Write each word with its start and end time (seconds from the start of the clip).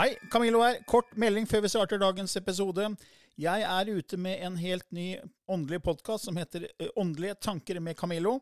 Hei, 0.00 0.16
Camillo 0.30 0.62
her. 0.62 0.78
Kort 0.88 1.10
melding 1.12 1.44
før 1.44 1.60
vi 1.60 1.68
starter 1.68 1.98
dagens 2.00 2.32
episode. 2.38 2.86
Jeg 3.36 3.64
er 3.68 3.88
ute 3.92 4.16
med 4.16 4.40
en 4.46 4.54
helt 4.56 4.86
ny 4.96 5.18
åndelig 5.44 5.82
podkast 5.84 6.24
som 6.24 6.38
heter 6.40 6.62
eh, 6.70 6.88
Åndelige 6.96 7.34
tanker 7.34 7.76
med 7.84 7.98
Camillo. 8.00 8.38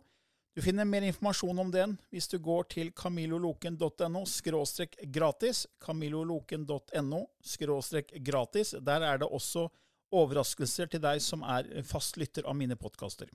Du 0.54 0.62
finner 0.62 0.86
mer 0.86 1.02
informasjon 1.08 1.58
om 1.58 1.72
den 1.74 1.96
hvis 2.14 2.30
du 2.30 2.36
går 2.38 2.68
til 2.70 2.92
camilloloken.no 2.94 4.22
skråstrek 4.30 4.94
gratis. 5.10 5.66
camilloloken.no 5.82 7.24
skråstrek 7.42 8.14
gratis. 8.22 8.76
Der 8.78 9.02
er 9.02 9.18
det 9.18 9.26
også 9.26 9.66
overraskelser 10.14 10.86
til 10.86 11.02
deg 11.02 11.18
som 11.18 11.42
er 11.42 11.66
fast 11.82 12.22
lytter 12.22 12.46
av 12.46 12.54
mine 12.54 12.78
podkaster. 12.78 13.26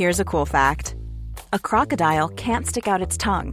Here's 0.00 0.18
a 0.18 0.24
cool 0.24 0.46
fact 0.46 0.94
a 1.52 1.58
crocodile 1.58 2.28
can't 2.28 2.66
stick 2.66 2.88
out 2.88 3.02
its 3.02 3.16
tongue. 3.18 3.52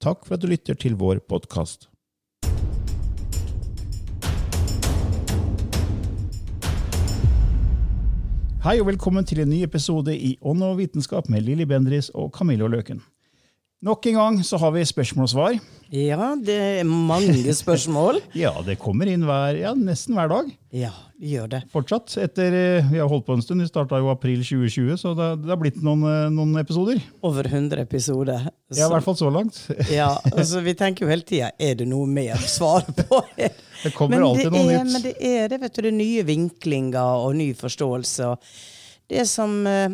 Takk 0.00 0.22
for 0.24 0.32
at 0.38 0.40
du 0.40 0.46
lytter 0.48 0.72
til 0.80 0.94
vår 0.96 1.18
podkast. 1.28 1.82
Hei 8.64 8.78
og 8.80 8.88
velkommen 8.88 9.28
til 9.28 9.42
en 9.44 9.52
ny 9.52 9.60
episode 9.66 10.14
i 10.16 10.38
Ånd 10.40 10.64
og 10.64 10.78
vitenskap 10.80 11.28
med 11.28 11.44
Lilly 11.44 11.68
Bendris 11.68 12.08
og 12.16 12.32
Camillo 12.32 12.72
Løken. 12.72 13.02
Nok 13.80 14.06
en 14.10 14.16
gang 14.18 14.34
så 14.44 14.58
har 14.60 14.74
vi 14.74 14.82
spørsmål 14.84 15.24
og 15.24 15.30
svar. 15.32 15.54
Ja, 15.90 16.34
det 16.36 16.56
er 16.80 16.84
mange 16.84 17.54
spørsmål. 17.56 18.18
Ja, 18.36 18.50
det 18.60 18.74
kommer 18.78 19.08
inn 19.08 19.22
hver, 19.24 19.56
ja, 19.56 19.70
nesten 19.72 20.18
hver 20.18 20.28
dag. 20.28 20.50
ja, 20.76 20.90
vi 21.20 21.32
gjør 21.32 21.48
det. 21.54 21.60
Fortsatt. 21.72 22.12
etter, 22.20 22.52
eh, 22.52 22.90
Vi 22.92 23.00
har 23.00 23.08
holdt 23.08 23.24
på 23.26 23.34
en 23.38 23.40
stund. 23.42 23.64
Vi 23.64 23.68
starta 23.70 23.96
jo 23.96 24.10
april 24.12 24.42
2020, 24.44 24.98
så 25.00 25.14
det, 25.16 25.30
det 25.46 25.52
har 25.54 25.58
blitt 25.60 25.80
noen, 25.84 26.04
eh, 26.04 26.28
noen 26.32 26.52
episoder. 26.60 27.00
Over 27.24 27.48
100 27.48 27.80
episoder. 27.88 28.50
Ja, 28.76 28.84
I 28.84 28.90
hvert 28.92 29.08
fall 29.08 29.16
så 29.16 29.32
langt. 29.32 29.56
ja, 29.90 30.10
altså 30.30 30.60
Vi 30.64 30.76
tenker 30.76 31.06
jo 31.06 31.10
hele 31.14 31.24
tida 31.24 31.50
er 31.56 31.80
det 31.80 31.88
noe 31.88 32.04
mer 32.08 32.36
å 32.36 32.52
svare 32.52 32.92
på. 33.00 33.22
Det 33.80 33.94
kommer 33.96 34.18
men 34.18 34.26
alltid 34.28 34.50
det 34.52 34.58
noe 34.60 34.76
er, 34.76 34.84
nytt. 34.84 34.92
Men 34.92 35.04
det 35.08 35.16
er 35.24 35.48
det, 35.48 35.62
vet 35.62 35.72
du, 35.72 35.80
det 35.86 35.88
er 35.88 35.96
nye 35.96 36.24
vinklinger 36.28 37.24
og 37.24 37.32
ny 37.40 37.46
forståelse. 37.56 38.28
og 38.28 39.08
Det 39.08 39.24
som, 39.28 39.54
eh, 39.66 39.88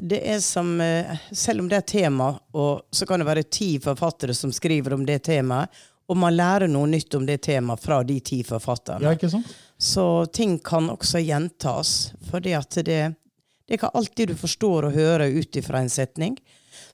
det 0.00 0.20
er 0.30 0.40
som 0.40 0.80
eh, 0.80 1.16
Selv 1.32 1.60
om 1.60 1.68
det 1.68 1.76
er 1.76 1.88
tema, 1.88 2.30
og 2.52 2.86
så 2.90 3.06
kan 3.06 3.20
det 3.20 3.28
være 3.28 3.42
ti 3.52 3.74
forfattere 3.82 4.34
som 4.34 4.52
skriver 4.52 4.94
om 4.96 5.04
det 5.06 5.22
temaet, 5.28 5.68
og 6.08 6.16
man 6.20 6.36
lærer 6.36 6.68
noe 6.68 6.88
nytt 6.88 7.14
om 7.16 7.24
det 7.26 7.42
temaet 7.46 7.80
fra 7.80 8.02
de 8.04 8.18
ti 8.20 8.42
forfatterne. 8.44 9.04
Ja, 9.06 9.14
ikke 9.16 9.30
sant? 9.32 9.52
Så 9.80 10.26
ting 10.32 10.58
kan 10.64 10.90
også 10.92 11.20
gjentas. 11.24 12.12
For 12.28 12.44
det, 12.44 12.58
det 12.84 12.98
er 13.00 13.14
ikke 13.78 13.92
alltid 13.96 14.32
du 14.32 14.36
forstår 14.36 14.88
og 14.88 14.96
hører 14.96 15.32
ut 15.32 15.56
ifra 15.56 15.80
en 15.80 15.92
setning. 15.92 16.36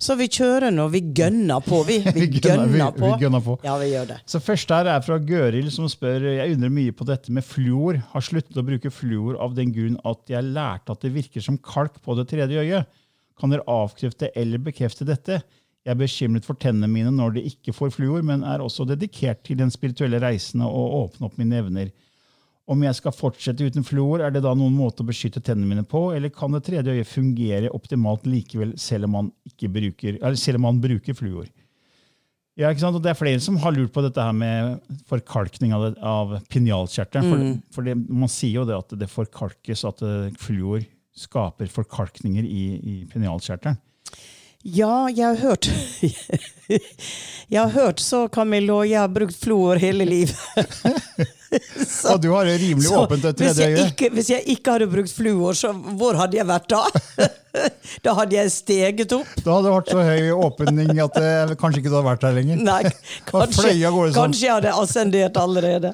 Så 0.01 0.17
vi 0.17 0.27
kjører 0.33 0.73
nå. 0.75 0.87
Vi 0.93 1.01
gønner 1.17 1.61
på, 1.65 1.83
vi. 1.89 1.99
Vi, 2.17 2.27
Vi 2.27 2.41
gønner- 2.41 2.67
gønner, 2.71 2.93
på. 2.97 3.11
vi 3.15 3.25
gønner 3.25 3.45
på. 3.45 3.57
Ja, 3.67 3.77
vi 3.81 3.91
gjør 3.93 4.09
det. 4.13 4.19
Så 4.31 4.41
Første 4.45 4.75
her 4.81 4.91
er 4.95 5.05
fra 5.07 5.19
Gøril, 5.19 5.71
som 5.75 5.89
spør 5.93 6.25
jeg 6.35 6.57
undrer 6.57 6.73
mye 6.75 6.93
på 6.97 7.07
dette 7.09 7.33
med 7.33 7.45
fluor. 7.47 8.01
Har 8.15 8.25
sluttet 8.25 8.57
å 8.61 8.65
bruke 8.67 8.91
fluor 8.93 9.39
av 9.45 9.55
den 9.59 9.73
grunn 9.77 9.97
at 10.09 10.23
jeg 10.33 10.49
lærte 10.55 10.93
at 10.97 11.05
det 11.05 11.13
virker 11.15 11.45
som 11.45 11.59
kalk 11.59 12.01
på 12.05 12.17
det 12.19 12.29
tredje 12.33 12.65
øyet. 12.65 12.87
Kan 13.41 13.53
dere 13.55 13.65
avkrefte 13.73 14.29
eller 14.37 14.61
bekrefte 14.61 15.07
dette? 15.09 15.41
Jeg 15.87 15.95
er 15.95 15.97
bekymret 15.97 16.45
for 16.45 16.59
tennene 16.61 16.91
mine 16.93 17.09
når 17.17 17.39
de 17.39 17.47
ikke 17.49 17.73
får 17.73 17.95
fluor, 17.95 18.21
men 18.27 18.43
er 18.45 18.61
også 18.61 18.85
dedikert 18.91 19.41
til 19.49 19.57
den 19.57 19.71
spirituelle 19.73 20.19
reisen 20.21 20.61
og 20.67 20.97
åpne 21.07 21.31
opp 21.31 21.39
mine 21.41 21.57
evner. 21.63 21.89
Om 22.71 22.85
jeg 22.85 22.99
skal 23.01 23.15
fortsette 23.17 23.67
uten 23.67 23.87
fluor, 23.87 24.23
er 24.23 24.35
det 24.35 24.45
da 24.45 24.53
noen 24.55 24.77
måte 24.77 25.03
å 25.03 25.09
beskytte 25.09 25.43
tennene 25.43 25.67
mine 25.73 25.87
på, 25.89 26.11
eller 26.15 26.31
kan 26.35 26.53
det 26.55 26.63
tredje 26.69 26.93
øyet 26.95 27.09
fungere 27.09 27.73
optimalt 27.75 28.29
likevel, 28.31 28.77
selv 28.79 29.09
om 29.09 29.17
man, 29.17 29.33
ikke 29.49 29.73
bruker, 29.75 30.21
eller 30.21 30.39
selv 30.39 30.61
om 30.61 30.69
man 30.69 30.79
bruker 30.83 31.17
fluor? 31.19 31.49
Ja, 32.61 32.69
ikke 32.69 32.83
sant? 32.83 32.99
Og 32.99 33.03
Det 33.03 33.13
er 33.13 33.19
flere 33.19 33.41
som 33.43 33.57
har 33.63 33.73
lurt 33.73 33.93
på 33.95 34.03
dette 34.05 34.23
her 34.23 34.35
med 34.37 34.97
forkalkning 35.09 35.73
av, 35.73 35.87
det, 35.87 35.93
av 36.05 36.35
pinjalkjertelen. 36.53 37.31
For, 37.31 37.53
for 37.77 37.89
det, 37.89 37.97
man 37.97 38.31
sier 38.31 38.61
jo 38.61 38.67
det 38.69 38.77
at 38.77 38.97
det 39.01 39.09
forkalkes, 39.11 39.85
at 39.89 40.03
eh, 40.05 40.33
fluor 40.39 40.85
skaper 41.17 41.71
forkalkninger 41.73 42.45
i, 42.45 42.65
i 42.77 42.97
pinjalkjertelen. 43.11 43.81
Ja, 44.61 45.09
jeg 45.09 45.25
har 45.25 45.39
hørt 45.41 45.71
Jeg 47.51 47.57
har 47.57 47.71
hørt 47.73 48.03
så, 48.05 48.27
Camillo. 48.29 48.83
Jeg 48.85 49.01
har 49.01 49.09
brukt 49.09 49.39
fluor 49.41 49.81
hele 49.81 50.05
livet. 50.05 50.37
Så- 51.87 52.15
Og 52.15 52.21
du 52.23 52.29
har 52.31 52.47
det 52.47 52.59
rimelig 52.63 52.87
så 52.89 53.01
åpent 53.05 53.25
det 53.27 53.33
hvis 53.41 53.59
øyet. 53.59 53.81
ikke, 53.91 54.11
hvis 54.15 54.31
jeg 54.31 54.45
ikke 54.55 54.77
hadde 54.77 54.87
brukt 54.93 55.13
fluor, 55.15 55.57
så 55.59 55.73
hvor 55.75 56.19
hadde 56.21 56.39
jeg 56.39 56.47
vært 56.47 56.69
da? 56.71 56.85
da 58.07 58.15
hadde 58.21 58.39
jeg 58.39 58.53
steget 58.55 59.17
opp. 59.17 59.33
Da 59.43 59.57
hadde 59.57 59.67
det 59.67 59.75
vært 59.75 59.91
så 59.91 60.05
høy 60.07 60.31
åpning 60.47 61.03
at 61.03 61.19
det, 61.19 61.59
kanskje 61.61 61.83
ikke 61.83 61.91
du 61.91 61.99
hadde 61.99 62.11
vært 62.13 62.25
der 62.29 62.39
lenger. 62.39 62.63
Nei, 62.69 62.81
kanskje, 63.33 63.75
gårde 63.83 64.13
sånn. 64.13 64.17
kanskje 64.23 64.47
jeg 64.47 64.57
hadde 64.61 64.79
ascendert 64.85 65.43
allerede. 65.43 65.93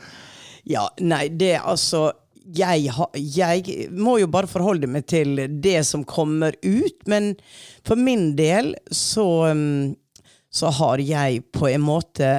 Ja, 0.66 0.88
nei, 1.00 1.26
det 1.30 1.54
altså 1.62 2.08
jeg, 2.54 2.90
jeg 3.14 3.88
må 3.96 4.18
jo 4.20 4.28
bare 4.30 4.46
forholde 4.50 4.86
meg 4.90 5.06
til 5.10 5.38
det 5.62 5.80
som 5.88 6.04
kommer 6.06 6.54
ut, 6.62 6.98
men 7.10 7.32
for 7.86 7.98
min 7.98 8.34
del 8.38 8.74
så, 8.94 9.26
um, 9.50 9.96
så 10.54 10.70
har 10.78 11.02
jeg 11.02 11.42
på 11.56 11.66
en 11.72 11.82
måte 11.82 12.36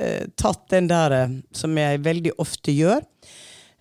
eh, 0.00 0.24
tatt 0.40 0.64
den 0.72 0.88
der 0.90 1.14
eh, 1.16 1.36
som 1.56 1.76
jeg 1.78 2.02
veldig 2.06 2.34
ofte 2.42 2.74
gjør. 2.74 3.04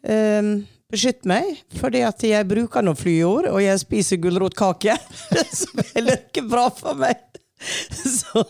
Eh, 0.03 0.51
beskytt 0.89 1.27
meg, 1.29 1.59
fordi 1.79 2.03
at 2.07 2.23
jeg 2.25 2.47
bruker 2.49 2.85
noe 2.85 2.97
flyord, 2.97 3.49
og 3.51 3.61
jeg 3.63 3.81
spiser 3.81 4.21
gulrotkake. 4.21 4.97
som 5.61 5.83
er 5.95 6.15
ikke 6.17 6.45
bra 6.49 6.69
for 6.73 6.99
meg. 6.99 7.25
Så, 7.89 8.41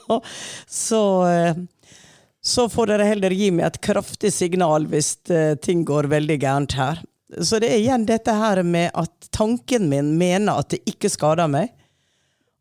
så 0.69 1.03
eh, 1.25 1.56
så 2.41 2.69
får 2.69 2.88
dere 2.88 3.08
heller 3.09 3.34
gi 3.35 3.50
meg 3.52 3.66
et 3.68 3.79
kraftig 3.84 4.31
signal 4.34 4.85
hvis 4.90 5.16
eh, 5.34 5.56
ting 5.59 5.84
går 5.85 6.08
veldig 6.12 6.38
gærent 6.41 6.75
her. 6.78 7.02
Så 7.41 7.59
det 7.62 7.69
er 7.74 7.81
igjen 7.81 8.08
dette 8.09 8.34
her 8.34 8.62
med 8.66 8.90
at 8.97 9.29
tanken 9.35 9.90
min 9.91 10.16
mener 10.18 10.62
at 10.62 10.72
det 10.74 10.81
ikke 10.90 11.12
skader 11.12 11.50
meg. 11.52 11.74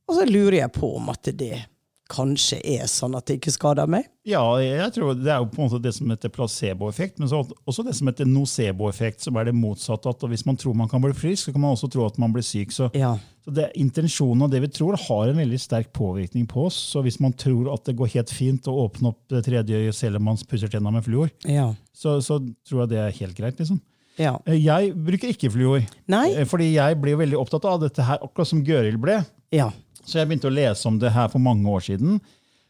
Og 0.08 0.18
så 0.18 0.26
lurer 0.28 0.62
jeg 0.62 0.74
på 0.74 0.90
om 0.98 1.08
at 1.12 1.30
det 1.36 1.62
kanskje 2.08 2.58
er 2.64 2.86
sånn 2.88 3.14
at 3.18 3.26
det 3.28 3.36
ikke 3.38 3.52
skader 3.52 3.86
meg. 3.90 4.06
Ja, 4.28 4.40
jeg 4.60 4.92
tror 4.94 5.14
Det 5.14 5.28
er 5.28 5.38
jo 5.42 5.48
på 5.52 5.60
en 5.62 5.68
måte 5.68 5.80
det 5.84 5.92
som 5.94 6.08
heter 6.08 6.28
placeboeffekt, 6.32 7.18
men 7.20 7.28
også 7.28 7.84
det 7.84 7.94
som 7.98 8.08
heter 8.08 8.24
noceboeffekt, 8.28 9.20
som 9.24 9.36
er 9.36 9.44
det 9.48 9.54
motsatte. 9.54 10.08
at 10.08 10.20
Hvis 10.28 10.46
man 10.46 10.56
tror 10.56 10.74
man 10.74 10.88
kan 10.88 11.00
bli 11.04 11.12
frisk, 11.12 11.44
så 11.48 11.52
kan 11.52 11.60
man 11.60 11.74
også 11.76 11.90
tro 11.92 12.06
at 12.06 12.18
man 12.18 12.32
blir 12.32 12.42
syk. 12.42 12.72
Så, 12.72 12.90
Ja. 12.94 13.18
så 13.44 13.52
det, 13.54 13.70
Intensjonen 13.76 14.42
og 14.42 14.50
det 14.50 14.60
vi 14.62 14.68
tror, 14.68 14.96
har 14.96 15.28
en 15.28 15.36
veldig 15.36 15.60
sterk 15.60 15.92
påvirkning 15.92 16.46
på 16.48 16.66
oss. 16.66 16.74
Så 16.74 17.02
hvis 17.02 17.20
man 17.20 17.32
tror 17.32 17.72
at 17.74 17.84
det 17.84 17.96
går 17.96 18.08
helt 18.14 18.30
fint 18.30 18.62
å 18.68 18.88
åpne 18.88 19.08
opp 19.08 19.20
det 19.28 19.44
tredje 19.44 19.76
øyet 19.76 19.94
selv 19.94 20.16
om 20.16 20.24
man 20.24 20.36
pusser 20.48 20.68
tenna 20.68 20.90
med 20.90 21.04
fluor, 21.04 21.30
Ja. 21.44 21.74
så, 21.94 22.18
så 22.24 22.38
tror 22.66 22.82
jeg 22.86 22.88
det 22.88 22.98
er 22.98 23.10
helt 23.20 23.36
greit. 23.36 23.58
liksom. 23.58 23.80
ja. 24.18 24.38
Eh, 24.46 24.54
Jeg 24.64 24.94
bruker 24.94 25.28
ikke 25.28 25.50
fluor, 25.52 25.84
Nei? 26.08 26.32
eh, 26.34 26.44
fordi 26.44 26.72
jeg 26.74 27.00
blir 27.00 27.16
veldig 27.16 27.36
opptatt 27.38 27.64
av 27.64 27.80
dette 27.80 28.02
her, 28.02 28.18
akkurat 28.18 28.46
som 28.46 28.64
Gøril 28.64 28.96
ble. 28.98 29.24
Ja. 29.52 29.70
Så 30.08 30.20
jeg 30.20 30.28
begynte 30.30 30.48
å 30.48 30.56
lese 30.56 30.88
om 30.88 30.98
det 31.00 31.12
her 31.12 31.28
for 31.32 31.42
mange 31.44 31.68
år 31.68 31.84
siden. 31.90 32.18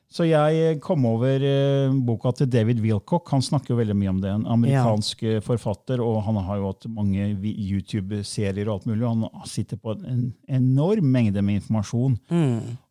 Så 0.08 0.24
jeg 0.24 0.78
kom 0.80 1.04
over 1.04 1.42
eh, 1.44 1.92
boka 1.92 2.32
til 2.32 2.48
David 2.48 2.80
Wilcock. 2.80 3.28
Han 3.34 3.44
snakker 3.44 3.74
jo 3.74 3.80
veldig 3.82 3.96
mye 3.98 4.12
om 4.14 4.22
det. 4.22 4.30
En 4.32 4.46
amerikansk 4.54 5.24
ja. 5.26 5.42
forfatter, 5.44 6.00
og 6.00 6.22
han 6.24 6.38
har 6.46 6.62
jo 6.62 6.70
hatt 6.70 6.88
mange 6.88 7.28
YouTube-serier 7.44 8.70
og 8.70 8.78
alt 8.78 8.88
mulig. 8.88 9.04
Han 9.04 9.48
sitter 9.48 9.76
på 9.76 9.98
en 9.98 10.30
enorm 10.48 11.12
mengde 11.12 11.44
med 11.44 11.60
informasjon 11.60 12.16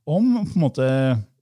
om 0.08 0.30
på 0.46 0.54
en 0.54 0.64
måte 0.68 0.92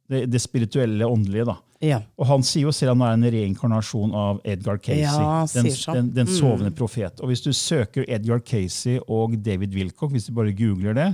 Det, 0.05 0.27
det 0.29 0.37
spirituelle, 0.37 1.01
åndelige. 1.01 1.47
da. 1.49 1.55
Ja. 1.81 1.97
Og 2.21 2.27
han 2.29 2.43
sier 2.45 2.67
jo 2.67 2.73
selv 2.75 2.93
han 2.93 3.01
er 3.01 3.15
en 3.15 3.31
reinkarnasjon 3.33 4.11
av 4.13 4.41
Edgar 4.45 4.77
Casey. 4.77 5.01
Ja, 5.01 5.39
den, 5.49 5.69
den, 5.95 6.11
den 6.13 6.29
sovende 6.29 6.69
profet. 6.69 7.17
Og 7.25 7.31
hvis 7.31 7.41
du 7.41 7.49
søker 7.49 8.05
Edgar 8.05 8.43
Casey 8.45 8.99
og 9.01 9.33
David 9.41 9.73
Wilcock, 9.73 10.13
hvis 10.13 10.29
du 10.29 10.35
bare 10.37 10.53
googler 10.53 10.93
det, 10.93 11.07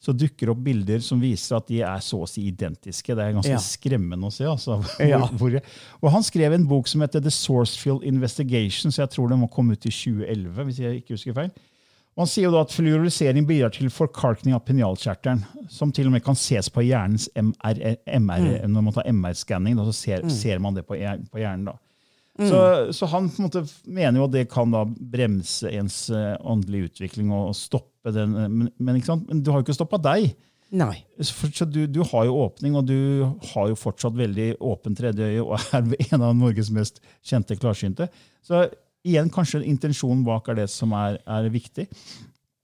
så 0.00 0.14
dukker 0.16 0.46
det 0.48 0.52
opp 0.54 0.62
bilder 0.64 1.02
som 1.04 1.20
viser 1.20 1.56
at 1.58 1.66
de 1.68 1.82
er 1.84 1.98
så 2.00 2.22
å 2.24 2.28
si 2.28 2.46
identiske. 2.48 3.14
Det 3.14 3.18
er 3.20 3.34
ganske 3.36 3.50
Ja. 3.52 3.58
skremmende 3.60 4.26
å 4.26 4.32
se. 4.32 4.44
Altså, 4.48 4.78
hvor, 4.80 5.06
Ja. 5.08 5.18
hvor, 5.36 5.60
og 6.02 6.10
han 6.10 6.22
skrev 6.22 6.54
en 6.54 6.64
bok 6.66 6.88
som 6.88 7.02
heter 7.02 7.20
The 7.20 7.30
Sourcefield 7.30 8.02
Investigation, 8.08 8.90
så 8.90 9.02
jeg 9.04 9.10
tror 9.10 9.28
den 9.28 9.40
må 9.40 9.50
komme 9.52 9.72
ut 9.76 9.84
i 9.84 9.90
2011. 9.90 10.64
hvis 10.64 10.78
jeg 10.78 11.02
ikke 11.04 11.14
husker 11.18 11.34
feil. 11.34 11.50
Og 12.16 12.24
han 12.24 12.26
sier 12.26 12.44
jo 12.48 12.50
da 12.50 12.62
at 12.62 12.72
Fluorisering 12.74 13.46
bidrar 13.46 13.70
til 13.72 13.88
forkalkning 13.88 14.52
av 14.54 14.64
penialkjertelen, 14.66 15.44
som 15.70 15.92
til 15.92 16.06
og 16.06 16.12
med 16.12 16.24
kan 16.24 16.34
ses 16.34 16.68
på 16.68 16.82
hjernens 16.82 17.28
MR, 17.36 17.96
MR, 18.06 18.64
Mm. 18.64 18.72
når 18.72 18.82
man 18.82 18.92
tar 18.92 19.04
MR-skanning. 19.06 19.76
Så 19.76 19.94
ser, 19.94 20.28
ser 20.28 20.58
man 20.58 20.74
det 20.74 20.86
på, 20.88 20.96
på 21.30 21.38
hjernen. 21.38 21.64
da. 21.66 21.72
Så, 22.48 22.60
så 22.96 23.06
han 23.12 23.28
på 23.28 23.42
en 23.42 23.48
måte 23.48 23.64
mener 23.84 24.20
jo 24.20 24.28
at 24.28 24.32
det 24.36 24.46
kan 24.52 24.70
da 24.72 24.84
bremse 24.88 25.68
ens 25.76 25.96
eh, 26.14 26.36
åndelige 26.40 26.90
utvikling 26.92 27.32
og, 27.34 27.50
og 27.50 27.58
stoppe 27.58 28.12
den. 28.16 28.36
eh, 28.36 28.48
Men, 28.48 28.70
men, 28.78 29.02
men 29.28 29.42
du 29.42 29.50
har 29.52 29.60
jo 29.60 29.66
ikke 29.66 29.76
stoppa 29.76 30.00
deg. 30.00 30.30
Nei. 30.70 31.00
Så 31.18 31.66
du, 31.66 31.82
du 31.90 32.00
har 32.06 32.28
jo 32.28 32.36
åpning, 32.44 32.76
og 32.78 32.86
du 32.86 33.24
har 33.52 33.72
jo 33.72 33.78
fortsatt 33.78 34.14
veldig 34.14 34.52
åpent 34.62 35.00
tredje 35.00 35.26
øye 35.32 35.42
og 35.42 35.56
er 35.74 35.90
en 36.14 36.22
av 36.28 36.36
Norges 36.38 36.70
mest 36.70 37.02
kjente 37.26 37.58
klarsynte. 37.58 38.06
Så 38.46 38.68
igjen, 39.06 39.32
kanskje 39.34 39.64
intensjonen 39.66 40.22
bak 40.26 40.48
er 40.52 40.60
det 40.62 40.68
som 40.70 40.94
er, 40.94 41.18
er 41.26 41.50
viktig. 41.50 41.88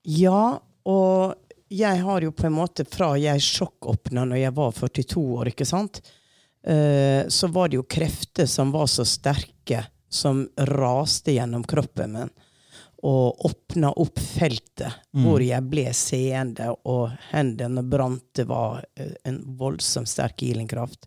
Ja, 0.07 0.61
og 0.87 1.35
jeg 1.67 1.99
har 2.07 2.23
jo 2.23 2.31
på 2.31 2.47
en 2.47 2.55
måte 2.55 2.85
fra 2.87 3.17
jeg 3.19 3.43
sjokkåpna 3.43 4.23
når 4.31 4.39
jeg 4.45 4.55
var 4.55 4.77
42 4.77 5.25
år, 5.41 5.51
ikke 5.51 5.67
sant, 5.67 5.99
så 7.29 7.47
var 7.55 7.69
det 7.69 7.79
jo 7.79 7.85
krefter 7.87 8.49
som 8.51 8.73
var 8.75 8.89
så 8.91 9.05
sterke, 9.07 9.85
som 10.11 10.49
raste 10.57 11.37
gjennom 11.37 11.65
kroppen 11.65 12.13
min. 12.13 12.33
Og 13.07 13.45
åpna 13.47 13.93
opp 13.93 14.19
feltet 14.19 15.05
hvor 15.23 15.43
jeg 15.45 15.63
ble 15.71 15.85
seende, 15.95 16.73
og 16.89 17.13
hendene 17.31 17.85
brant. 17.87 18.25
Det 18.35 18.49
var 18.49 18.81
eh, 18.97 19.13
en 19.29 19.43
voldsomt 19.59 20.09
sterk 20.11 20.43
healingkraft. 20.43 21.07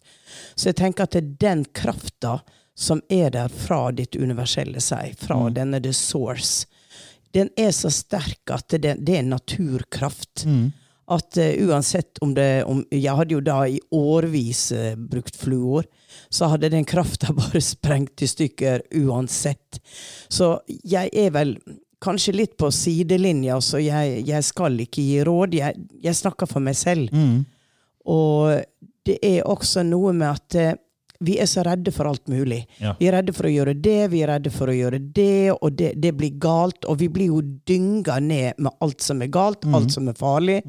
Så 0.56 0.70
jeg 0.70 0.78
tenker 0.80 1.04
at 1.04 1.18
det 1.18 1.24
er 1.24 1.36
den 1.44 1.66
krafta 1.66 2.38
som 2.80 3.02
er 3.10 3.34
der 3.36 3.52
fra 3.52 3.90
ditt 3.92 4.16
universelle 4.16 4.80
seg, 4.80 5.18
fra 5.20 5.50
denne 5.52 5.82
the 5.84 5.92
source, 5.94 6.70
den 7.36 7.50
er 7.58 7.74
så 7.76 7.92
sterk 7.94 8.54
at 8.54 8.78
det, 8.80 8.96
det 9.06 9.18
er 9.20 9.28
naturkraft. 9.28 10.46
At 11.10 11.38
uh, 11.42 11.68
uansett 11.68 12.20
om 12.22 12.34
det 12.38 12.64
om, 12.70 12.84
Jeg 12.94 13.16
hadde 13.18 13.34
jo 13.34 13.42
da 13.42 13.64
i 13.68 13.80
årevis 13.96 14.72
uh, 14.72 14.96
brukt 14.96 15.36
fluor. 15.36 15.88
Så 16.30 16.50
hadde 16.52 16.70
den 16.70 16.86
krafta 16.86 17.34
bare 17.42 17.62
sprengt 17.62 18.22
i 18.22 18.30
stykker 18.30 18.86
uansett. 19.04 19.82
Så 20.30 20.58
jeg 20.68 21.10
er 21.14 21.32
vel 21.36 21.58
kanskje 22.00 22.36
litt 22.38 22.54
på 22.58 22.70
sidelinja, 22.72 23.58
så 23.60 23.82
jeg, 23.84 24.22
jeg 24.28 24.46
skal 24.48 24.78
ikke 24.80 25.04
gi 25.04 25.24
råd. 25.28 25.58
Jeg, 25.58 25.88
jeg 26.00 26.16
snakker 26.16 26.48
for 26.48 26.64
meg 26.64 26.78
selv. 26.80 27.10
Og 28.10 28.62
det 29.10 29.18
er 29.26 29.48
også 29.48 29.84
noe 29.88 30.14
med 30.16 30.30
at 30.30 30.58
eh, 30.60 30.78
vi 31.20 31.36
er 31.42 31.48
så 31.52 31.64
redde 31.68 31.92
for 31.92 32.08
alt 32.08 32.30
mulig. 32.32 32.62
Ja. 32.80 32.94
Vi 33.00 33.10
er 33.10 33.18
redde 33.18 33.34
for 33.36 33.50
å 33.50 33.52
gjøre 33.52 33.74
det, 33.76 33.98
vi 34.14 34.22
er 34.24 34.32
redde 34.34 34.52
for 34.54 34.72
å 34.72 34.76
gjøre 34.76 35.02
det, 35.16 35.52
og 35.56 35.76
det, 35.80 35.92
det 36.00 36.14
blir 36.16 36.38
galt. 36.40 36.88
Og 36.88 37.02
vi 37.02 37.10
blir 37.12 37.34
jo 37.34 37.42
dynga 37.68 38.20
ned 38.24 38.62
med 38.62 38.72
alt 38.86 39.04
som 39.04 39.20
er 39.24 39.32
galt, 39.34 39.68
alt 39.76 39.92
som 39.92 40.08
er 40.08 40.18
farlig, 40.20 40.62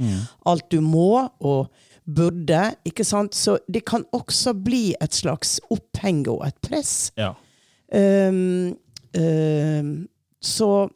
alt 0.50 0.66
du 0.74 0.80
må 0.82 1.28
og 1.38 1.70
burde. 2.04 2.64
ikke 2.84 3.06
sant? 3.06 3.36
Så 3.38 3.58
det 3.68 3.84
kan 3.86 4.04
også 4.16 4.54
bli 4.58 4.90
et 5.00 5.14
slags 5.14 5.58
oppheng 5.70 6.24
og 6.28 6.42
et 6.48 6.58
press. 6.66 7.12
Ja. 7.20 7.34
Um, 7.90 8.74
um, 9.18 9.94
så 10.40 10.88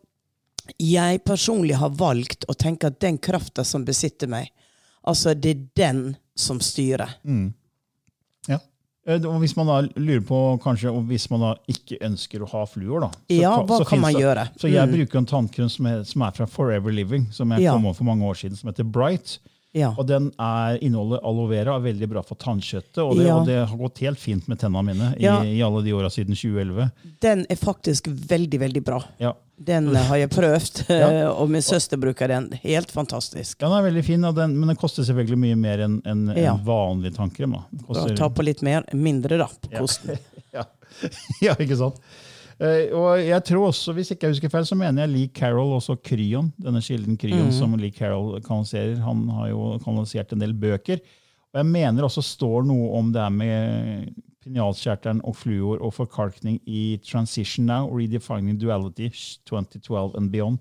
jeg 0.80 1.20
personlig 1.26 1.76
har 1.78 1.94
valgt 1.94 2.46
å 2.48 2.56
tenke 2.58 2.88
at 2.88 3.00
den 3.04 3.18
krafta 3.22 3.64
som 3.66 3.84
besitter 3.84 4.30
meg, 4.30 4.50
altså 5.06 5.34
det 5.36 5.50
er 5.50 5.66
den 5.76 6.02
som 6.34 6.58
styrer. 6.62 7.20
Ja. 7.22 7.52
Eh, 9.06 9.20
Og 9.28 9.38
hvis 9.42 9.54
man 9.56 9.66
da 9.66 9.80
lurer 10.00 10.20
på 10.24 10.38
kanskje, 10.62 10.88
og 10.90 11.02
hvis 11.10 11.26
man 11.30 11.40
da 11.40 11.54
ikke 11.68 11.98
ønsker 12.00 12.40
å 12.40 12.48
ha 12.48 12.64
fluor, 12.64 13.00
da 13.00 13.08
så 13.08 13.40
Ja, 13.40 13.62
hva 13.62 13.84
kan 13.86 14.00
man 14.00 14.12
det- 14.14 14.22
gjøre? 14.22 14.48
Så 14.58 14.70
jeg 14.72 14.88
Mm. 14.88 14.94
bruker 14.96 15.18
en 15.18 15.26
tannkrem 15.26 15.68
som 15.70 15.86
er, 15.86 16.04
som 16.04 16.22
er 16.22 16.30
fra 16.30 16.46
Forever 16.46 16.90
Living, 16.92 17.26
som 17.32 17.50
jeg 17.52 17.62
Ja. 17.62 17.72
kom 17.72 17.84
over 17.84 17.94
for 17.94 18.04
mange 18.04 18.22
år 18.24 18.34
siden, 18.34 18.56
som 18.56 18.68
heter 18.72 18.84
Bright. 18.90 19.38
Ja. 19.74 19.88
Og 19.98 20.06
den 20.06 20.28
er, 20.38 20.76
inneholder 20.86 21.18
aloe 21.26 21.48
vera, 21.50 21.74
er 21.76 21.82
veldig 21.88 22.06
bra 22.12 22.22
for 22.22 22.38
tannkjøttet. 22.38 23.00
Og 23.02 23.16
det, 23.18 23.24
Ja. 23.26 23.36
og 23.40 23.48
det 23.48 23.56
har 23.66 23.76
gått 23.80 23.98
helt 24.04 24.20
fint 24.22 24.46
med 24.48 24.60
tennene 24.62 24.84
mine 24.86 25.08
i, 25.18 25.24
Ja. 25.24 25.40
i 25.42 25.56
alle 25.66 25.82
de 25.82 25.92
åra 25.96 26.10
siden 26.14 26.36
2011. 26.38 26.90
Den 27.20 27.42
er 27.50 27.56
faktisk 27.58 28.06
veldig, 28.06 28.60
veldig 28.60 28.84
bra. 28.86 29.00
Ja. 29.18 29.32
Den 29.58 29.90
har 30.08 30.16
jeg 30.16 30.30
prøvd, 30.30 30.84
og 31.40 31.50
min 31.50 31.62
søster 31.62 31.98
bruker 31.98 32.28
den. 32.30 32.52
Helt 32.62 32.90
fantastisk. 32.94 33.58
Den 33.58 33.74
er 33.74 33.82
veldig 33.88 34.04
fin, 34.06 34.22
den, 34.22 34.54
men 34.58 34.70
den 34.70 34.78
koster 34.78 35.02
selvfølgelig 35.06 35.38
mye 35.42 35.56
mer 35.58 35.82
enn 35.88 36.00
en, 36.06 36.28
en 36.30 36.62
vanlig 36.66 37.14
tannkrem. 37.18 37.58
Koster, 37.86 38.14
Ta 38.18 38.30
på 38.30 38.46
litt 38.46 38.62
mer, 38.62 38.86
mindre 38.94 39.38
da, 39.42 39.48
på 39.48 39.74
kosten. 39.78 40.14
ja. 40.54 40.64
ja, 41.42 41.54
ikke 41.58 41.76
sant? 41.82 41.98
Eh, 42.62 42.92
og 42.94 43.18
jeg 43.18 43.42
tror 43.48 43.68
også, 43.72 43.92
Hvis 43.96 44.12
ikke 44.14 44.28
jeg 44.28 44.36
husker 44.36 44.52
feil, 44.52 44.66
så 44.68 44.76
mener 44.78 45.04
jeg 45.04 45.10
Lee 45.12 45.32
Carroll 45.34 45.74
også 45.74 45.96
Kryon. 46.02 46.52
Denne 46.60 46.82
kilden 46.84 47.18
Kryon 47.18 47.50
som 47.52 47.74
Lee 47.78 47.94
Carroll 47.94 48.40
kanaliserer. 48.44 49.00
Han 49.02 49.26
har 49.28 49.50
jo 49.50 49.78
kanalisert 49.84 50.32
en 50.32 50.44
del 50.44 50.54
bøker. 50.54 51.02
Og 51.54 51.60
jeg 51.62 51.70
mener 51.70 52.06
også 52.06 52.22
står 52.22 52.64
noe 52.66 52.92
om 52.98 53.12
det 53.14 53.22
her 53.22 53.34
med 53.34 54.14
pinjalskjertelen 54.44 55.22
og 55.24 55.36
fluor 55.38 55.80
og 55.82 55.94
forkalkning 55.96 56.58
i 56.68 56.98
Transition 57.06 57.66
Now, 57.66 57.88
Redefining 57.88 58.58
Duality 58.60 59.08
2012 59.48 60.16
and 60.18 60.30
Beyond. 60.30 60.58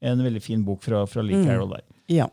En 0.00 0.22
veldig 0.24 0.40
fin 0.42 0.62
bok 0.64 0.82
fra, 0.82 1.04
fra 1.10 1.22
Lee 1.22 1.42
Carroll 1.44 1.74
der. 1.74 1.84
Ja. 2.08 2.30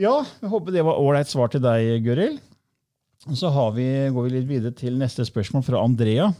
Ja, 0.00 0.22
jeg 0.40 0.48
håper 0.48 0.72
det 0.72 0.84
var 0.86 1.00
ålreit 1.00 1.28
svar 1.28 1.50
til 1.52 1.60
deg, 1.60 2.04
Gøril. 2.06 2.38
Så 3.36 3.50
har 3.52 3.74
vi, 3.76 3.84
går 4.14 4.28
vi 4.28 4.30
litt 4.32 4.46
videre 4.48 4.72
til 4.72 4.94
neste 4.96 5.26
spørsmål 5.28 5.64
fra 5.66 5.82
Andrea. 5.82 6.30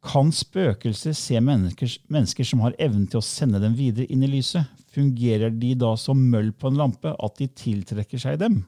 Kan 0.00 0.30
spøkelser 0.32 1.12
se 1.16 1.40
mennesker, 1.44 1.90
mennesker 2.08 2.46
som 2.48 2.62
har 2.64 2.76
evnen 2.80 3.06
til 3.10 3.20
å 3.20 3.24
sende 3.24 3.60
dem 3.60 3.74
videre 3.76 4.08
inn 4.08 4.24
i 4.24 4.30
lyset? 4.32 4.64
Fungerer 4.94 5.52
de 5.52 5.74
da 5.78 5.92
som 6.00 6.18
møll 6.32 6.52
på 6.56 6.70
en 6.70 6.78
lampe, 6.80 7.12
at 7.12 7.36
de 7.38 7.46
tiltrekker 7.52 8.18
seg 8.22 8.38
dem? 8.40 8.62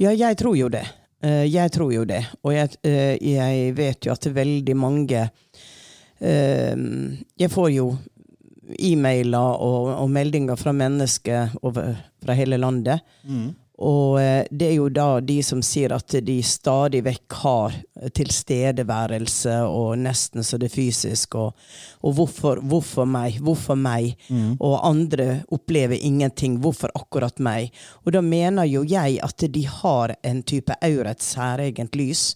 Ja, 0.00 0.12
jeg 0.14 0.38
tror 0.40 0.54
jo 0.56 0.70
det. 0.72 0.84
Eh, 1.22 1.44
Jeg 1.50 1.72
tror 1.74 1.92
jo 1.92 2.04
det. 2.08 2.22
Og 2.42 2.54
jeg, 2.54 2.70
eh, 2.86 3.16
jeg 3.20 3.74
vet 3.76 4.06
jo 4.06 4.12
at 4.14 4.24
veldig 4.34 4.76
mange 4.78 5.26
eh, 6.20 6.76
Jeg 7.38 7.50
får 7.50 7.68
jo 7.74 7.90
e-mailer 8.78 9.58
og, 9.60 9.90
og 9.98 10.08
meldinger 10.10 10.56
fra 10.56 10.72
mennesker 10.72 11.50
over, 11.66 11.96
fra 12.22 12.34
hele 12.38 12.56
landet. 12.62 13.02
Og 13.82 14.20
eh, 14.20 14.44
det 14.50 14.68
er 14.68 14.76
jo 14.76 14.88
da 14.94 15.06
de 15.24 15.40
som 15.42 15.62
sier 15.64 15.94
at 15.96 16.14
de 16.22 16.36
stadig 16.46 17.02
vekk 17.02 17.38
har 17.42 17.74
tilstedeværelse, 18.14 19.56
og 19.66 19.96
nesten 20.02 20.46
så 20.46 20.58
det 20.60 20.70
er 20.70 20.76
fysisk. 20.76 21.34
Og, 21.40 21.58
og 22.06 22.14
hvorfor, 22.18 22.62
hvorfor 22.62 23.08
meg? 23.08 23.40
Hvorfor 23.42 23.78
meg? 23.78 24.14
Og 24.62 24.78
andre 24.86 25.42
opplever 25.52 25.98
ingenting. 25.98 26.60
Hvorfor 26.62 26.94
akkurat 26.98 27.42
meg? 27.42 27.72
Og 28.06 28.14
da 28.14 28.22
mener 28.22 28.68
jo 28.70 28.84
jeg 28.86 29.18
at 29.22 29.46
de 29.50 29.66
har 29.66 30.14
en 30.22 30.42
type 30.46 30.78
aura, 30.78 31.12
et 31.12 31.26
særegent 31.26 31.98
lys, 31.98 32.32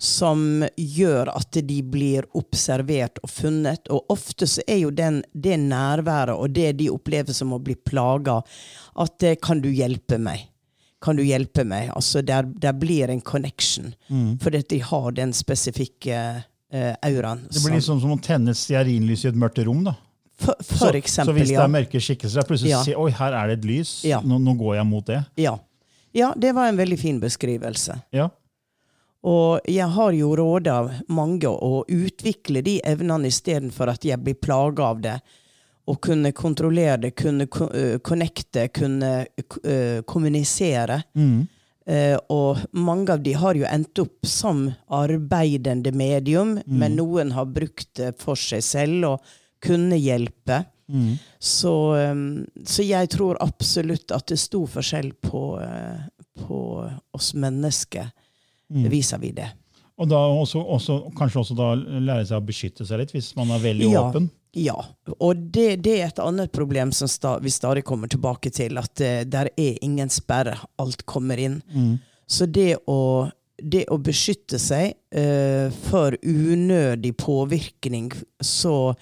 som 0.00 0.64
gjør 0.76 1.28
at 1.32 1.58
de 1.66 1.80
blir 1.84 2.28
observert 2.36 3.20
og 3.24 3.32
funnet. 3.32 3.88
Og 3.92 4.12
ofte 4.12 4.48
så 4.48 4.64
er 4.68 4.82
jo 4.84 4.92
den, 4.94 5.22
det 5.32 5.58
nærværet 5.60 6.36
og 6.36 6.54
det 6.56 6.74
de 6.80 6.88
opplever 6.92 7.36
som 7.36 7.52
å 7.56 7.60
bli 7.62 7.76
plaga, 7.76 8.40
at 9.00 9.28
eh, 9.28 9.38
kan 9.40 9.60
du 9.64 9.68
hjelpe 9.72 10.20
meg? 10.20 10.49
Kan 11.00 11.16
du 11.16 11.22
hjelpe 11.24 11.64
meg? 11.64 11.90
Altså, 11.96 12.20
der, 12.22 12.42
der 12.42 12.72
blir 12.76 13.08
en 13.08 13.20
connection. 13.24 13.94
Fordi 14.42 14.60
de 14.68 14.78
har 14.84 15.10
den 15.16 15.32
spesifikke 15.32 16.18
uh, 16.74 16.94
auraen. 17.02 17.46
Det 17.50 17.62
blir 17.64 17.78
liksom 17.78 18.00
som- 18.02 18.12
å 18.12 18.20
tenne 18.20 18.52
stearinlys 18.54 19.24
i 19.24 19.28
et 19.28 19.34
mørkt 19.34 19.64
rom. 19.66 19.84
da. 19.84 19.94
for, 20.40 20.54
Så, 20.60 20.76
for 20.76 20.92
så 20.92 20.96
eksempel, 20.96 21.34
hvis 21.36 21.48
det 21.48 21.56
er 21.60 21.68
mørke 21.68 22.00
skikkelser, 22.00 22.44
plutselig 22.48 22.70
Ja. 22.70 22.82
sier 22.84 22.96
oi, 23.00 23.10
her 23.10 23.32
er 23.32 23.46
det 23.48 23.58
et 23.58 23.64
lys, 23.68 24.04
Ja. 24.04 24.20
nå, 24.20 24.38
nå 24.40 24.54
går 24.58 24.76
jeg 24.76 24.86
mot 24.86 25.04
det. 25.06 25.24
ja. 25.36 25.58
Ja, 26.12 26.32
det 26.34 26.52
var 26.56 26.66
en 26.66 26.76
veldig 26.76 26.98
fin 26.98 27.20
beskrivelse. 27.20 28.02
Ja. 28.12 28.28
Og 29.22 29.60
jeg 29.68 29.86
har 29.86 30.12
jo 30.16 30.30
råda 30.34 30.78
mange 31.08 31.46
å 31.46 31.84
utvikle 31.86 32.62
de 32.64 32.80
evnene 32.82 33.28
istedenfor 33.28 33.92
at 33.92 34.02
jeg 34.04 34.18
blir 34.24 34.34
plaga 34.34 34.80
av 34.94 35.00
det. 35.04 35.20
Å 35.86 35.94
kunne 35.96 36.32
kontrollere 36.36 37.10
kunne 37.16 37.46
connecte, 37.48 38.68
kunne 38.68 39.26
kommunisere. 39.48 40.02
kommunisere. 40.04 41.02
Uh, 41.90 42.18
og 42.30 42.58
mange 42.76 43.14
av 43.14 43.22
de 43.24 43.32
har 43.34 43.56
jo 43.58 43.64
endt 43.66 43.98
opp 44.02 44.26
som 44.28 44.66
arbeidende 44.94 45.90
medium, 45.96 46.58
men 46.66 46.98
noen 46.98 47.32
har 47.34 47.48
brukt 47.50 47.88
det 47.98 48.12
for 48.20 48.38
seg 48.38 48.62
selv 48.62 49.08
og 49.08 49.32
kunne 49.64 49.98
hjelpe. 49.98 50.60
Så, 51.38 51.72
um, 51.96 52.44
så 52.66 52.84
jeg 52.84 53.10
tror 53.14 53.40
absolutt 53.42 54.12
at 54.14 54.26
det 54.30 54.38
stor 54.42 54.66
forskjell 54.70 55.12
på, 55.22 55.42
uh, 55.62 56.04
på 56.44 56.60
oss 57.16 57.32
mennesker 57.34 58.10
vis-à-vis 58.70 59.34
det. 59.34 59.48
Og 60.00 60.08
da 60.08 60.18
også, 60.18 60.60
også, 60.62 60.98
kanskje 61.18 61.40
også 61.42 61.56
da 61.58 61.72
lære 61.76 62.26
seg 62.28 62.38
å 62.38 62.46
beskytte 62.46 62.86
seg 62.88 63.02
litt, 63.02 63.14
hvis 63.16 63.32
man 63.36 63.50
er 63.50 63.64
veldig 63.64 63.90
Ja. 63.90 64.04
åpen. 64.08 64.30
Ja, 64.52 64.76
og 65.18 65.42
det, 65.54 65.82
det 65.84 65.96
er 66.00 66.08
et 66.08 66.22
annet 66.22 66.50
problem 66.52 66.90
som 66.94 67.10
sta, 67.10 67.36
vi 67.42 67.52
stadig 67.54 67.84
kommer 67.86 68.10
tilbake 68.10 68.50
til, 68.50 68.80
at 68.80 69.02
uh, 69.02 69.20
der 69.22 69.52
er 69.54 69.78
ingen 69.84 70.10
sperre. 70.10 70.56
Alt 70.82 71.06
kommer 71.06 71.38
inn. 71.38 71.60
Så 72.30 72.46
det 72.50 72.80
å, 72.90 73.28
det 73.62 73.84
å 73.90 73.98
beskytte 74.02 74.58
seg 74.58 74.96
uh, 75.14 75.70
for 75.86 76.18
unødig 76.22 77.14
påvirkning, 77.22 78.10
så 78.42 78.92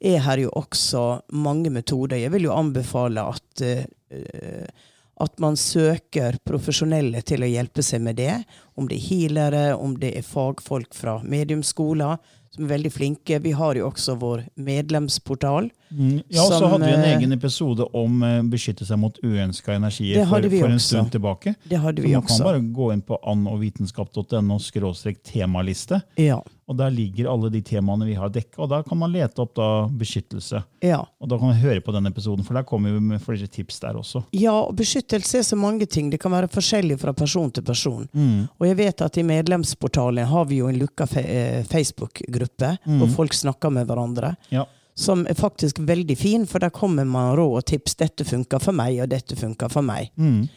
er 0.00 0.20
her 0.26 0.44
jo 0.44 0.52
også 0.60 1.06
mange 1.32 1.72
metoder. 1.72 2.20
Jeg 2.20 2.34
vil 2.36 2.50
jo 2.50 2.56
anbefale 2.56 3.24
at 3.32 3.64
uh, 3.64 4.86
at 5.18 5.40
man 5.42 5.56
søker 5.58 6.36
profesjonelle 6.46 7.24
til 7.26 7.42
å 7.42 7.50
hjelpe 7.50 7.82
seg 7.82 8.04
med 8.04 8.20
det. 8.20 8.36
Om 8.78 8.86
det 8.86 8.98
er 9.00 9.06
healere, 9.08 9.62
om 9.74 9.96
det 9.98 10.12
er 10.14 10.26
fagfolk 10.26 10.94
fra 10.94 11.18
mediumskoler 11.26 12.14
er 12.14 12.36
veldig 12.58 12.90
flinke. 12.92 13.38
Vi 13.42 13.52
har 13.56 13.78
jo 13.78 13.86
også 13.88 14.16
vår 14.20 14.42
medlemsportal. 14.56 15.70
Mm. 15.90 16.18
Ja, 16.28 16.42
og 16.42 16.52
så 16.52 16.68
hadde 16.68 16.84
vi 16.84 16.92
en 16.92 17.04
eh, 17.06 17.14
egen 17.16 17.32
episode 17.32 17.86
om 17.96 18.22
eh, 18.26 18.42
beskytte 18.50 18.84
seg 18.88 19.00
mot 19.00 19.16
uønska 19.24 19.76
energier 19.78 20.26
for, 20.28 20.44
vi 20.44 20.60
for 20.60 20.74
en 20.74 20.82
stund 20.82 21.12
tilbake. 21.14 21.54
Det 21.64 21.80
hadde 21.80 22.02
Så 22.02 22.08
også. 22.08 22.12
man 22.18 22.28
kan 22.28 22.44
bare 22.50 22.62
gå 22.80 22.90
inn 22.92 23.02
på 23.08 23.18
annovitenskap.no 23.24 24.58
skråstrek 24.62 25.22
temaliste, 25.24 26.02
Ja. 26.16 26.42
Og 26.68 26.76
der 26.76 26.92
ligger 26.92 27.30
alle 27.32 27.48
de 27.52 27.62
temaene 27.64 28.04
vi 28.04 28.14
har 28.18 28.28
dekka, 28.32 28.60
og 28.60 28.68
da 28.68 28.82
kan 28.84 28.98
man 29.00 29.12
lete 29.14 29.40
opp 29.40 29.54
da 29.56 29.68
beskyttelse. 29.88 30.62
ja. 30.84 31.00
Og 31.18 31.28
da 31.30 31.38
kan 31.38 31.50
man 31.50 31.56
høre 31.58 31.80
på 31.80 31.92
den 31.92 32.06
episoden, 32.06 32.44
for 32.44 32.54
der 32.54 32.66
kommer 32.68 32.92
vi 32.92 33.00
med 33.00 33.22
flere 33.24 33.46
tips 33.46 33.80
der 33.80 33.96
også. 33.96 34.22
Ja, 34.36 34.52
og 34.52 34.76
beskyttelse 34.76 35.40
er 35.40 35.46
så 35.48 35.56
mange 35.56 35.86
ting. 35.86 36.10
Det 36.12 36.20
kan 36.20 36.32
være 36.32 36.50
forskjellig 36.52 36.98
fra 37.00 37.12
person 37.16 37.50
til 37.50 37.64
person. 37.64 38.08
Mm. 38.12 38.48
Og 38.58 38.66
jeg 38.68 38.76
vet 38.78 39.02
at 39.02 39.16
i 39.18 39.24
medlemsportalen 39.26 40.28
har 40.28 40.44
vi 40.50 40.60
jo 40.60 40.68
en 40.68 40.78
lukka 40.78 41.08
eh, 41.22 41.64
Facebook-gruppe, 41.64 42.76
hvor 42.84 43.14
folk 43.16 43.34
snakker 43.34 43.72
med 43.72 43.88
hverandre. 43.88 44.34
Ja. 44.52 44.66
Som 44.98 45.26
er 45.30 45.38
faktisk 45.38 45.78
veldig 45.78 46.16
fin, 46.18 46.46
for 46.46 46.58
der 46.58 46.74
kommer 46.74 47.04
man 47.08 47.36
råd 47.38 47.56
og 47.62 47.66
tips. 47.66 47.94
'Dette 47.96 48.24
funker 48.24 48.58
for 48.58 48.76
meg, 48.76 49.00
og 49.02 49.08
dette 49.08 49.36
funker 49.36 49.68
for 49.72 49.82
meg'. 49.82 50.10
Mm. 50.16 50.48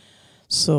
Så, 0.51 0.75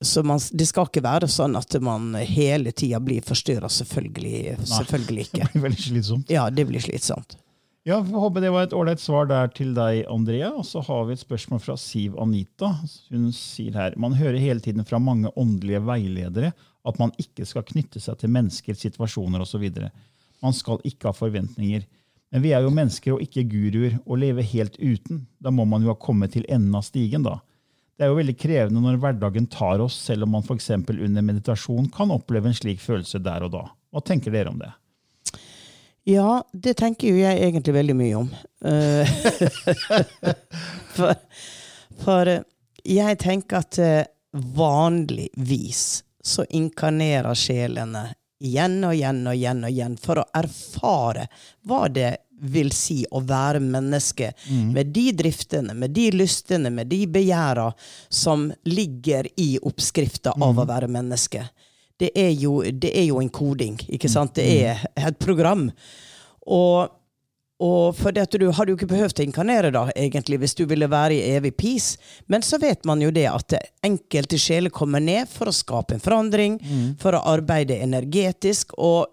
så 0.00 0.22
man, 0.22 0.38
det 0.54 0.68
skal 0.70 0.86
ikke 0.86 1.02
være 1.02 1.26
sånn 1.26 1.58
at 1.58 1.74
man 1.82 2.12
hele 2.22 2.70
tida 2.70 3.00
blir 3.02 3.24
forstyrra. 3.26 3.66
Selvfølgelig, 3.72 4.60
selvfølgelig 4.62 5.24
Det 5.32 5.48
blir 5.50 5.64
veldig 5.64 5.86
slitsomt. 5.88 6.30
Ja, 6.30 6.44
det 6.54 6.68
blir 6.68 6.84
slitsomt. 6.84 7.34
Ja, 7.86 7.98
vi 8.02 8.14
håper 8.14 8.42
det 8.42 8.52
var 8.54 8.68
et 8.68 8.72
ålreit 8.74 9.02
svar 9.02 9.26
der 9.30 9.50
til 9.54 9.74
deg, 9.74 10.04
Andrea. 10.10 10.52
Og 10.58 10.64
så 10.66 10.84
har 10.86 11.04
vi 11.06 11.14
et 11.14 11.22
spørsmål 11.22 11.60
fra 11.62 11.76
Siv 11.78 12.14
Anita. 12.22 12.72
Hun 13.10 13.28
sier 13.34 13.74
her 13.78 13.98
man 13.98 14.14
hører 14.18 14.38
hele 14.42 14.62
tiden 14.62 14.86
fra 14.86 14.98
mange 15.02 15.30
åndelige 15.38 15.82
veiledere 15.86 16.50
at 16.86 16.98
man 17.02 17.12
ikke 17.22 17.46
skal 17.46 17.66
knytte 17.66 18.02
seg 18.02 18.18
til 18.18 18.32
mennesker, 18.34 18.74
situasjoner 18.78 19.42
osv. 19.42 19.66
Man 20.42 20.54
skal 20.54 20.82
ikke 20.86 21.10
ha 21.10 21.14
forventninger. 21.14 21.86
Men 22.34 22.42
vi 22.42 22.52
er 22.54 22.66
jo 22.66 22.74
mennesker 22.74 23.14
og 23.14 23.22
ikke 23.22 23.46
guruer, 23.50 23.98
og 24.02 24.18
leve 24.18 24.42
helt 24.46 24.78
uten. 24.82 25.24
Da 25.42 25.52
må 25.54 25.66
man 25.66 25.86
jo 25.86 25.92
ha 25.92 25.98
kommet 25.98 26.34
til 26.34 26.46
enden 26.50 26.74
av 26.74 26.86
stigen, 26.86 27.26
da. 27.26 27.38
Det 27.96 28.04
er 28.04 28.10
jo 28.12 28.18
veldig 28.18 28.34
krevende 28.36 28.82
når 28.84 28.98
hverdagen 29.00 29.46
tar 29.48 29.80
oss, 29.80 29.96
selv 30.08 30.26
om 30.26 30.34
man 30.36 30.44
f.eks. 30.44 30.68
under 30.76 31.24
meditasjon 31.24 31.88
kan 31.94 32.12
oppleve 32.12 32.50
en 32.50 32.56
slik 32.56 32.82
følelse 32.82 33.22
der 33.24 33.46
og 33.46 33.54
da. 33.54 33.62
Hva 33.88 34.02
tenker 34.04 34.34
dere 34.34 34.52
om 34.52 34.58
det? 34.60 34.68
Ja, 36.06 36.42
det 36.52 36.76
tenker 36.78 37.08
jo 37.08 37.16
jeg 37.18 37.40
egentlig 37.40 37.72
veldig 37.74 37.96
mye 37.98 38.18
om. 38.20 38.28
Eh, 38.68 39.14
for, 40.96 41.16
for 42.04 42.30
eh, 42.30 42.44
jeg 42.86 43.18
tenker 43.24 43.64
at 43.64 43.80
eh, 43.82 44.04
vanligvis 44.54 45.86
så 46.22 46.44
inkarnerer 46.54 47.34
sjelene 47.38 48.10
igjen 48.44 48.78
og 48.84 48.94
igjen 48.94 49.22
og 49.26 49.36
igjen 49.36 49.64
og 49.64 49.72
igjen 49.72 49.98
for 50.00 50.20
å 50.20 50.28
erfare 50.36 51.26
hva 51.66 51.86
det 51.92 52.12
vil 52.36 52.68
si 52.74 52.98
å 53.16 53.22
være 53.24 53.62
menneske, 53.64 54.32
med 54.74 54.90
de 54.92 55.06
driftene, 55.16 55.72
med 55.74 55.94
de 55.96 56.10
lystene, 56.12 56.70
med 56.70 56.90
de 56.92 57.06
begjæra 57.08 57.70
som 58.12 58.50
ligger 58.68 59.28
i 59.40 59.54
oppskrifta 59.62 60.34
av 60.36 60.60
å 60.60 60.66
være 60.68 60.90
menneske. 60.92 61.46
Det 61.96 62.10
er, 62.12 62.34
jo, 62.36 62.60
det 62.60 62.92
er 62.92 63.06
jo 63.08 63.22
en 63.22 63.32
koding, 63.32 63.78
ikke 63.88 64.10
sant? 64.12 64.36
Det 64.36 64.44
er 64.68 64.84
et 65.00 65.18
program. 65.18 65.70
Og, 66.44 66.92
og 67.62 67.96
for 67.96 68.12
dette, 68.12 68.36
du 68.36 68.50
hadde 68.52 68.72
jo 68.72 68.76
ikke 68.76 68.90
behøvd 68.90 69.22
å 69.22 69.24
inkarnere 69.24 69.70
da, 69.72 69.86
egentlig, 69.96 70.38
hvis 70.42 70.56
du 70.58 70.66
ville 70.68 70.90
være 70.92 71.16
i 71.16 71.36
evig 71.38 71.54
peace. 71.56 71.96
Men 72.28 72.44
så 72.44 72.58
vet 72.60 72.84
man 72.84 73.00
jo 73.00 73.08
det 73.14 73.24
at 73.30 73.56
enkelte 73.86 74.36
sjeler 74.40 74.72
kommer 74.74 75.00
ned 75.00 75.30
for 75.32 75.48
å 75.48 75.56
skape 75.56 75.96
en 75.96 76.04
forandring, 76.04 76.58
for 77.00 77.16
å 77.16 77.22
arbeide 77.32 77.80
energetisk, 77.80 78.76
og 78.76 79.08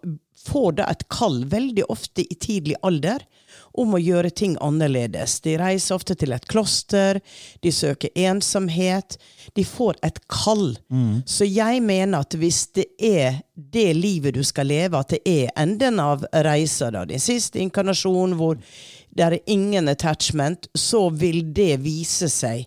får 0.45 0.79
da 0.79 0.89
et 0.91 1.05
kall 1.13 1.43
veldig 1.50 1.85
ofte 1.91 2.25
i 2.25 2.35
tidlig 2.35 2.75
alder 2.83 3.23
om 3.73 3.95
å 3.95 4.01
gjøre 4.01 4.29
ting 4.29 4.55
annerledes. 4.62 5.39
De 5.45 5.55
reiser 5.57 5.95
ofte 5.95 6.15
til 6.19 6.33
et 6.35 6.45
kloster, 6.50 7.19
de 7.62 7.71
søker 7.73 8.13
ensomhet. 8.15 9.17
De 9.57 9.65
får 9.65 9.97
et 10.05 10.19
kall. 10.31 10.75
Så 11.25 11.47
jeg 11.50 11.81
mener 11.85 12.21
at 12.21 12.38
hvis 12.38 12.67
det 12.77 12.88
er 13.01 13.41
det 13.53 13.93
livet 13.97 14.38
du 14.38 14.43
skal 14.45 14.69
leve, 14.69 15.00
at 15.00 15.15
det 15.15 15.21
er 15.25 15.53
enden 15.57 16.00
av 16.01 16.25
reisa, 16.45 16.91
da, 16.93 17.05
din 17.05 17.21
siste 17.21 17.62
inkarnasjon 17.62 18.38
hvor 18.38 18.59
det 19.13 19.25
er 19.25 19.39
ingen 19.45 19.89
attachment, 19.89 20.67
så 20.73 21.09
vil 21.09 21.43
det 21.53 21.77
vise 21.83 22.29
seg 22.29 22.65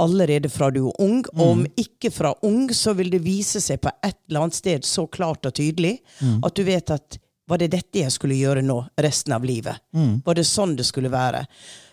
allerede 0.00 0.48
fra 0.50 0.70
du 0.74 0.86
er 0.88 1.02
ung. 1.02 1.20
Og 1.36 1.44
om 1.48 1.66
ikke 1.76 2.10
fra 2.10 2.34
ung, 2.42 2.68
så 2.74 2.94
vil 2.98 3.10
det 3.12 3.22
vise 3.24 3.60
seg 3.62 3.80
på 3.84 3.92
et 4.02 4.16
eller 4.28 4.46
annet 4.46 4.58
sted 4.58 4.84
så 4.88 5.06
klart 5.06 5.46
og 5.46 5.54
tydelig 5.54 5.98
at 6.42 6.54
du 6.54 6.64
vet 6.66 6.90
at 6.90 7.18
var 7.46 7.60
det 7.60 7.74
dette 7.74 8.00
jeg 8.00 8.08
skulle 8.08 8.38
gjøre 8.38 8.62
nå, 8.64 8.78
resten 9.04 9.34
av 9.36 9.44
livet? 9.44 9.76
Var 10.24 10.34
det 10.34 10.46
sånn 10.48 10.76
det 10.78 10.86
skulle 10.88 11.10
være? 11.12 11.42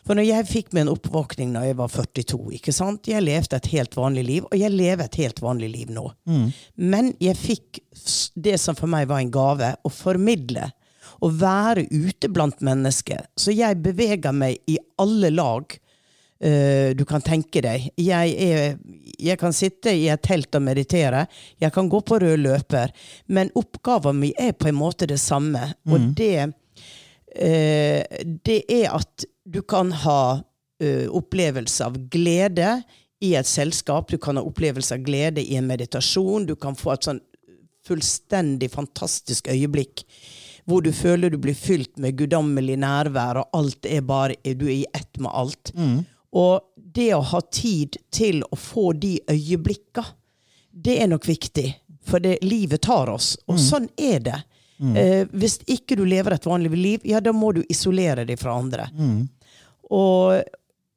For 0.07 0.15
når 0.15 0.23
jeg 0.23 0.47
fikk 0.47 0.69
meg 0.71 0.85
en 0.85 0.93
oppvåkning 0.93 1.51
da 1.53 1.65
jeg 1.67 1.75
var 1.77 1.91
42, 1.91 2.37
ikke 2.55 2.71
sant? 2.73 3.09
Jeg 3.11 3.21
levde 3.21 3.59
et 3.59 3.67
helt 3.73 3.97
vanlig 3.99 4.23
liv, 4.25 4.45
og 4.47 4.55
jeg 4.57 4.71
lever 4.71 5.03
et 5.05 5.17
helt 5.19 5.41
vanlig 5.43 5.69
liv 5.73 5.91
nå. 5.91 6.05
Men 6.79 7.11
jeg 7.19 7.35
fikk 7.35 7.81
det 8.33 8.55
som 8.63 8.79
for 8.79 8.87
meg 8.89 9.09
var 9.11 9.19
en 9.19 9.33
gave, 9.33 9.75
å 9.83 9.91
formidle. 9.91 10.71
Å 11.21 11.29
være 11.29 11.83
ute 11.91 12.31
blant 12.31 12.63
mennesker. 12.63 13.27
Så 13.37 13.51
jeg 13.51 13.83
beveger 13.83 14.31
meg 14.33 14.57
i 14.71 14.79
alle 14.97 15.29
lag 15.35 15.75
eh, 16.43 16.91
du 16.97 17.03
kan 17.07 17.23
tenke 17.23 17.61
deg. 17.63 17.89
Jeg, 17.99 18.35
er, 18.35 18.77
jeg 19.19 19.39
kan 19.41 19.55
sitte 19.55 19.93
i 19.95 20.07
et 20.11 20.23
telt 20.25 20.55
og 20.57 20.65
meditere. 20.65 21.25
Jeg 21.61 21.73
kan 21.75 21.89
gå 21.91 22.01
på 22.05 22.19
rød 22.21 22.41
løper. 22.43 22.93
Men 23.27 23.53
oppgaven 23.55 24.19
min 24.21 24.35
er 24.39 24.55
på 24.57 24.71
en 24.71 24.79
måte 24.79 25.09
det 25.09 25.19
samme. 25.21 25.71
Og 25.87 26.11
det, 26.17 26.49
uh, 27.37 28.01
det 28.45 28.59
er 28.67 28.89
at 28.91 29.25
du 29.45 29.61
kan 29.61 29.93
ha 30.03 30.21
uh, 30.41 31.07
opplevelse 31.09 31.87
av 31.87 31.97
glede 32.13 32.81
i 33.21 33.35
et 33.37 33.47
selskap. 33.47 34.11
Du 34.11 34.17
kan 34.21 34.37
ha 34.39 34.45
opplevelse 34.45 34.97
av 34.97 35.05
glede 35.05 35.43
i 35.43 35.57
en 35.59 35.69
meditasjon. 35.69 36.47
Du 36.49 36.55
kan 36.59 36.77
få 36.77 36.95
et 36.95 37.09
sånn 37.09 37.21
fullstendig 37.87 38.69
fantastisk 38.73 39.49
øyeblikk 39.49 40.05
hvor 40.69 40.83
du 40.85 40.91
føler 40.93 41.31
du 41.33 41.39
blir 41.41 41.57
fylt 41.57 41.97
med 42.01 42.17
guddommelig 42.19 42.77
nærvær, 42.81 43.41
og 43.41 43.57
alt 43.57 43.87
er 43.89 44.03
bare 44.05 44.37
Du 44.45 44.67
er 44.67 44.77
i 44.83 44.85
ett 44.93 45.17
med 45.19 45.31
alt. 45.33 45.73
Og 46.31 46.61
det 46.75 47.09
å 47.15 47.21
ha 47.21 47.41
tid 47.41 47.97
til 48.13 48.43
å 48.43 48.55
få 48.55 48.91
de 48.93 49.17
øyeblikka, 49.31 50.05
det 50.71 51.01
er 51.03 51.07
nok 51.11 51.27
viktig. 51.27 51.67
For 52.07 52.23
det, 52.23 52.37
livet 52.41 52.81
tar 52.81 53.11
oss, 53.13 53.35
og 53.45 53.59
sånn 53.61 53.89
er 53.97 54.19
det. 54.25 54.39
Eh, 54.97 55.27
hvis 55.37 55.59
ikke 55.69 55.95
du 55.99 56.05
lever 56.09 56.33
et 56.33 56.45
vanlig 56.45 56.71
liv, 56.73 57.03
ja, 57.05 57.19
da 57.21 57.31
må 57.31 57.51
du 57.53 57.61
isolere 57.69 58.25
deg 58.25 58.39
fra 58.41 58.55
andre. 58.57 58.87
Og, 59.91 60.41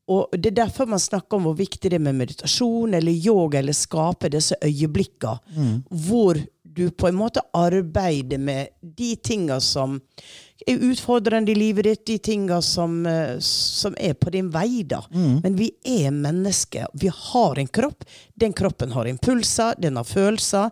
og 0.08 0.32
det 0.38 0.52
er 0.52 0.56
derfor 0.62 0.86
man 0.88 1.02
snakker 1.02 1.36
om 1.36 1.50
hvor 1.50 1.58
viktig 1.58 1.90
det 1.90 1.98
er 1.98 2.06
med 2.06 2.16
meditasjon 2.16 2.94
eller 2.94 3.12
yoga, 3.12 3.58
eller 3.58 3.76
skape 3.76 4.30
disse 4.32 4.56
øyeblikka 4.64 5.34
hvor 5.90 6.38
du 6.74 6.88
på 6.90 7.08
en 7.08 7.14
måte 7.14 7.40
arbeider 7.54 8.38
med 8.38 8.68
de 8.80 9.16
tinga 9.16 9.60
som 9.60 10.00
er 10.66 10.82
utfordrende 10.90 11.52
i 11.52 11.54
livet 11.58 11.84
ditt, 11.84 12.06
de 12.06 12.18
tinga 12.18 12.60
som, 12.62 13.06
eh, 13.06 13.38
som 13.40 13.94
er 13.98 14.14
på 14.14 14.30
din 14.30 14.50
vei, 14.50 14.82
da. 14.82 15.02
Men 15.42 15.56
vi 15.56 15.70
er 15.84 16.10
mennesker. 16.10 16.86
Vi 16.94 17.10
har 17.12 17.58
en 17.58 17.66
kropp. 17.66 18.04
Den 18.34 18.52
kroppen 18.52 18.92
har 18.92 19.06
impulser, 19.10 19.74
den 19.78 19.96
har 19.96 20.04
følelser. 20.04 20.70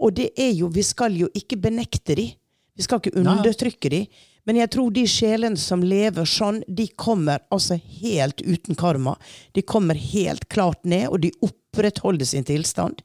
Og 0.00 0.14
det 0.14 0.30
er 0.38 0.52
jo, 0.52 0.68
vi 0.68 0.82
skal 0.82 1.12
jo 1.16 1.28
ikke 1.34 1.58
benekte 1.60 2.16
de. 2.16 2.34
Vi 2.76 2.82
skal 2.82 3.00
ikke 3.00 3.18
undertrykke 3.18 3.90
de. 3.90 4.06
Men 4.46 4.56
jeg 4.56 4.70
tror 4.70 4.90
de 4.90 5.04
sjelene 5.06 5.58
som 5.60 5.82
lever 5.84 6.24
sånn, 6.24 6.62
de 6.66 6.86
kommer 6.96 7.42
altså 7.52 7.76
helt 8.00 8.40
uten 8.40 8.74
karma. 8.74 9.16
De 9.52 9.62
kommer 9.62 9.94
helt 9.94 10.48
klart 10.48 10.82
ned, 10.84 11.08
og 11.10 11.20
de 11.20 11.30
opprettholder 11.44 12.24
sin 12.24 12.44
tilstand. 12.44 13.02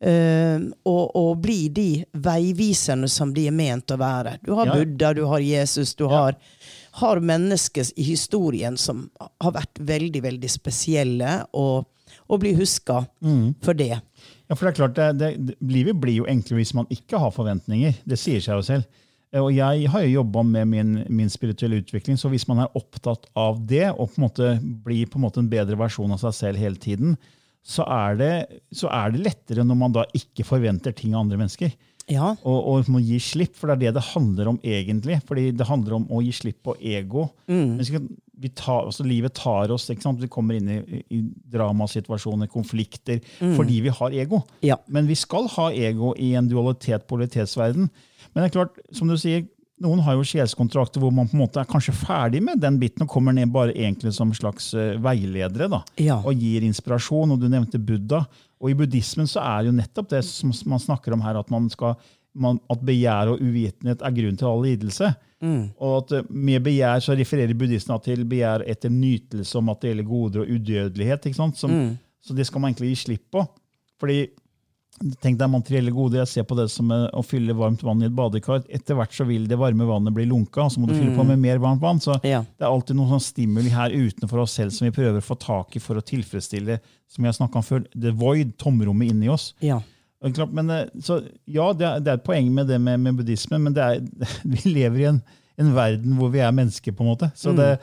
Eh, 0.00 0.60
og, 0.88 1.10
og 1.16 1.42
bli 1.44 1.68
de 1.76 1.88
veiviserne 2.24 3.08
som 3.12 3.34
de 3.36 3.46
er 3.50 3.52
ment 3.52 3.92
å 3.92 3.98
være. 4.00 4.38
Du 4.46 4.54
har 4.56 4.70
Ja. 4.70 4.78
Buddha, 4.78 5.12
du 5.14 5.26
har 5.28 5.40
Jesus, 5.44 5.94
du 5.94 6.06
har, 6.08 6.38
har 7.02 7.20
mennesker 7.20 7.90
i 7.96 8.06
historien 8.08 8.78
som 8.80 9.10
har 9.20 9.52
vært 9.58 9.78
veldig, 9.78 10.22
veldig 10.24 10.50
spesielle, 10.50 11.34
og, 11.52 11.84
og 12.32 12.40
blir 12.40 12.56
huska 12.56 13.02
for 13.62 13.76
det. 13.76 13.92
Ja, 14.48 14.56
for 14.56 14.64
det 14.66 14.72
er 14.72 14.78
klart, 14.80 14.96
det, 14.96 15.10
det, 15.20 15.28
det, 15.50 15.56
Livet 15.68 16.00
blir 16.00 16.22
jo 16.22 16.26
enklere 16.26 16.62
hvis 16.62 16.72
man 16.74 16.88
ikke 16.90 17.20
har 17.20 17.30
forventninger. 17.36 18.00
Det 18.08 18.18
sier 18.18 18.40
seg 18.40 18.56
jo 18.56 18.64
selv. 18.66 18.88
Eh, 19.32 19.42
Og 19.44 19.52
jeg 19.52 19.84
har 19.92 20.02
jo 20.06 20.14
jobba 20.22 20.42
med 20.42 20.66
min, 20.72 20.94
min 21.08 21.28
spirituelle 21.30 21.82
utvikling, 21.84 22.16
så 22.18 22.32
hvis 22.32 22.48
man 22.48 22.64
er 22.64 22.72
opptatt 22.74 23.28
av 23.38 23.60
det, 23.68 23.90
og 23.92 24.08
på 24.14 24.18
en 24.18 24.26
måte 24.26 24.48
blir 24.86 25.06
på 25.12 25.20
en 25.20 25.26
måte 25.28 25.44
en 25.44 25.52
bedre 25.52 25.76
versjon 25.78 26.10
av 26.16 26.24
seg 26.24 26.34
selv 26.34 26.58
hele 26.58 26.80
tiden, 26.80 27.18
så 27.66 27.84
er 27.84 28.18
det, 28.18 28.32
så 28.72 28.88
er 28.92 29.12
det 29.12 29.24
lettere 29.26 29.64
når 29.66 29.78
man 29.78 29.94
da 29.94 30.06
ikke 30.16 30.46
forventer 30.48 30.94
ting 30.96 31.14
av 31.14 31.24
andre 31.24 31.40
mennesker. 31.42 31.74
Ja. 32.10 32.32
Og, 32.42 32.58
og 32.58 32.88
må 32.90 33.02
gi 33.04 33.20
slipp, 33.22 33.54
for 33.58 33.70
det 33.70 33.76
er 33.76 33.82
det 33.84 34.00
det 34.00 34.08
handler 34.10 34.50
om 34.52 34.58
egentlig. 34.66 35.20
Fordi 35.28 35.50
det 35.54 35.68
handler 35.68 36.00
om 36.00 36.08
å 36.10 36.22
gi 36.24 36.32
slipp 36.34 36.58
på 36.66 36.74
ego. 36.80 37.28
Mm. 37.50 37.78
Vi 38.40 38.50
tar, 38.56 38.88
altså 38.88 39.04
livet 39.06 39.36
tar 39.36 39.70
oss? 39.70 39.86
Vi 39.90 40.30
kommer 40.32 40.56
inn 40.56 40.72
i, 40.72 41.02
i 41.12 41.20
dramasituasjoner, 41.52 42.50
konflikter, 42.50 43.20
fordi 43.38 43.82
vi 43.84 43.94
har 43.94 44.16
ego. 44.24 44.42
Mm. 44.42 44.58
Ja. 44.72 44.80
Men 44.88 45.10
vi 45.10 45.18
skal 45.18 45.46
ha 45.54 45.70
ego 45.70 46.14
i 46.18 46.32
en 46.40 46.50
dualitet-politetsverden. 46.50 47.90
Men 48.32 48.42
det 48.42 48.50
er 48.50 48.56
klart, 48.58 48.80
som 48.96 49.10
du 49.10 49.18
sier, 49.20 49.44
noen 49.80 50.02
har 50.04 50.14
jo 50.18 50.24
sjelskontrakter 50.28 51.00
hvor 51.02 51.12
man 51.14 51.28
på 51.30 51.36
en 51.38 51.42
måte 51.44 51.60
er 51.62 51.68
kanskje 51.70 51.94
ferdig 51.96 52.42
med 52.44 52.60
den 52.60 52.76
biten 52.80 53.06
og 53.06 53.08
kommer 53.12 53.32
ned 53.36 53.48
bare 53.52 53.72
egentlig 53.72 54.12
som 54.16 54.32
slags 54.36 54.72
eh, 54.76 54.94
veiledere 55.00 55.68
da, 55.72 55.82
Ja. 56.00 56.18
og 56.20 56.34
gir 56.36 56.62
inspirasjon. 56.66 57.32
Og 57.32 57.40
du 57.40 57.48
nevnte 57.48 57.78
Buddha. 57.80 58.24
Og 58.60 58.70
i 58.70 58.76
buddhismen 58.76 59.26
så 59.30 59.40
er 59.40 59.64
jo 59.70 59.72
nettopp 59.72 60.10
det 60.12 60.20
som 60.28 60.52
man 60.68 60.78
snakker 60.82 61.14
om 61.16 61.22
her, 61.24 61.38
at, 61.40 61.48
man 61.50 61.70
skal, 61.72 61.94
man, 62.36 62.58
at 62.68 62.82
begjær 62.84 63.32
og 63.32 63.40
uvitenhet 63.40 64.02
er 64.04 64.12
grunn 64.18 64.36
til 64.36 64.50
all 64.50 64.62
lidelse. 64.68 65.14
Og 65.80 65.94
at 66.02 66.12
eh, 66.18 66.26
med 66.28 66.60
begjær 66.66 67.00
så 67.00 67.16
refererer 67.16 67.56
buddhistene 67.56 67.96
til 68.04 68.26
begjær 68.28 68.66
etter 68.68 68.92
nytelse 68.92 69.56
og 69.56 69.64
materielle 69.70 70.04
goder 70.04 70.44
og 70.44 70.52
udødelighet. 70.58 71.24
ikke 71.30 71.40
sant? 71.40 71.56
Som, 71.56 71.96
Så 72.20 72.36
det 72.36 72.44
skal 72.46 72.60
man 72.60 72.74
egentlig 72.74 72.92
gi 72.92 73.00
slipp 73.06 73.30
på. 73.32 73.46
Fordi 74.00 74.26
Tenk 75.22 75.38
deg 75.40 75.48
materielle 75.48 75.92
goder. 75.94 76.20
Jeg 76.20 76.28
ser 76.28 76.44
på 76.48 76.56
det 76.58 76.66
som 76.72 76.90
eh, 76.92 77.06
å 77.16 77.22
fylle 77.24 77.54
varmt 77.56 77.80
vann 77.86 78.02
i 78.02 78.08
et 78.08 78.16
badekar. 78.16 78.64
Etter 78.68 78.98
hvert 78.98 79.14
så 79.16 79.24
vil 79.28 79.46
det 79.48 79.56
varme 79.60 79.86
vannet 79.88 80.12
bli 80.12 80.26
lunka, 80.28 80.66
og 80.66 80.74
så 80.74 80.82
må 80.82 80.90
du 80.90 80.96
fylle 80.96 81.14
på 81.16 81.24
med 81.24 81.40
mer 81.40 81.60
varmt 81.62 81.80
vann. 81.80 82.02
Så 82.02 82.18
Ja. 82.26 82.42
det 82.42 82.66
er 82.66 82.68
alltid 82.68 82.98
noen 82.98 83.14
sånn 83.14 83.24
stimuli 83.24 83.72
her 83.72 83.94
utenfor 83.94 84.42
oss 84.44 84.58
selv 84.58 84.74
som 84.76 84.88
vi 84.88 84.92
prøver 84.96 85.22
å 85.22 85.24
få 85.24 85.38
tak 85.40 85.78
i 85.78 85.80
for 85.80 85.96
å 85.96 86.04
tilfredsstille 86.04 86.80
som 87.10 87.24
jeg 87.24 87.34
om 87.40 87.64
før, 87.64 87.86
the 87.94 88.12
void, 88.12 88.52
tomrommet 88.58 89.10
inni 89.10 89.30
oss. 89.32 89.54
Ja. 89.64 89.80
Men, 90.20 90.68
eh, 90.70 90.86
så, 91.00 91.22
ja, 91.46 91.72
det 91.72 91.86
er, 91.86 92.14
et 92.18 92.24
poeng 92.26 92.52
med 92.52 92.68
det 92.68 92.78
med, 92.78 93.00
med 93.00 93.16
buddhismen, 93.16 93.62
men 93.62 93.72
det 93.72 93.82
er, 93.82 94.00
vi 94.44 94.74
lever 94.74 95.00
i 95.00 95.08
en, 95.14 95.22
en 95.56 95.74
verden 95.74 96.18
hvor 96.18 96.28
vi 96.34 96.42
er 96.44 96.52
mennesker. 96.52 96.92
på 96.92 97.06
en 97.06 97.14
måte. 97.14 97.30
Så 97.34 97.56
det, 97.56 97.78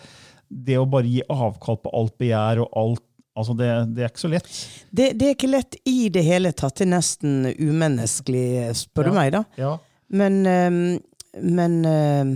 det 0.49 0.77
å 0.77 0.85
bare 0.85 1.09
gi 1.09 1.23
avkall 1.27 1.79
på 1.81 1.91
alt 1.97 2.13
begjær 2.21 2.61
og 2.63 2.77
alt, 2.77 3.03
altså 3.37 3.55
det, 3.57 3.69
det 3.95 4.03
er 4.03 4.09
ikke 4.11 4.23
så 4.25 4.31
lett. 4.33 4.49
Det, 4.91 5.11
det 5.19 5.27
er 5.29 5.35
ikke 5.37 5.51
lett 5.51 5.77
i 5.85 6.09
det 6.09 6.23
hele 6.25 6.51
tatt. 6.57 6.75
Det 6.79 6.87
er 6.87 6.93
nesten 6.97 7.47
umenneskelig, 7.57 8.75
spør 8.75 9.11
du 9.11 9.17
meg, 9.17 9.31
da. 9.37 9.43
Ja, 9.61 9.77
Men, 10.09 10.45
ehm, 10.47 10.99
men 11.43 11.73
ehm, 11.85 12.35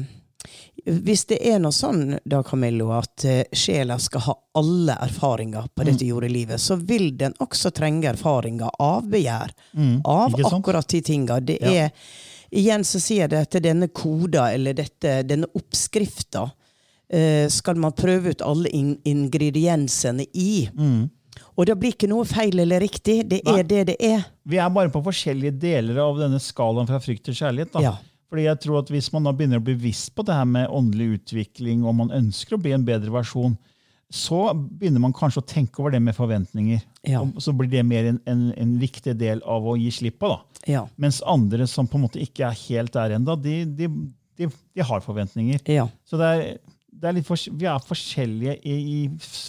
hvis 0.86 1.26
det 1.30 1.38
er 1.46 1.60
noe 1.62 1.72
sånn, 1.76 2.18
da, 2.26 2.42
Camillo, 2.44 2.90
at 2.98 3.24
eh, 3.30 3.44
sjela 3.54 4.00
skal 4.02 4.24
ha 4.26 4.34
alle 4.58 4.96
erfaringer 5.06 5.68
på 5.76 5.84
Mm. 5.84 5.88
dette 5.92 6.06
jordelivet, 6.10 6.60
så 6.60 6.76
vil 6.76 7.12
den 7.18 7.34
også 7.40 7.72
trenge 7.72 8.10
erfaringer 8.10 8.70
av 8.80 9.04
begjær. 9.10 9.52
av 9.54 9.78
Mm. 9.78 10.02
Av 10.06 10.34
akkurat 10.36 10.88
de 10.88 11.02
tinga. 11.02 11.40
Det 11.40 11.60
Ja. 11.62 11.72
er 11.86 11.92
Igjen 12.54 12.82
så 12.84 13.00
sier 13.00 13.22
jeg 13.22 13.30
det 13.30 13.40
at 13.56 13.64
denne 13.64 13.88
koda, 13.94 14.52
eller 14.52 14.74
dette, 14.74 15.24
denne 15.24 15.48
oppskrifta, 15.56 16.42
eh, 16.44 16.52
skal 17.52 17.76
man 17.76 17.92
prøve 17.92 18.32
ut 18.32 18.44
alle 18.46 18.70
in 18.72 18.94
ingrediensene 19.04 20.24
i. 20.32 20.68
Og 21.60 21.68
det 21.68 21.76
blir 21.80 21.92
ikke 21.96 22.08
noe 22.08 22.24
feil 22.28 22.62
eller 22.64 22.80
riktig. 22.80 23.18
Det 23.28 23.42
er 23.44 23.60
Nei. 23.60 23.66
det 23.68 23.82
det 23.92 23.98
er. 24.00 24.24
Vi 24.48 24.60
er 24.62 24.70
bare 24.72 24.92
på 24.94 25.02
forskjellige 25.04 25.58
deler 25.60 26.00
av 26.04 26.22
denne 26.22 26.40
skalaen 26.40 26.88
fra 26.88 27.02
frykt 27.04 27.26
til 27.28 27.36
kjærlighet. 27.38 27.74
Da. 27.74 27.84
Ja. 27.84 27.94
Fordi 28.32 28.46
jeg 28.46 28.62
tror 28.64 28.80
at 28.80 28.92
Hvis 28.94 29.12
man 29.12 29.28
da 29.28 29.34
begynner 29.36 29.60
å 29.60 29.66
bli 29.66 29.76
bevisst 29.76 30.14
på 30.16 30.24
det 30.24 30.38
her 30.38 30.48
med 30.48 30.72
åndelig 30.72 31.18
utvikling, 31.18 31.84
og 31.84 31.98
man 32.00 32.14
ønsker 32.16 32.56
å 32.56 32.62
bli 32.64 32.72
en 32.78 32.88
bedre 32.88 33.12
versjon, 33.12 33.58
så 34.12 34.54
begynner 34.56 35.04
man 35.04 35.16
kanskje 35.16 35.44
å 35.44 35.48
tenke 35.48 35.80
over 35.80 35.94
det 35.96 36.02
med 36.04 36.16
forventninger. 36.16 36.82
Ja. 37.08 37.22
Og 37.24 37.44
så 37.44 37.54
blir 37.56 37.70
det 37.72 37.84
mer 37.88 38.10
en, 38.10 38.20
en, 38.28 38.50
en 38.60 38.74
viktig 38.80 39.16
del 39.20 39.44
av 39.48 39.68
å 39.68 39.78
gi 39.80 39.92
slipp 39.96 40.20
på. 40.24 40.32
da. 40.32 40.64
Ja. 40.68 40.82
Mens 41.00 41.22
andre 41.28 41.68
som 41.68 41.88
på 41.88 42.00
en 42.00 42.06
måte 42.08 42.24
ikke 42.24 42.48
er 42.50 42.60
helt 42.66 42.96
der 42.96 43.16
ennå, 43.18 43.38
de, 43.40 43.62
de, 43.66 43.88
de, 44.40 44.50
de 44.52 44.88
har 44.88 45.04
forventninger. 45.04 45.64
Ja. 45.72 45.88
Så 46.08 46.20
det 46.20 46.32
er, 46.32 46.44
er 47.10 47.14
litt 47.18 47.26
for, 47.28 47.36
vi 47.58 47.66
er 47.66 47.80
forskjellige 47.88 48.58
i, 48.64 48.76
i 48.76 49.00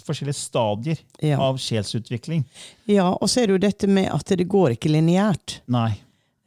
forskjellige 0.07 0.35
stadier 0.39 0.97
Ja. 1.21 1.37
av 1.39 1.57
sjelsutvikling. 1.61 2.43
ja. 2.87 3.09
Og 3.13 3.29
så 3.29 3.41
er 3.43 3.47
det 3.47 3.53
jo 3.59 3.63
dette 3.67 3.87
med 3.87 4.09
at 4.11 4.25
det 4.37 4.47
går 4.47 4.75
ikke 4.77 4.89
lineært. 4.91 5.59
Nei. 5.67 5.91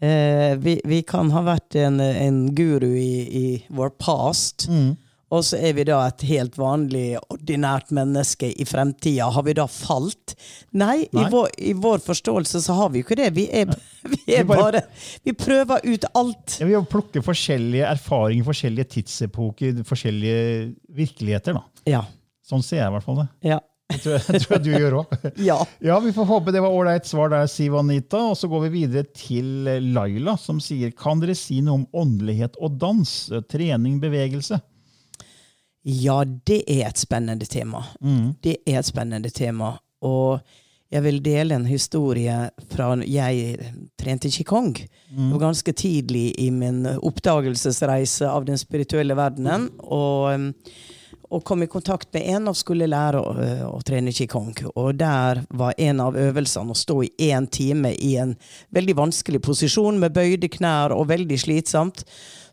Eh, 0.03 0.57
vi, 0.61 0.81
vi 0.85 1.03
kan 1.03 1.31
ha 1.33 1.41
vært 1.47 1.75
en, 1.81 2.01
en 2.01 2.41
guru 2.55 2.91
i, 2.99 3.27
i 3.31 3.47
vår 3.71 3.91
past, 3.99 4.67
Mm. 4.69 4.97
Og 5.35 5.43
så 5.43 5.59
er 5.59 5.73
vi 5.75 5.85
da 5.89 5.99
et 6.07 6.23
helt 6.29 6.55
vanlig, 6.59 7.17
ordinært 7.35 7.89
menneske 7.97 8.47
i 8.55 8.65
fremtida. 8.69 9.27
Har 9.35 9.43
vi 9.43 9.55
da 9.59 9.65
falt? 9.67 10.37
Nei, 10.79 11.09
Nei. 11.11 11.25
I, 11.25 11.31
vår, 11.33 11.49
i 11.59 11.73
vår 11.83 11.99
forståelse 12.05 12.61
så 12.63 12.77
har 12.79 12.93
vi 12.95 13.01
jo 13.03 13.07
ikke 13.09 13.19
det. 13.19 13.33
Vi 13.35 13.49
er, 13.51 13.67
vi 14.13 14.21
er 14.37 14.45
Vi 14.45 14.49
bare- 14.53 14.63
bare 14.63 14.83
Vi 15.27 15.33
prøver 15.35 15.83
ut 15.89 16.05
alt. 16.15 16.59
Ja, 16.63 16.69
vi 16.71 16.83
plukker 16.93 17.25
forskjellige 17.27 17.89
erfaringer, 17.91 18.47
forskjellige 18.47 18.93
tidsepoker, 18.99 19.81
forskjellige 19.89 20.75
virkeligheter. 20.95 21.59
da. 21.59 21.65
Ja. 21.91 22.05
Sånn 22.47 22.63
ser 22.63 22.85
jeg 22.85 22.93
i 22.93 22.95
hvert 22.95 23.05
fall 23.09 23.25
det. 23.25 23.29
Ja. 23.51 23.59
Det 23.87 24.01
tror 24.03 24.15
jeg, 24.19 24.41
tror 24.43 24.55
jeg 24.57 24.63
du 24.65 24.71
gjør 24.75 24.95
òg. 25.01 25.13
ja. 25.49 25.57
Ja, 25.83 25.99
vi 26.03 26.11
får 26.15 26.27
håpe 26.27 26.55
det 26.55 26.63
var 26.63 26.75
ålreit 26.75 27.07
svar 27.07 27.31
der, 27.35 27.47
Siv 27.51 27.75
Anita. 27.79 28.19
Og 28.31 28.39
så 28.39 28.47
går 28.51 28.65
vi 28.69 28.71
videre 28.81 29.05
til 29.15 29.67
Laila, 29.95 30.35
som 30.39 30.59
sier 30.63 30.91
kan 30.95 31.19
dere 31.23 31.35
si 31.39 31.59
noe 31.67 31.81
om 31.83 31.85
åndelighet 32.07 32.59
og 32.63 32.79
dans? 32.83 33.13
Trening, 33.51 33.99
bevegelse? 34.03 34.59
Ja, 35.87 36.25
det 36.25 36.65
er 36.67 36.89
et 36.89 36.99
spennende 36.99 37.47
tema. 37.47 37.85
Det 38.43 38.57
er 38.67 38.81
et 38.81 38.89
spennende 38.89 39.31
tema. 39.31 39.77
Og 40.03 40.41
jeg 40.91 41.03
vil 41.03 41.21
dele 41.23 41.55
en 41.55 41.67
historie 41.67 42.35
fra 42.71 42.89
jeg 43.07 43.71
trente 43.99 44.31
qigong. 44.31 44.75
Det 44.77 45.31
var 45.33 45.45
ganske 45.49 45.73
tidlig 45.73 46.33
i 46.43 46.51
min 46.51 46.85
oppdagelsesreise 46.87 48.27
av 48.31 48.47
den 48.47 48.59
spirituelle 48.59 49.15
verdenen. 49.19 49.69
Og, 49.79 50.35
um, 50.35 50.53
og 51.31 51.45
kom 51.45 51.63
i 51.65 51.69
kontakt 51.71 52.13
med 52.15 52.27
en 52.35 52.51
og 52.51 52.57
skulle 52.59 52.89
lære 52.91 53.21
å, 53.21 53.33
å 53.69 53.81
trene 53.87 54.15
qigong. 54.15 54.53
Og 54.75 54.95
der 54.99 55.43
var 55.49 55.75
en 55.79 56.03
av 56.05 56.19
øvelsene 56.19 56.75
å 56.75 56.79
stå 56.79 56.99
i 57.07 57.31
én 57.31 57.49
time 57.51 57.93
i 57.93 58.15
en 58.21 58.37
veldig 58.75 58.97
vanskelig 58.99 59.43
posisjon 59.45 60.01
med 60.03 60.15
bøyde 60.17 60.51
knær 60.53 60.95
og 60.97 61.09
veldig 61.11 61.39
slitsomt. 61.41 62.05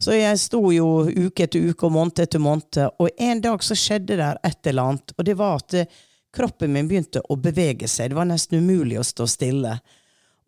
Så 0.04 0.18
jeg 0.18 0.40
sto 0.42 0.62
jo 0.74 1.06
uke 1.08 1.46
etter 1.46 1.70
uke 1.70 1.88
og 1.88 1.96
måned 1.96 2.24
etter 2.26 2.42
måned, 2.42 2.82
og 3.00 3.24
en 3.24 3.44
dag 3.44 3.64
så 3.64 3.78
skjedde 3.78 4.18
det 4.20 4.32
et 4.44 4.72
eller 4.72 4.90
annet, 4.90 5.14
og 5.18 5.28
det 5.28 5.38
var 5.40 5.62
at 5.62 5.78
eh, 5.80 6.02
kroppen 6.34 6.74
min 6.74 6.90
begynte 6.90 7.22
å 7.30 7.38
bevege 7.40 7.88
seg. 7.88 8.12
Det 8.12 8.18
var 8.18 8.28
nesten 8.28 8.60
umulig 8.60 8.98
å 9.00 9.06
stå 9.08 9.30
stille. 9.30 9.78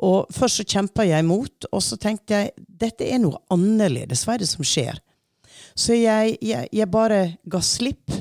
Og 0.03 0.31
først 0.33 0.59
så 0.59 0.65
kjempa 0.67 1.05
jeg 1.07 1.23
imot, 1.23 1.69
og 1.71 1.83
så 1.83 1.97
tenkte 2.01 2.39
jeg 2.39 2.67
dette 2.67 3.07
er 3.07 3.21
noe 3.23 3.39
annerledes. 3.53 4.25
Hva 4.25 4.35
er 4.35 4.43
det 4.43 4.51
som 4.51 4.65
skjer? 4.67 4.99
Så 5.75 5.97
jeg, 5.99 6.37
jeg, 6.41 6.69
jeg 6.71 6.87
bare 6.91 7.35
ga 7.43 7.61
slipp. 7.61 8.13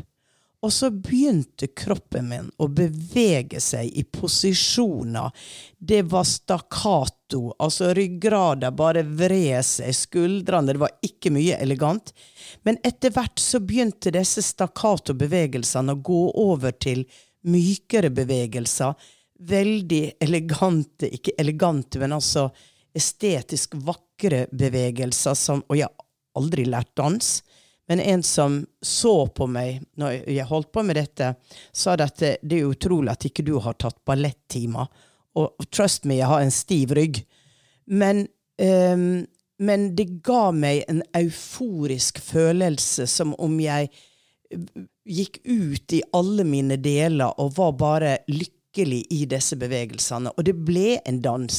Og 0.65 0.73
så 0.73 0.89
begynte 0.89 1.67
kroppen 1.77 2.31
min 2.31 2.47
å 2.57 2.71
bevege 2.73 3.61
seg 3.61 3.91
i 4.01 4.05
posisjoner. 4.09 5.29
Det 5.77 6.01
var 6.09 6.25
stakkato. 6.25 7.51
Altså 7.61 7.91
ryggrada 7.93 8.71
bare 8.73 9.03
vred 9.05 9.61
seg, 9.67 9.93
skuldrene 9.93 10.73
Det 10.73 10.81
var 10.81 10.95
ikke 11.05 11.35
mye 11.37 11.59
elegant. 11.61 12.15
Men 12.65 12.81
etter 12.81 13.13
hvert 13.13 13.43
så 13.43 13.61
begynte 13.61 14.15
disse 14.15 14.41
stakkato-bevegelsene 14.47 15.93
å 15.93 16.01
gå 16.09 16.23
over 16.47 16.73
til 16.81 17.05
mykere 17.45 18.09
bevegelser. 18.17 18.97
Veldig 19.45 20.05
elegante, 20.25 21.13
ikke 21.13 21.37
elegante, 21.45 22.01
men 22.01 22.17
altså 22.17 22.49
estetisk 22.97 23.77
vakre 23.85 24.47
bevegelser 24.55 25.37
som 25.37 25.61
Og 25.69 25.77
jeg 25.77 25.93
aldri 26.39 26.67
lært 26.69 26.93
dans. 26.99 27.43
Men 27.89 28.01
en 28.01 28.23
som 28.25 28.63
så 28.81 29.27
på 29.29 29.47
meg 29.51 29.83
når 30.01 30.23
jeg 30.33 30.49
holdt 30.49 30.73
på 30.73 30.85
med 30.87 30.97
dette, 30.97 31.35
sa 31.73 31.97
at 31.99 32.17
det, 32.21 32.37
det 32.43 32.61
er 32.61 32.73
utrolig 32.73 33.13
at 33.13 33.27
ikke 33.29 33.45
du 33.45 33.59
har 33.61 33.77
tatt 33.81 34.01
ballettimer. 34.09 34.89
Og 35.37 35.67
trust 35.75 36.07
me, 36.09 36.19
jeg 36.21 36.31
har 36.31 36.45
en 36.45 36.55
stiv 36.55 36.95
rygg. 36.97 37.21
Men, 37.91 38.25
um, 38.63 39.25
men 39.59 39.87
det 39.99 40.23
ga 40.25 40.49
meg 40.55 40.85
en 40.89 41.03
euforisk 41.19 42.23
følelse, 42.23 43.09
som 43.11 43.35
om 43.43 43.59
jeg 43.61 43.91
gikk 45.05 45.41
ut 45.45 45.93
i 45.93 46.03
alle 46.15 46.45
mine 46.47 46.79
deler 46.81 47.35
og 47.43 47.57
var 47.59 47.75
bare 47.77 48.13
lykkelig 48.31 49.03
i 49.13 49.25
disse 49.29 49.59
bevegelsene. 49.61 50.33
Og 50.39 50.47
det 50.47 50.55
ble 50.65 51.01
en 51.05 51.21
dans. 51.25 51.59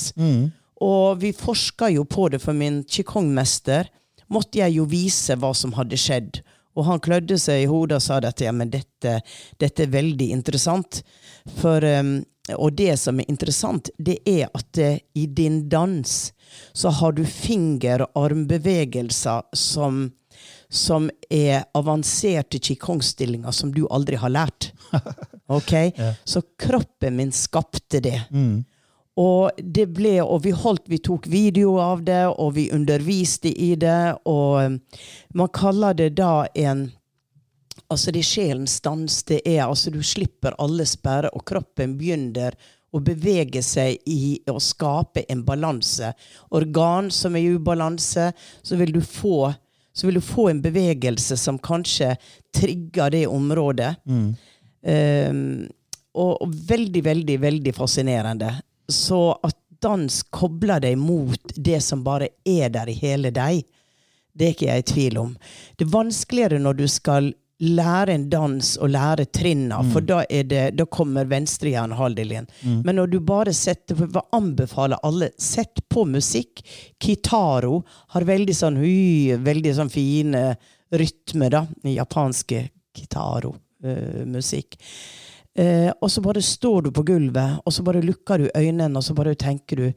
Og 0.86 1.22
vi 1.22 1.32
forska 1.36 1.92
jo 1.94 2.04
på 2.10 2.30
det, 2.34 2.42
for 2.44 2.58
min 2.58 2.82
qigong-mester 2.90 3.92
måtte 4.32 4.62
jeg 4.62 4.78
jo 4.78 4.86
vise 4.90 5.38
hva 5.40 5.54
som 5.58 5.76
hadde 5.78 6.00
skjedd. 6.00 6.42
Og 6.76 6.88
han 6.90 7.02
klødde 7.04 7.38
seg 7.40 7.64
i 7.64 7.68
hodet 7.72 8.00
og 8.00 8.04
sa 8.04 8.20
at 8.20 8.42
ja, 8.44 8.52
men 8.52 8.72
dette, 8.74 9.20
dette 9.62 9.86
er 9.86 9.94
veldig 9.94 10.32
interessant. 10.36 11.02
For 11.62 11.84
um, 11.84 12.18
og 12.54 12.76
det 12.78 12.94
som 13.02 13.18
er 13.20 13.30
interessant, 13.32 13.90
det 13.98 14.20
er 14.30 14.52
at 14.54 14.82
uh, 14.82 14.98
i 15.18 15.26
din 15.26 15.64
dans 15.70 16.12
så 16.74 16.92
har 17.00 17.16
du 17.16 17.24
finger- 17.26 18.04
og 18.06 18.26
armbevegelser 18.28 19.48
som, 19.58 20.12
som 20.70 21.10
er 21.30 21.66
avanserte 21.74 22.60
qigong-stillinger 22.60 23.56
som 23.56 23.74
du 23.74 23.86
aldri 23.90 24.22
har 24.22 24.34
lært. 24.34 24.72
Ok? 25.46 25.76
Så 26.26 26.42
kroppen 26.58 27.20
min 27.20 27.30
skapte 27.30 28.00
det. 28.02 28.16
Og 29.16 29.52
det 29.58 29.86
ble, 29.96 30.18
og 30.24 30.42
vi 30.44 30.52
holdt, 30.52 30.90
vi 30.92 31.00
tok 31.00 31.28
video 31.32 31.78
av 31.80 32.04
det, 32.04 32.26
og 32.28 32.56
vi 32.58 32.68
underviste 32.76 33.48
i 33.48 33.72
det, 33.80 34.16
og 34.28 34.62
eh, 34.62 35.02
man 35.40 35.52
kaller 35.56 35.98
det 35.98 36.14
da 36.20 36.46
en 36.54 36.90
Altså, 37.92 38.10
det 38.10 38.24
sjelens 38.26 38.80
dans. 38.82 39.24
Det 39.30 39.44
er 39.46 39.60
altså 39.62 39.92
Du 39.94 40.00
slipper 40.04 40.56
alle 40.58 40.88
sperrer, 40.90 41.30
og 41.36 41.44
kroppen 41.46 41.92
begynner 42.00 42.56
å 42.96 43.02
bevege 43.04 43.62
seg 43.62 44.00
i 44.10 44.40
å 44.50 44.56
skape 44.64 45.26
en 45.30 45.44
balanse. 45.46 46.10
Organ 46.56 47.12
som 47.14 47.36
er 47.36 47.46
i 47.46 47.60
ubalanse, 47.60 48.32
så 48.64 48.80
vil 48.80 48.96
du 48.96 49.02
få 49.06 49.52
så 49.96 50.10
vil 50.10 50.18
du 50.20 50.26
få 50.28 50.50
en 50.50 50.60
bevegelse 50.64 51.38
som 51.40 51.60
kanskje 51.64 52.18
trigger 52.56 53.14
det 53.14 53.28
området. 53.32 53.94
Um, 54.84 55.70
og, 56.12 56.34
og 56.44 56.58
veldig, 56.68 57.04
veldig, 57.06 57.38
veldig 57.40 57.74
fascinerende. 57.78 58.50
Så 58.92 59.22
at 59.44 59.58
dans 59.84 60.22
kobler 60.34 60.82
deg 60.82 60.98
mot 60.98 61.56
det 61.56 61.82
som 61.84 62.04
bare 62.06 62.32
er 62.46 62.72
der 62.74 62.90
i 62.90 62.98
hele 63.00 63.32
deg, 63.34 63.66
det 64.36 64.46
er 64.46 64.54
ikke 64.56 64.70
jeg 64.70 64.84
i 64.84 64.92
tvil 64.92 65.18
om. 65.22 65.34
Det 65.78 65.86
er 65.86 65.96
vanskeligere 65.96 66.60
når 66.60 66.80
du 66.80 66.88
skal 66.92 67.34
lære 67.64 68.12
en 68.12 68.26
dans 68.30 68.70
og 68.84 68.90
lære 68.92 69.26
trinna, 69.32 69.80
for 69.94 70.04
da, 70.04 70.24
det, 70.28 70.64
da 70.76 70.86
kommer 70.92 71.28
venstrehjernehalvdelen. 71.32 72.48
Mm. 72.62 72.82
Men 72.84 73.00
når 73.00 73.14
du 73.14 73.20
bare 73.24 73.54
setter 73.56 73.96
for 73.96 74.12
Jeg 74.12 74.28
anbefaler 74.36 75.00
alle 75.08 75.30
sett 75.40 75.80
på 75.90 76.04
musikk. 76.06 76.60
Kitaro 77.00 77.84
har 78.12 78.28
veldig 78.28 78.56
sånn 78.56 78.80
hy, 78.82 79.38
veldig 79.40 79.76
sånn 79.78 79.94
fine 79.94 80.50
rytmer, 80.92 81.54
da. 81.56 81.64
Japanske 81.88 82.68
kitaro-musikk. 82.96 84.76
Eh, 85.56 85.92
og 86.02 86.12
så 86.12 86.22
bare 86.22 86.42
står 86.44 86.88
du 86.88 86.92
på 86.92 87.06
gulvet, 87.08 87.62
og 87.64 87.74
så 87.74 87.84
bare 87.88 88.04
lukker 88.04 88.42
du 88.42 88.50
øynene, 88.52 88.98
og 88.98 89.04
så 89.04 89.14
bare 89.16 89.36
tenker 89.40 89.76
du 89.76 89.94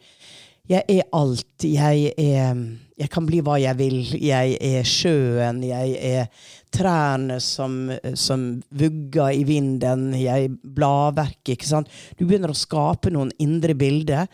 Jeg 0.68 0.84
er 0.88 1.06
alt. 1.16 1.64
Jeg 1.64 2.12
er 2.18 2.54
Jeg 2.98 3.10
kan 3.10 3.24
bli 3.26 3.40
hva 3.40 3.54
jeg 3.56 3.76
vil. 3.78 4.02
Jeg 4.20 4.58
er 4.60 4.82
sjøen. 4.84 5.62
Jeg 5.62 5.94
er 6.02 6.26
trærne 6.70 7.40
som, 7.40 7.90
som 8.14 8.62
vugger 8.68 9.30
i 9.32 9.44
vinden. 9.44 10.12
Jeg 10.18 10.50
bladverket. 10.62 11.54
Ikke 11.54 11.66
sant? 11.66 11.88
Du 12.18 12.26
begynner 12.26 12.50
å 12.50 12.58
skape 12.58 13.10
noen 13.10 13.30
indre 13.38 13.74
bilder, 13.74 14.26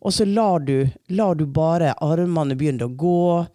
og 0.00 0.12
så 0.12 0.24
lar 0.24 0.60
du, 0.64 0.86
lar 1.10 1.34
du 1.34 1.44
bare 1.46 1.92
armene 2.00 2.56
begynne 2.56 2.86
å 2.88 2.94
gå. 2.96 3.46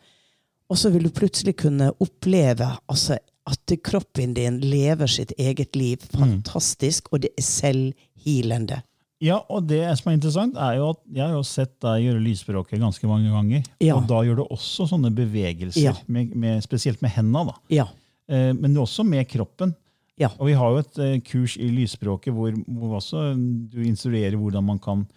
Og 0.69 0.77
så 0.77 0.91
vil 0.91 1.07
du 1.07 1.09
plutselig 1.15 1.55
kunne 1.57 1.93
oppleve 2.03 2.67
altså, 2.91 3.17
at 3.47 3.73
kroppen 3.85 4.33
din 4.35 4.59
lever 4.63 5.07
sitt 5.07 5.31
eget 5.39 5.75
liv. 5.79 6.03
Fantastisk, 6.13 7.07
og 7.13 7.23
det 7.23 7.31
er 7.39 7.45
selvhealende. 7.47 8.81
Ja, 9.23 9.39
og 9.49 9.65
det 9.65 9.81
som 9.97 10.11
er 10.11 10.17
interessant, 10.19 10.57
er 10.61 10.75
jo 10.77 10.91
at 10.93 10.99
jeg 11.09 11.23
har 11.25 11.33
jo 11.33 11.45
sett 11.47 11.73
deg 11.81 12.03
gjøre 12.03 12.21
lysspråket 12.21 12.81
ganske 12.83 13.09
mange 13.09 13.31
ganger. 13.33 13.63
Ja. 13.81 13.95
Og 13.97 14.05
da 14.09 14.19
gjør 14.27 14.43
du 14.43 14.45
også 14.45 14.85
sånne 14.91 15.09
bevegelser, 15.15 15.87
Ja. 15.87 15.95
med, 16.05 16.35
med, 16.37 16.61
spesielt 16.65 17.01
med 17.01 17.15
hendene. 17.15 17.47
da. 17.49 17.55
Ja. 17.73 17.87
Eh, 18.29 18.51
men 18.53 18.77
også 18.77 19.03
med 19.07 19.25
kroppen. 19.31 19.73
Ja. 20.17 20.29
Og 20.37 20.47
vi 20.49 20.53
har 20.57 20.69
jo 20.73 20.83
et 20.83 20.99
eh, 21.01 21.19
kurs 21.25 21.57
i 21.57 21.69
lysspråket 21.69 22.33
hvor, 22.33 22.53
hvor 22.67 22.99
du 23.69 23.81
instruerer 23.85 24.37
hvordan 24.37 24.65
man 24.65 24.79
kan 24.81 25.07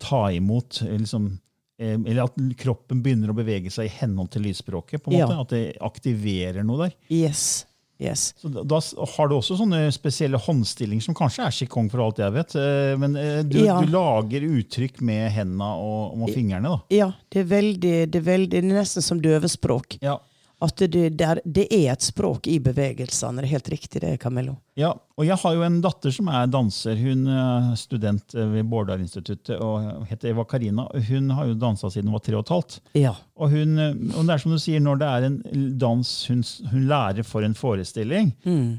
ta 0.00 0.26
imot 0.32 0.82
eh, 0.84 0.96
liksom, 1.00 1.38
Eller 1.78 2.22
at 2.24 2.34
kroppen 2.56 3.02
begynner 3.02 3.30
å 3.32 3.34
bevege 3.36 3.70
seg 3.72 3.86
i 3.88 3.94
henhold 4.00 4.30
til 4.30 4.42
lysspråket. 4.42 5.02
på 5.02 5.10
en 5.12 5.18
Ja. 5.18 5.26
måte, 5.26 5.40
At 5.40 5.48
det 5.48 5.78
aktiverer 5.80 6.62
noe 6.64 6.88
der. 6.88 6.94
Yes. 7.10 7.66
Yes. 8.00 8.34
Så 8.36 8.48
da, 8.52 8.62
da 8.66 8.80
har 9.16 9.28
du 9.28 9.34
også 9.36 9.56
sånne 9.56 9.86
spesielle 9.94 10.36
håndstillinger 10.36 11.02
som 11.02 11.14
kanskje 11.14 11.44
er 11.46 11.50
qigong, 11.54 11.88
for 11.90 12.00
alt 12.02 12.16
jeg 12.18 12.32
vet. 12.34 12.54
eh, 12.56 12.96
Men 12.98 13.14
eh, 13.16 13.42
du, 13.42 13.58
Ja. 13.64 13.80
du 13.80 13.86
lager 13.86 14.40
uttrykk 14.42 15.00
med 15.00 15.30
hendene 15.32 15.62
og, 15.78 16.20
og 16.20 16.28
fingrene. 16.34 16.62
da. 16.74 16.80
Ja, 16.90 17.12
det 17.30 17.40
er 17.44 17.50
veldig, 17.54 18.10
det 18.10 18.16
er 18.16 18.26
veldig 18.32 18.50
Det 18.50 18.64
er 18.64 18.82
nesten 18.82 19.02
som 19.02 19.20
døvespråk. 19.20 19.98
Ja. 20.02 20.18
At 20.64 20.80
det, 20.80 21.10
det, 21.18 21.26
er, 21.26 21.40
det 21.44 21.64
er 21.72 21.90
et 21.92 22.04
språk 22.04 22.48
i 22.48 22.56
bevegelsene. 22.62 23.42
Det 23.42 23.48
er 23.48 23.52
helt 23.52 23.68
riktig, 23.74 24.00
det, 24.02 24.14
Camillo. 24.22 24.56
Ja, 24.80 24.90
og 25.14 25.26
jeg 25.28 25.36
har 25.38 25.54
jo 25.54 25.62
en 25.66 25.76
datter 25.84 26.14
som 26.14 26.30
er 26.32 26.48
danser. 26.50 26.96
Hun 26.98 27.28
er 27.30 27.68
student 27.78 28.34
eh, 28.34 28.48
ved 28.56 28.66
Bårdalinstituttet 28.72 29.60
og 29.62 30.06
heter 30.10 30.32
Eva 30.32 30.46
Karina. 30.48 30.88
Hun 31.10 31.30
har 31.36 31.50
jo 31.50 31.58
dansa 31.60 31.90
siden 31.92 32.10
hun 32.10 32.16
var 32.16 32.24
tre 32.26 32.38
og 32.38 32.46
et 32.46 32.54
halvt. 32.54 32.78
Ja. 32.98 33.14
Og, 33.36 33.54
hun, 33.54 33.76
eh, 33.78 33.94
og 34.14 34.24
det 34.24 34.34
er 34.34 34.42
som 34.42 34.56
du 34.56 34.60
sier, 34.62 34.82
når 34.82 35.02
det 35.02 35.10
er 35.12 35.28
en 35.28 35.38
dans 35.84 36.12
hun, 36.30 36.42
hun 36.72 36.88
lærer 36.90 37.28
for 37.28 37.46
en 37.46 37.56
forestilling, 37.58 38.32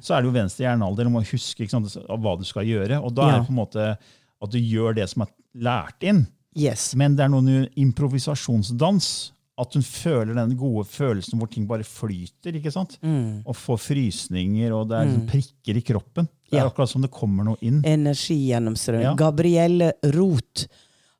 så 0.04 0.16
er 0.16 0.24
det 0.24 0.32
jo 0.32 0.36
venstre 0.36 0.66
hjernealder. 0.66 1.08
Du 1.08 1.14
må 1.14 1.24
huske 1.26 1.70
sant, 1.72 1.98
hva 2.10 2.36
du 2.40 2.46
skal 2.48 2.68
gjøre. 2.68 3.00
Og 3.00 3.14
da 3.16 3.30
er 3.30 3.38
det 3.40 3.48
på 3.48 3.56
en 3.56 3.62
måte 3.62 3.92
at 3.96 4.52
du 4.52 4.60
gjør 4.60 4.98
det 4.98 5.08
som 5.12 5.26
er 5.26 5.32
lært 5.56 6.04
inn. 6.06 6.26
Yes. 6.56 6.94
Men 6.96 7.18
det 7.18 7.26
er 7.26 7.32
noen 7.34 7.68
improvisasjonsdans. 7.76 9.12
At 9.58 9.74
hun 9.74 9.84
føler 9.88 10.34
den 10.36 10.58
gode 10.60 10.84
følelsen 10.86 11.40
hvor 11.40 11.48
ting 11.48 11.66
bare 11.68 11.84
flyter. 11.88 12.56
ikke 12.60 12.72
sant? 12.74 12.98
Mm. 13.02 13.44
Og 13.48 13.56
får 13.56 13.78
frysninger, 13.80 14.74
og 14.76 14.90
det 14.90 14.98
er 14.98 15.06
liksom 15.06 15.28
prikker 15.32 15.78
i 15.80 15.82
kroppen. 15.94 16.28
Det 16.50 16.58
er 16.60 16.64
Ja. 16.66 16.68
akkurat 16.70 16.90
som 16.90 17.02
det 17.02 17.12
kommer 17.12 17.44
noe 17.48 17.58
inn. 17.62 17.82
Energigjennomstrøm. 17.86 19.02
Ja. 19.02 19.14
Gabrielle 19.16 19.94
Roth 20.14 20.66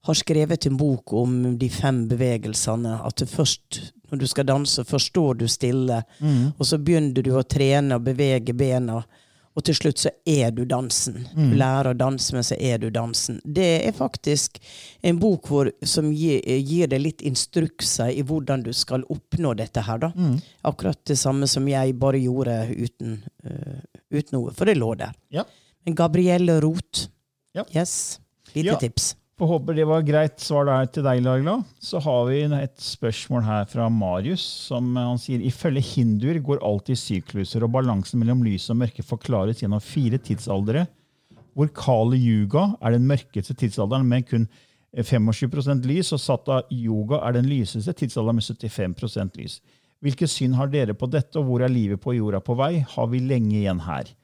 har 0.06 0.14
skrevet 0.14 0.66
en 0.68 0.78
bok 0.78 1.14
om 1.14 1.58
de 1.58 1.70
fem 1.70 2.08
bevegelsene. 2.10 3.00
At 3.06 3.16
du 3.16 3.26
først, 3.26 3.80
når 4.12 4.20
du 4.20 4.28
skal 4.28 4.46
danse, 4.46 4.84
først 4.86 5.12
står 5.14 5.38
du 5.38 5.48
stille, 5.48 6.04
Mm. 6.22 6.54
og 6.60 6.66
så 6.66 6.78
begynner 6.78 7.24
du 7.24 7.32
å 7.32 7.44
trene 7.44 7.96
og 7.96 8.04
bevege 8.04 8.54
bena. 8.56 9.04
Og 9.56 9.64
til 9.64 9.76
slutt 9.78 10.02
så 10.04 10.10
er 10.28 10.50
du 10.52 10.66
dansen. 10.68 11.22
Du 11.36 11.54
lærer 11.56 11.94
å 11.94 11.96
danse, 11.96 12.34
men 12.36 12.44
så 12.44 12.58
er 12.60 12.78
du 12.84 12.90
dansen. 12.92 13.38
Det 13.46 13.68
er 13.88 13.94
faktisk 13.96 14.60
en 15.02 15.20
bok 15.22 15.48
hvor, 15.48 15.70
som 15.88 16.10
gir, 16.12 16.42
gir 16.60 16.90
deg 16.92 17.00
litt 17.06 17.24
instrukser 17.24 18.12
i 18.12 18.22
hvordan 18.28 18.66
du 18.66 18.74
skal 18.76 19.06
oppnå 19.08 19.54
dette 19.56 19.80
her. 19.88 19.98
da. 20.04 20.12
Akkurat 20.68 21.00
det 21.08 21.16
samme 21.22 21.48
som 21.48 21.68
jeg 21.72 21.96
bare 22.02 22.20
gjorde 22.20 22.58
uten, 22.76 23.22
uh, 23.48 23.80
uten 24.12 24.36
noe, 24.36 24.52
for 24.52 24.68
det 24.68 24.76
lå 24.76 24.92
der. 25.00 25.16
Ja. 25.32 25.46
Men 25.88 25.96
Gabrielle 25.96 26.60
Roth. 26.60 27.08
Ja. 27.56 27.64
Yes. 27.72 28.20
Lite 28.54 28.74
Ja. 28.74 28.76
tips. 28.82 29.16
Får 29.36 29.50
håper 29.50 29.76
det 29.76 29.84
var 29.84 30.04
greit 30.08 30.38
svar 30.40 30.64
der 30.70 30.86
til 30.96 31.04
deg, 31.04 31.20
Laila. 31.26 31.58
Så 31.84 32.00
har 32.00 32.22
vi 32.30 32.38
et 32.46 32.78
spørsmål 32.80 33.42
her 33.44 33.66
fra 33.68 33.90
Marius, 33.92 34.46
som 34.70 34.94
han 34.96 35.20
sier 35.20 35.44
ifølge 35.44 35.84
hinduer 35.84 36.40
går 36.40 36.64
alltid 36.64 37.02
sykluser, 37.02 37.66
og 37.66 37.74
balansen 37.74 38.22
mellom 38.22 38.46
lys 38.48 38.70
og 38.72 38.80
mørke 38.80 39.04
forklares 39.04 39.60
gjennom 39.60 39.84
fire 39.84 40.22
tidsaldere, 40.24 40.86
hvor 41.52 41.68
Kali 41.76 42.22
Yuga 42.22 42.70
er 42.80 42.96
den 42.96 43.10
mørkeste 43.12 43.58
tidsalderen 43.60 44.08
med 44.08 44.24
kun 44.30 44.48
25% 44.96 45.84
lys, 45.84 46.14
og 46.16 46.24
Satta 46.24 46.62
Yoga 46.72 47.20
er 47.28 47.36
den 47.36 47.52
lyseste 47.52 47.92
tidsalderen 47.92 48.40
med 48.40 48.48
75% 48.48 49.36
lys. 49.42 49.60
Hvilke 50.00 50.32
syn 50.32 50.56
har 50.56 50.72
dere 50.72 50.96
på 50.96 51.12
dette, 51.12 51.36
og 51.42 51.50
hvor 51.50 51.66
er 51.66 51.76
livet 51.76 52.00
på 52.00 52.16
jorda 52.16 52.40
på 52.40 52.56
vei? 52.56 52.86
Har 52.88 53.12
vi 53.12 53.20
lenge 53.20 53.58
igjen 53.60 53.84
her? 53.84 54.16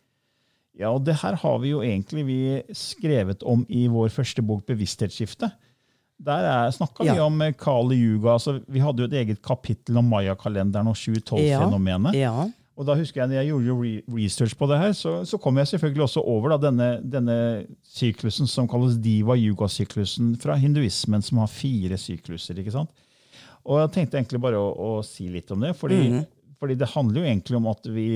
Ja, 0.81 0.91
og 0.95 1.03
det 1.05 1.19
her 1.21 1.37
har 1.37 1.59
vi 1.61 1.73
jo 1.75 1.81
egentlig 1.85 2.23
vi 2.27 2.39
skrevet 2.75 3.43
om 3.47 3.65
i 3.69 3.85
vår 3.91 4.09
første 4.13 4.41
bok, 4.41 4.65
'Bevissthetsskifte'. 4.65 5.51
Der 6.21 6.71
snakka 6.73 7.05
vi 7.05 7.19
om 7.19 7.41
eh, 7.41 7.53
Kali 7.57 7.97
Yuga. 7.97 8.33
altså 8.33 8.59
Vi 8.67 8.79
hadde 8.79 9.01
jo 9.01 9.09
et 9.09 9.13
eget 9.13 9.41
kapittel 9.41 9.97
om 9.97 10.05
Maya-kalenderen 10.05 10.89
og 10.91 10.97
712-fenomenet. 10.97 12.17
Ja. 12.17 12.45
Og 12.77 12.85
da 12.87 12.95
husker 12.97 13.21
jeg 13.21 13.29
når 13.29 13.37
jeg 13.39 13.49
gjorde 13.51 13.67
jo 13.67 14.15
research 14.15 14.55
på 14.57 14.67
det 14.69 14.77
her, 14.79 14.93
så, 14.97 15.25
så 15.27 15.37
kom 15.37 15.57
jeg 15.57 15.67
selvfølgelig 15.67 16.03
også 16.03 16.21
over 16.21 16.53
da, 16.53 16.57
denne, 16.69 16.89
denne 17.03 17.37
syklusen 17.85 18.49
som 18.49 18.69
kalles 18.69 18.97
diva-yuga-syklusen 19.01 20.35
fra 20.41 20.55
hinduismen, 20.61 21.21
som 21.25 21.41
har 21.43 21.51
fire 21.51 21.97
sykluser. 21.99 22.57
ikke 22.57 22.73
sant? 22.73 22.89
Og 23.65 23.81
jeg 23.83 23.93
tenkte 23.97 24.17
egentlig 24.17 24.41
bare 24.41 24.61
å, 24.61 24.71
å 24.71 24.91
si 25.05 25.27
litt 25.29 25.51
om 25.53 25.61
det, 25.61 25.75
fordi, 25.77 26.23
fordi 26.61 26.77
det 26.79 26.89
handler 26.95 27.21
jo 27.21 27.27
egentlig 27.27 27.59
om 27.59 27.69
at 27.69 27.91
vi 27.93 28.07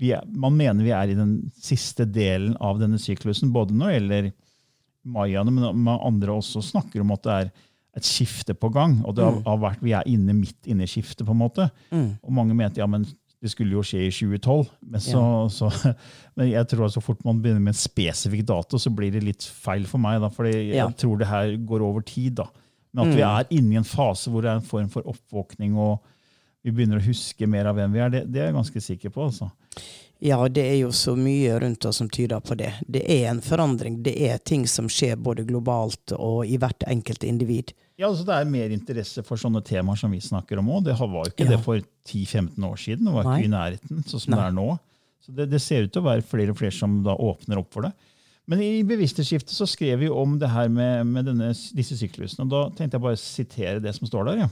er, 0.00 0.24
man 0.28 0.56
mener 0.56 0.84
vi 0.84 0.90
er 0.92 1.08
i 1.08 1.14
den 1.16 1.50
siste 1.56 2.04
delen 2.04 2.56
av 2.60 2.78
denne 2.82 2.98
syklusen, 3.00 3.52
både 3.54 3.72
når 3.74 3.86
det 3.88 3.94
gjelder 4.00 4.32
mayaene, 5.06 5.52
men 5.54 5.88
andre 5.96 6.34
også 6.36 6.62
snakker 6.64 7.00
om 7.04 7.14
at 7.14 7.22
det 7.26 7.36
er 7.36 7.52
et 7.96 8.04
skifte 8.04 8.52
på 8.58 8.68
gang. 8.74 8.98
og 9.08 9.14
det 9.16 9.24
har, 9.24 9.38
har 9.46 9.60
vært, 9.62 9.80
Vi 9.80 9.94
er 9.96 10.02
inne 10.10 10.34
midt 10.36 10.66
inne 10.68 10.84
i 10.84 10.90
skiftet. 10.90 11.24
på 11.26 11.32
en 11.32 11.40
måte. 11.40 11.70
Og 12.22 12.32
mange 12.34 12.54
mente 12.54 12.82
ja, 12.82 12.86
men 12.86 13.06
det 13.40 13.50
skulle 13.52 13.72
jo 13.76 13.82
skje 13.84 14.02
i 14.08 14.10
2012. 14.12 14.66
Men, 14.90 15.00
så, 15.00 15.22
så, 15.58 15.70
men 16.36 16.50
jeg 16.50 16.68
tror 16.68 16.86
at 16.88 16.92
så 16.96 17.00
fort 17.04 17.24
man 17.24 17.40
begynner 17.40 17.62
med 17.62 17.72
en 17.72 17.80
spesifikk 17.80 18.44
dato, 18.48 18.76
så 18.82 18.90
blir 18.92 19.12
det 19.14 19.22
litt 19.24 19.44
feil 19.64 19.86
for 19.88 20.02
meg. 20.02 20.20
da, 20.20 20.28
for 20.32 20.44
jeg 20.50 20.74
Ja. 20.76 20.88
tror 20.92 21.16
det 21.22 21.30
her 21.30 21.56
går 21.56 21.80
over 21.86 22.04
tid. 22.04 22.34
da. 22.42 22.48
Men 22.92 23.08
at 23.08 23.16
vi 23.16 23.22
er 23.24 23.46
inne 23.56 23.72
i 23.76 23.80
en 23.80 23.84
fase 23.88 24.28
hvor 24.32 24.42
det 24.44 24.50
er 24.52 24.60
en 24.60 24.68
form 24.68 24.88
for 24.92 25.02
oppvåkning. 25.08 25.76
og 25.76 26.02
vi 26.66 26.72
begynner 26.74 26.98
å 26.98 27.06
huske 27.06 27.46
mer 27.46 27.68
av 27.70 27.76
hvem 27.78 27.92
vi 27.94 28.00
er. 28.02 28.10
Det, 28.10 28.24
det 28.32 28.40
er 28.42 28.46
jeg 28.50 28.56
ganske 28.58 28.80
sikker 28.82 29.12
på. 29.14 29.28
altså. 29.30 29.48
Ja, 30.24 30.38
det 30.48 30.62
er 30.64 30.78
jo 30.80 30.88
så 30.96 31.12
mye 31.18 31.58
rundt 31.60 31.84
oss 31.84 31.98
som 32.00 32.08
tyder 32.08 32.40
på 32.40 32.54
det. 32.56 32.70
Det 32.88 33.02
er 33.04 33.26
en 33.30 33.42
forandring. 33.44 33.98
Det 34.02 34.14
er 34.30 34.38
ting 34.38 34.62
som 34.66 34.88
skjer 34.88 35.16
både 35.20 35.44
globalt 35.44 36.14
og 36.16 36.46
i 36.48 36.56
hvert 36.56 36.86
enkelt 36.88 37.24
individ. 37.28 37.74
Ja, 38.00 38.08
altså 38.08 38.24
Det 38.24 38.32
er 38.38 38.48
mer 38.48 38.72
interesse 38.72 39.22
for 39.24 39.36
sånne 39.40 39.60
temaer 39.64 39.96
som 40.00 40.10
vi 40.12 40.20
snakker 40.24 40.58
om 40.60 40.68
òg. 40.72 40.84
Det 40.88 40.96
var 40.98 41.12
jo 41.24 41.32
ikke 41.34 41.44
Ja. 41.44 41.50
det 41.56 41.60
for 41.64 41.80
10-15 42.08 42.64
år 42.64 42.76
siden. 42.80 43.04
Det 43.04 43.12
var 43.12 43.24
Nei. 43.24 43.36
ikke 43.42 43.48
i 43.50 43.54
nærheten 43.56 44.04
sånn 44.08 44.20
som 44.20 44.30
Nei. 44.32 44.40
det 44.40 44.46
er 44.46 44.56
nå. 44.56 44.78
Så 45.26 45.34
det, 45.36 45.50
det 45.50 45.60
ser 45.60 45.82
ut 45.84 45.92
til 45.92 46.02
å 46.02 46.08
være 46.08 46.22
flere 46.24 46.50
og 46.50 46.56
flere 46.60 46.72
som 46.72 47.02
da 47.04 47.14
åpner 47.16 47.58
opp 47.58 47.72
for 47.72 47.82
det. 47.82 47.92
Men 48.48 48.60
i 48.62 48.82
bevissthetsskiftet 48.86 49.50
så 49.52 49.66
skrev 49.66 49.98
vi 49.98 50.08
om 50.08 50.38
det 50.38 50.48
her 50.48 50.68
med, 50.68 51.04
med 51.06 51.24
denne, 51.26 51.48
disse 51.74 51.96
syklusene. 51.98 52.44
og 52.46 52.48
Da 52.52 52.60
tenkte 52.78 52.94
jeg 52.96 53.02
bare 53.02 53.18
å 53.18 53.20
sitere 53.20 53.80
det 53.82 53.92
som 53.96 54.06
står 54.08 54.24
der. 54.30 54.36
ja. 54.44 54.48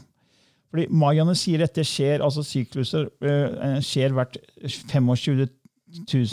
Fordi 0.72 0.86
Mayaene 0.90 1.36
sier 1.38 1.62
dette 1.62 1.84
skjer, 1.86 2.22
altså 2.24 2.42
sykluser 2.46 3.06
eh, 3.22 3.76
skjer 3.84 4.14
hvert 4.16 4.38
25 4.90 5.46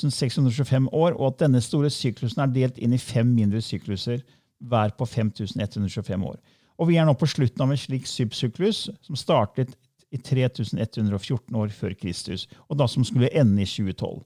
625 0.09 0.87
år, 0.89 1.13
og 1.13 1.27
at 1.27 1.43
denne 1.43 1.61
store 1.61 1.91
syklusen 1.93 2.41
er 2.41 2.53
delt 2.53 2.79
inn 2.81 2.95
i 2.95 3.01
fem 3.01 3.29
mindre 3.29 3.61
sykluser, 3.61 4.23
hver 4.61 4.93
på 4.97 5.05
5125 5.05 6.25
år. 6.25 6.39
Og 6.81 6.89
vi 6.89 6.97
er 6.97 7.05
nå 7.05 7.13
på 7.17 7.29
slutten 7.29 7.61
av 7.61 7.73
en 7.73 7.77
slik 7.77 8.07
subsyklus 8.09 8.87
som 9.05 9.17
startet 9.17 9.75
i 10.11 10.17
3114 10.17 11.55
år 11.55 11.71
før 11.73 11.93
Kristus, 11.97 12.47
og 12.67 12.79
da 12.81 12.87
som 12.89 13.05
skulle 13.05 13.29
ende 13.37 13.61
i 13.61 13.69
2012. 13.69 14.21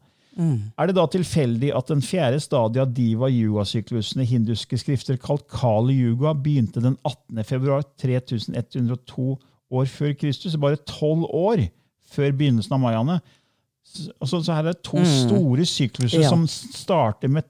Er 0.75 0.89
det 0.89 0.97
da 0.97 1.05
tilfeldig 1.07 1.69
at 1.77 1.87
den 1.87 2.01
fjerde 2.03 2.41
stadiet 2.43 2.83
av 2.83 2.93
diva-yuga-syklusen 2.95 4.23
i 4.23 4.27
hinduske 4.27 4.77
skrifter, 4.79 5.19
kalt 5.21 5.45
Kali 5.51 5.95
Yuga, 5.95 6.33
begynte 6.35 6.83
den 6.83 6.97
18. 7.07 7.43
februar 7.47 7.85
3102 8.01 9.37
år 9.81 9.89
før 9.91 10.13
Kristus? 10.19 10.55
Bare 10.61 10.79
tolv 10.89 11.25
år 11.35 11.65
før 12.15 12.31
begynnelsen 12.37 12.75
av 12.77 12.81
mayaene. 12.83 13.19
Så, 13.85 14.41
så 14.41 14.53
her 14.53 14.63
er 14.65 14.73
det 14.73 14.83
to 14.83 15.01
store 15.05 15.65
sykluser 15.69 16.23
Ja. 16.25 16.29
som 16.31 16.45
starter 16.49 17.29
med 17.31 17.45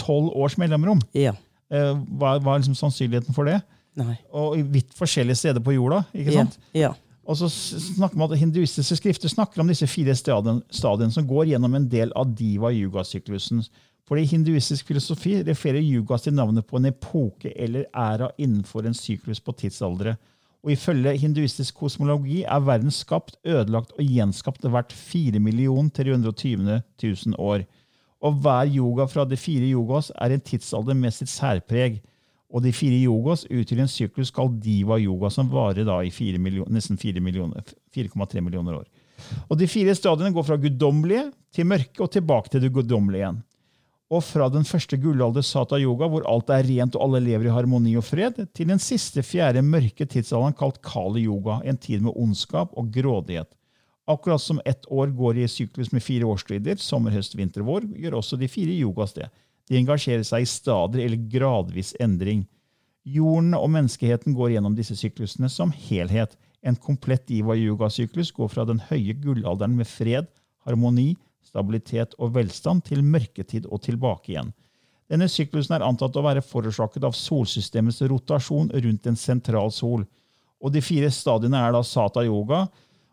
tolv 0.00 0.32
års 0.36 0.56
mellomrom. 0.58 1.00
Ja. 1.16 1.34
Eh, 1.70 1.92
Hva, 2.18 2.36
hva 2.42 2.54
er 2.56 2.62
liksom 2.62 2.76
sannsynligheten 2.78 3.34
for 3.36 3.48
det? 3.48 3.60
Nei. 3.96 4.16
Og 4.36 4.58
i 4.58 4.62
vidt 4.62 4.92
forskjellige 4.96 5.38
steder 5.40 5.62
på 5.64 5.72
jorda. 5.76 6.02
ikke 6.14 6.34
sant? 6.40 6.58
ja. 6.76 6.92
Og 7.26 7.34
så 7.40 7.48
snakker 7.50 8.14
man 8.20 8.30
at 8.30 8.38
Hinduistiske 8.38 8.94
skrifter 9.00 9.26
snakker 9.32 9.58
om 9.58 9.66
disse 9.66 9.86
fire 9.90 10.14
stadien, 10.14 10.60
stadiene 10.70 11.10
som 11.10 11.24
går 11.26 11.48
gjennom 11.50 11.72
en 11.74 11.88
del 11.90 12.12
av 12.14 12.28
diva-yuga-syklusen. 12.38 13.64
For 14.06 14.20
i 14.20 14.26
hinduistisk 14.30 14.86
filosofi 14.86 15.40
refererer 15.42 15.82
yugas 15.82 16.22
til 16.22 16.36
navnet 16.38 16.68
på 16.70 16.78
en 16.78 16.86
epoke 16.92 17.50
eller 17.58 17.88
æra 17.90 18.28
innenfor 18.38 18.86
en 18.86 18.94
syklus 18.94 19.40
på 19.42 19.56
tidsaldre. 19.58 20.12
Og 20.66 20.72
Ifølge 20.74 21.12
hinduistisk 21.22 21.76
kosmologi 21.78 22.40
er 22.42 22.62
verden 22.66 22.90
skapt, 22.90 23.36
ødelagt 23.46 23.92
og 23.94 24.02
gjenskapt 24.02 24.66
hvert 24.66 24.90
4 24.90 25.38
320 25.38 26.82
000 27.02 27.38
år. 27.38 27.62
Og 28.20 28.40
hver 28.42 28.66
yoga 28.74 29.06
fra 29.06 29.24
de 29.24 29.36
fire 29.36 29.70
yogas 29.70 30.10
er 30.18 30.34
en 30.34 30.40
tidsalder 30.40 30.94
med 30.94 31.14
sitt 31.14 31.30
særpreg. 31.30 32.00
Og 32.50 32.64
de 32.64 32.72
fire 32.72 32.98
yogas 32.98 33.46
utgjør 33.46 33.84
en 33.84 33.90
syklus 33.90 34.32
kalt 34.34 34.58
diva 34.62 34.98
yoga, 34.98 35.30
som 35.30 35.46
varer 35.52 35.86
da 35.86 36.00
i 36.02 36.10
4 36.10 36.38
millioner, 36.38 36.72
nesten 36.72 36.98
4,3 36.98 37.22
millioner- 37.22 37.74
4,3 37.94 38.40
millioner 38.42 38.80
år. 38.80 38.86
Og 39.48 39.58
De 39.58 39.68
fire 39.70 39.94
stadiene 39.94 40.34
går 40.34 40.42
fra 40.42 40.56
guddommelige 40.56 41.30
til 41.54 41.66
mørke 41.66 42.02
og 42.02 42.10
tilbake 42.10 42.50
til 42.50 42.60
det 42.60 42.72
guddommelige 42.72 43.22
igjen. 43.22 43.42
Og 44.06 44.22
fra 44.22 44.46
den 44.52 44.62
første 44.62 44.94
gullalder 45.02 45.42
sata 45.42 45.78
yoga, 45.82 46.06
hvor 46.06 46.26
alt 46.30 46.50
er 46.54 46.66
rent 46.68 46.94
og 46.94 47.08
alle 47.08 47.24
lever 47.24 47.48
i 47.48 47.54
harmoni 47.54 47.96
og 47.98 48.04
fred, 48.06 48.38
til 48.54 48.68
den 48.70 48.78
siste 48.82 49.24
fjerde 49.26 49.64
mørke 49.66 50.06
tidsalderen 50.06 50.54
kalt 50.54 50.78
kali 50.84 51.24
yoga, 51.26 51.58
en 51.66 51.78
tid 51.78 52.04
med 52.04 52.14
ondskap 52.14 52.76
og 52.78 52.92
grådighet. 52.94 53.50
Akkurat 54.06 54.40
som 54.40 54.60
ett 54.64 54.86
år 54.86 55.10
går 55.10 55.42
i 55.42 55.48
syklus 55.50 55.90
med 55.90 56.04
fire 56.06 56.28
årstider, 56.30 56.78
sommer, 56.78 57.10
høst, 57.10 57.34
vinter, 57.34 57.66
vår, 57.66 57.88
gjør 57.98 58.20
også 58.20 58.38
de 58.38 58.46
fire 58.46 58.76
yogas 58.78 59.16
det. 59.16 59.26
De 59.66 59.80
engasjerer 59.80 60.22
seg 60.22 60.44
i 60.44 60.50
stadig 60.50 61.02
eller 61.02 61.26
gradvis 61.32 61.90
endring. 61.98 62.44
Jorden 63.02 63.54
og 63.58 63.66
menneskeheten 63.74 64.34
går 64.38 64.54
gjennom 64.54 64.76
disse 64.78 64.94
syklusene 64.98 65.50
som 65.50 65.74
helhet. 65.74 66.38
En 66.62 66.78
komplett 66.78 67.26
iva-yoga-syklus 67.34 68.30
går 68.34 68.54
fra 68.54 68.62
den 68.66 68.78
høye 68.86 69.18
gullalderen 69.18 69.74
med 69.74 69.90
fred, 69.90 70.30
harmoni, 70.66 71.16
stabilitet 71.46 72.16
og 72.18 72.34
velstand 72.36 72.84
til 72.88 73.04
mørketid 73.06 73.68
og 73.70 73.82
tilbake 73.86 74.34
igjen. 74.34 74.52
Denne 75.06 75.28
syklusen 75.30 75.76
er 75.76 75.84
antatt 75.86 76.16
å 76.18 76.24
være 76.24 76.42
forårsaket 76.42 77.04
av 77.06 77.14
solsystemets 77.14 78.02
rotasjon 78.10 78.72
rundt 78.74 79.06
en 79.06 79.18
sentral 79.18 79.70
sol. 79.70 80.02
Og 80.58 80.72
De 80.74 80.82
fire 80.82 81.12
stadiene 81.14 81.60
er 81.62 81.76
da 81.76 81.82
sata 81.86 82.24
yoga. 82.26 82.64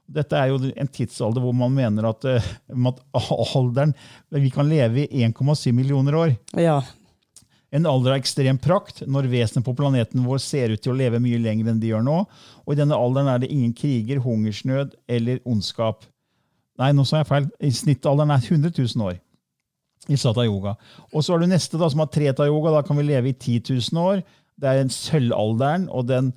Dette 0.10 0.36
er 0.36 0.50
jo 0.52 0.58
en 0.74 0.90
tidsalder 0.90 1.44
hvor 1.44 1.54
man 1.56 1.72
mener 1.76 2.10
at, 2.10 2.26
eh, 2.26 2.50
at 2.90 3.00
alderen 3.56 3.94
Vi 4.32 4.50
kan 4.52 4.68
leve 4.68 5.06
i 5.06 5.24
1,7 5.24 5.72
millioner 5.72 6.16
år. 6.16 6.38
ja. 6.58 6.82
En 7.74 7.88
alder 7.90 8.12
av 8.14 8.20
ekstrem 8.22 8.60
prakt, 8.62 9.00
når 9.10 9.26
vesenet 9.32 9.66
på 9.66 9.74
planeten 9.74 10.22
vår 10.28 10.38
ser 10.38 10.70
ut 10.70 10.82
til 10.84 10.92
å 10.94 10.98
leve 10.98 11.18
mye 11.18 11.40
lenger 11.42 11.72
enn 11.72 11.80
de 11.82 11.90
gjør 11.90 12.04
nå. 12.06 12.20
Og 12.68 12.76
i 12.76 12.78
denne 12.78 12.94
alderen 12.94 13.32
er 13.32 13.40
det 13.42 13.50
ingen 13.50 13.74
kriger, 13.74 14.20
hungersnød 14.22 14.94
eller 15.10 15.40
ondskap. 15.50 16.06
Nei, 16.82 16.90
nå 16.96 17.06
sa 17.06 17.22
jeg 17.22 17.30
feil. 17.30 17.50
I 17.62 17.70
Snittalderen 17.74 18.34
er 18.34 18.42
100 18.42 18.74
000 18.74 19.06
år 19.06 19.20
i 20.12 20.18
Sata 20.20 20.44
Yoga. 20.46 20.74
Og 21.14 21.24
så 21.24 21.34
har 21.34 21.44
du 21.44 21.48
neste, 21.48 21.78
da, 21.80 21.90
som 21.90 22.02
har 22.04 22.10
Treta 22.12 22.48
Yoga. 22.50 22.74
Da 22.78 22.82
kan 22.88 22.98
vi 23.00 23.06
leve 23.08 23.32
i 23.32 23.38
10 23.38 23.62
000 23.94 24.02
år. 24.02 24.24
Det 24.60 24.70
er 24.70 24.82
en 24.82 24.92
sølvalderen, 24.94 25.88
og 25.90 26.08
den, 26.10 26.32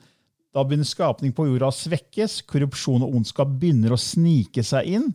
da 0.54 0.64
begynner 0.64 0.88
skapning 0.88 1.34
på 1.36 1.48
jorda 1.48 1.70
å 1.70 1.74
svekkes. 1.74 2.40
Korrupsjon 2.48 3.04
og 3.04 3.18
ondskap 3.18 3.50
begynner 3.60 3.94
å 3.94 4.00
snike 4.00 4.64
seg 4.64 4.92
inn. 4.98 5.10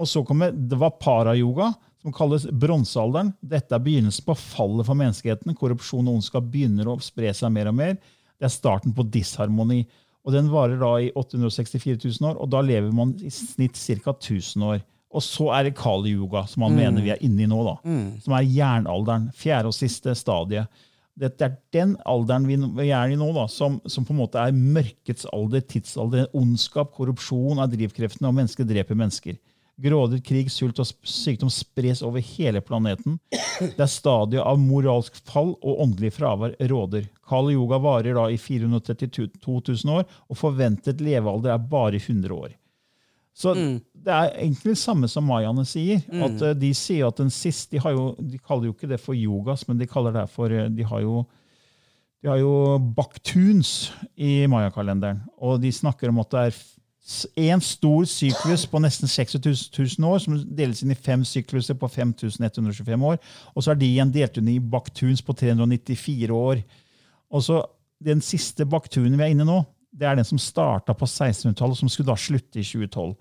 Og 0.00 0.08
så 0.08 0.24
kommer 0.26 0.52
Dvapara-yoga, 0.52 1.70
som 2.02 2.14
kalles 2.16 2.48
bronsealderen. 2.50 3.30
Dette 3.40 3.76
er 3.76 3.84
begynnelsen 3.84 4.26
på 4.26 4.36
fallet 4.36 4.88
for 4.88 4.98
menneskeheten. 4.98 5.56
Korrupsjon 5.58 6.08
og 6.08 6.18
ondskap 6.18 6.48
begynner 6.50 6.90
å 6.90 6.98
spre 7.04 7.30
seg 7.36 7.52
mer 7.54 7.70
og 7.70 7.78
mer. 7.78 7.96
Det 8.40 8.48
er 8.48 8.56
starten 8.56 8.94
på 8.96 9.06
disharmoni. 9.14 9.84
Og 10.22 10.32
Den 10.32 10.50
varer 10.52 10.78
da 10.78 10.92
i 11.02 11.10
864 11.18 11.98
000 12.20 12.30
år, 12.30 12.38
og 12.38 12.50
da 12.52 12.60
lever 12.62 12.92
man 12.94 13.16
i 13.18 13.30
snitt 13.30 13.76
ca. 13.76 14.14
1000 14.14 14.62
år. 14.62 14.82
Og 15.12 15.20
så 15.20 15.50
er 15.52 15.66
det 15.66 15.74
kali-yoga, 15.76 16.46
som 16.48 16.62
man 16.64 16.76
mener 16.78 17.02
vi 17.04 17.10
er 17.12 17.20
inne 17.20 17.44
i 17.44 17.50
nå. 17.50 17.58
da, 17.66 17.74
Som 18.22 18.32
er 18.38 18.46
jernalderen. 18.48 19.26
Fjerde 19.36 19.68
og 19.68 19.76
siste 19.76 20.14
stadiet. 20.16 20.70
Dette 21.18 21.44
er 21.44 21.56
den 21.74 21.96
alderen 22.08 22.46
vi 22.48 22.56
vi 22.56 22.88
er 22.88 23.12
i 23.12 23.18
nå, 23.20 23.26
da, 23.36 23.44
som, 23.50 23.80
som 23.84 24.06
på 24.08 24.14
en 24.14 24.22
måte 24.22 24.40
er 24.40 24.54
mørkets 24.56 25.26
alder, 25.34 25.60
tidsalder. 25.60 26.30
Ondskap, 26.32 26.94
korrupsjon 26.96 27.60
er 27.60 27.68
drivkreftene, 27.74 28.30
og 28.30 28.38
mennesker 28.38 28.64
dreper 28.64 28.96
mennesker. 28.96 29.36
Grådighet, 29.82 30.24
krig, 30.26 30.50
sult 30.52 30.78
og 30.78 30.86
sykdom 31.08 31.50
spres 31.50 32.04
over 32.06 32.22
hele 32.22 32.60
planeten. 32.62 33.18
Det 33.58 33.80
er 33.82 33.90
stadiet 33.90 34.44
av 34.44 34.60
moralsk 34.60 35.16
fall 35.26 35.56
og 35.58 35.82
åndelig 35.82 36.12
fravær 36.18 36.54
råder. 36.70 37.08
Kali 37.26 37.56
yoga 37.56 37.80
varer 37.82 38.14
da 38.18 38.28
i 38.30 38.38
432 38.38 39.28
000 39.42 39.94
år, 39.96 40.06
og 40.30 40.38
forventet 40.38 41.02
levealder 41.02 41.56
er 41.56 41.70
bare 41.72 41.98
100 41.98 42.36
år. 42.36 42.52
Så 43.32 43.54
det 43.56 44.12
er 44.12 44.34
egentlig 44.36 44.74
det 44.74 44.80
samme 44.82 45.08
som 45.08 45.24
mayaene 45.24 45.64
sier. 45.68 46.02
at 46.26 46.42
eh, 46.44 46.56
De 46.58 46.72
sier 46.76 47.08
at 47.08 47.20
den 47.20 47.32
siste, 47.32 47.76
de, 47.76 47.80
har 47.80 47.94
jo, 47.96 48.10
de 48.20 48.38
kaller 48.38 48.68
jo 48.68 48.74
ikke 48.76 48.90
det 48.90 49.00
for 49.00 49.16
yogas, 49.16 49.64
men 49.68 49.80
de 49.80 49.88
kaller 49.88 50.12
det 50.14 50.26
for 50.32 50.52
eh, 50.52 50.68
De 50.68 50.84
har 50.84 51.00
jo, 51.00 51.22
de 52.22 52.28
har 52.28 52.42
jo 52.42 52.76
baktuns 52.96 53.92
i 54.20 54.44
mayakalenderen. 54.52 55.24
Og 55.40 55.62
de 55.62 55.72
snakker 55.72 56.12
om 56.12 56.20
at 56.22 56.34
det 56.34 56.44
er 56.50 56.60
én 57.36 57.60
stor 57.60 58.04
syklus 58.06 58.64
på 58.70 58.78
nesten 58.78 59.10
26 59.10 59.98
000 59.98 60.06
år, 60.06 60.20
som 60.22 60.36
deles 60.54 60.84
inn 60.84 60.94
i 60.94 60.98
fem 60.98 61.24
sykluser 61.26 61.74
på 61.74 61.88
5125 61.90 63.06
år. 63.08 63.18
Og 63.56 63.64
så 63.64 63.72
er 63.72 63.80
de 63.80 63.88
igjen 63.88 64.12
delt 64.14 64.38
inn 64.38 64.52
i 64.52 64.60
baktuns 64.60 65.22
på 65.24 65.34
394 65.34 66.30
år. 66.30 66.62
Og 67.32 67.46
så 67.48 67.64
Den 68.02 68.18
siste 68.18 68.64
baktunen 68.66 69.14
vi 69.14 69.22
er 69.22 69.30
inne 69.30 69.44
i 69.44 69.46
nå, 69.46 69.60
det 69.94 70.08
er 70.08 70.16
den 70.18 70.26
som 70.26 70.38
starta 70.42 70.90
på 70.90 71.06
1600-tallet, 71.06 71.78
som 71.78 71.90
skulle 71.92 72.08
da 72.10 72.16
slutte 72.18 72.58
i 72.58 72.64
2012. 72.66 73.12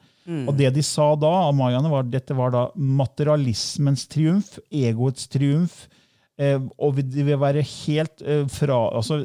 Og 0.49 0.55
det 0.57 0.71
de 0.73 0.81
sa 0.81 1.11
da, 1.21 1.29
av 1.45 1.53
mayaene, 1.53 1.91
var 1.91 2.01
at 2.01 2.09
dette 2.09 2.33
var 2.33 2.49
da 2.49 2.63
materialismens 2.73 4.07
triumf, 4.09 4.55
egoets 4.73 5.29
triumf. 5.29 5.83
Eh, 6.41 6.57
og 6.81 6.97
det 6.97 7.27
vil 7.27 7.37
være 7.37 7.61
helt 7.61 8.25
eh, 8.25 8.47
fra 8.49 8.79
altså, 8.97 9.19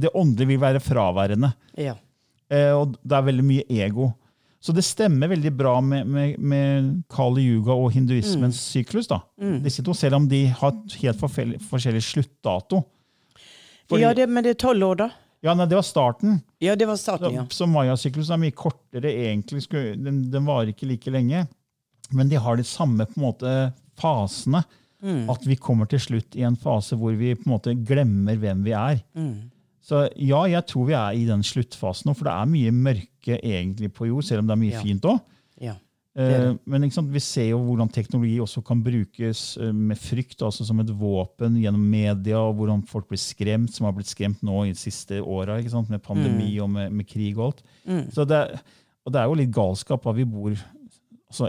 Det 0.00 0.14
åndelige 0.16 0.54
vil 0.54 0.64
være 0.64 0.80
fraværende. 0.80 1.52
ja. 1.76 1.98
Eh, 2.50 2.72
og 2.76 2.96
det 3.02 3.16
er 3.18 3.26
veldig 3.26 3.44
mye 3.44 3.64
ego. 3.86 4.12
Så 4.62 4.72
det 4.74 4.82
stemmer 4.86 5.28
veldig 5.30 5.50
bra 5.54 5.76
med, 5.80 6.06
med, 6.10 6.38
med 6.38 6.86
Kali 7.12 7.44
Yuga 7.46 7.74
og 7.76 7.92
hinduismens 7.94 8.58
syklus. 8.72 9.06
da. 9.10 9.20
Disse 9.62 9.82
to, 9.86 9.92
Selv 9.94 10.16
om 10.18 10.26
de 10.28 10.46
har 10.48 10.72
helt 11.02 11.20
forskjellig, 11.20 11.60
forskjellig 11.70 12.02
sluttdato. 12.02 12.80
For, 13.86 14.00
ja 14.02 14.10
det, 14.16 14.26
men 14.28 14.42
det 14.42 14.56
er 14.56 14.60
tolv 14.64 14.82
år, 14.82 14.96
da. 15.04 15.10
Ja, 15.44 15.52
nei, 15.54 15.66
Det 15.70 15.76
var 15.78 15.84
starten. 15.86 16.40
Ja, 16.64 16.74
det 16.74 16.88
var 16.88 16.96
starten, 16.98 17.34
ja. 17.36 17.44
så 17.46 17.62
så 17.62 17.68
mayasyklusen 17.70 18.34
er 18.34 18.40
mye 18.42 18.56
kortere. 18.56 19.12
egentlig. 19.28 19.62
Skulle- 19.68 19.94
Den, 20.02 20.24
den 20.32 20.44
varer 20.48 20.72
ikke 20.72 20.88
like 20.88 21.10
lenge. 21.14 21.44
Men 22.12 22.28
de 22.28 22.36
har 22.40 22.56
de 22.56 22.64
samme 22.64 23.06
på 23.06 23.20
en 23.20 23.22
måte 23.28 23.52
fasene. 24.00 24.64
At 25.30 25.44
vi 25.46 25.54
kommer 25.60 25.86
til 25.86 26.00
slutt 26.00 26.34
i 26.34 26.42
en 26.42 26.56
fase 26.56 26.96
hvor 26.98 27.14
vi 27.14 27.34
på 27.36 27.46
en 27.46 27.52
måte 27.52 27.74
glemmer 27.86 28.34
hvem 28.40 28.64
vi 28.64 28.72
er. 28.74 29.04
Så 29.86 30.02
ja, 30.18 30.42
jeg 30.50 30.66
tror 30.66 30.88
vi 30.88 30.96
er 30.98 31.14
i 31.14 31.26
den 31.28 31.44
sluttfasen 31.46 32.08
nå, 32.10 32.16
for 32.18 32.26
det 32.26 32.34
er 32.34 32.48
mye 32.50 32.72
mørke 32.74 33.36
egentlig 33.38 33.92
på 33.94 34.08
jord, 34.10 34.26
selv 34.26 34.42
om 34.42 34.48
det 34.48 34.56
er 34.56 34.64
mye 34.64 34.74
Ja. 34.74 34.82
fint 34.82 35.06
òg. 35.06 35.20
Ja. 35.62 35.76
er. 36.16 36.54
Men 36.64 36.90
sant, 36.90 37.10
vi 37.12 37.20
ser 37.20 37.50
jo 37.50 37.58
hvordan 37.60 37.90
teknologi 37.92 38.38
også 38.40 38.62
kan 38.64 38.80
brukes 38.82 39.58
eh, 39.60 39.70
med 39.72 39.98
frykt, 40.00 40.40
altså 40.42 40.64
som 40.64 40.80
et 40.80 40.90
våpen 40.90 41.58
gjennom 41.60 41.82
media, 41.92 42.38
og 42.40 42.56
hvordan 42.56 42.82
folk 42.88 43.06
blir 43.10 43.20
skremt, 43.20 43.74
som 43.76 43.84
har 43.84 43.92
blitt 43.92 44.08
skremt 44.08 44.42
nå 44.42 44.64
i 44.64 44.72
de 44.72 44.80
siste 44.80 45.20
åra, 45.20 45.60
med 45.60 46.02
pandemi 46.02 46.58
og 46.58 46.70
med, 46.70 46.90
med 46.90 47.06
krig 47.06 47.36
og 47.36 47.52
alt. 47.52 47.62
Mm. 47.84 48.10
Så 48.10 48.24
det, 48.26 48.40
og 49.04 49.12
det 49.12 49.20
er 49.20 49.28
jo 49.28 49.38
litt 49.38 49.52
galskap 49.54 50.06
at 50.06 50.16
vi 50.16 50.24
bor 50.24 50.56
altså, 51.30 51.48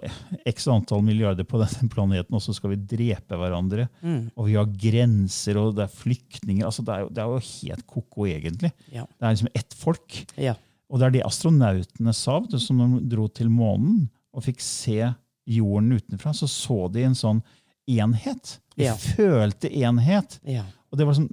x 0.49 0.67
antall 0.71 1.03
milliarder 1.05 1.47
på 1.47 1.59
denne 1.61 1.89
planeten, 1.93 2.33
og 2.37 2.41
så 2.43 2.55
skal 2.55 2.73
vi 2.73 2.79
drepe 2.95 3.37
hverandre. 3.39 3.87
Mm. 4.01 4.21
Og 4.35 4.47
vi 4.49 4.55
har 4.57 4.71
grenser, 4.85 5.59
og 5.61 5.75
det 5.77 5.85
er 5.87 5.93
flyktninger. 5.99 6.65
Altså, 6.67 6.85
det, 6.87 6.95
er 6.95 7.05
jo, 7.05 7.09
det 7.13 7.23
er 7.23 7.33
jo 7.35 7.43
helt 7.51 7.85
ko-ko, 7.87 8.27
egentlig. 8.29 8.71
Ja. 8.93 9.05
Det 9.17 9.23
er 9.29 9.35
liksom 9.35 9.51
ett 9.53 9.77
folk. 9.77 10.21
Ja. 10.37 10.55
Og 10.87 11.01
det 11.01 11.07
er 11.09 11.15
det 11.17 11.25
astronautene 11.27 12.13
sa, 12.15 12.39
du, 12.47 12.57
som 12.63 12.79
de 12.79 13.01
dro 13.11 13.27
til 13.27 13.49
månen 13.51 14.05
og 14.31 14.45
fikk 14.45 14.61
se 14.63 15.01
jorden 15.47 15.93
utenfra. 15.97 16.33
Så 16.35 16.47
så 16.51 16.85
de 16.91 17.03
en 17.07 17.15
sånn 17.17 17.41
enhet. 17.87 18.57
De 18.77 18.85
Ja. 18.85 18.95
følte 18.95 19.71
enhet. 19.71 20.39
Ja. 20.47 20.65
Og 20.91 20.99
det 20.99 21.07
var 21.07 21.17
sånn 21.17 21.31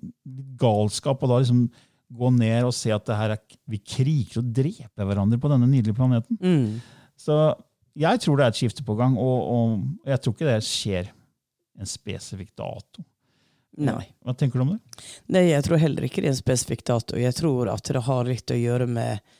galskap 0.58 1.22
å 1.22 1.28
da 1.30 1.38
liksom 1.42 1.68
gå 2.14 2.30
ned 2.34 2.66
og 2.66 2.74
se 2.76 2.92
at 2.94 3.04
det 3.08 3.16
her 3.18 3.34
er, 3.34 3.40
vi 3.70 3.78
kriger 3.78 4.38
og 4.42 4.50
dreper 4.54 5.06
hverandre 5.08 5.38
på 5.40 5.50
denne 5.50 5.66
nydelige 5.70 5.98
planeten. 5.98 6.38
Mm. 6.40 6.80
Så 7.18 7.36
jeg 7.94 8.20
tror 8.20 8.38
det 8.38 8.44
er 8.46 8.52
et 8.54 8.58
skifte 8.58 8.84
på 8.86 8.96
gang, 8.98 9.16
og, 9.20 9.50
og 9.54 10.08
jeg 10.10 10.22
tror 10.22 10.34
ikke 10.34 10.48
det 10.48 10.60
skjer 10.66 11.10
en 11.80 11.90
spesifikk 11.90 12.54
dato. 12.58 13.04
Nei. 13.82 14.04
Hva 14.22 14.34
tenker 14.38 14.60
du 14.60 14.64
om 14.64 14.74
det? 14.74 15.04
Nei, 15.34 15.48
jeg 15.48 15.64
tror 15.66 15.80
heller 15.82 16.06
ikke 16.06 16.22
det 16.22 16.28
er 16.30 16.34
en 16.36 16.38
spesifikk 16.38 16.84
dato. 16.86 17.18
Jeg 17.18 17.34
tror 17.34 17.70
at 17.72 17.90
det 17.90 18.04
har 18.06 18.28
litt 18.28 18.52
å 18.54 18.58
gjøre 18.58 18.86
med, 18.86 19.34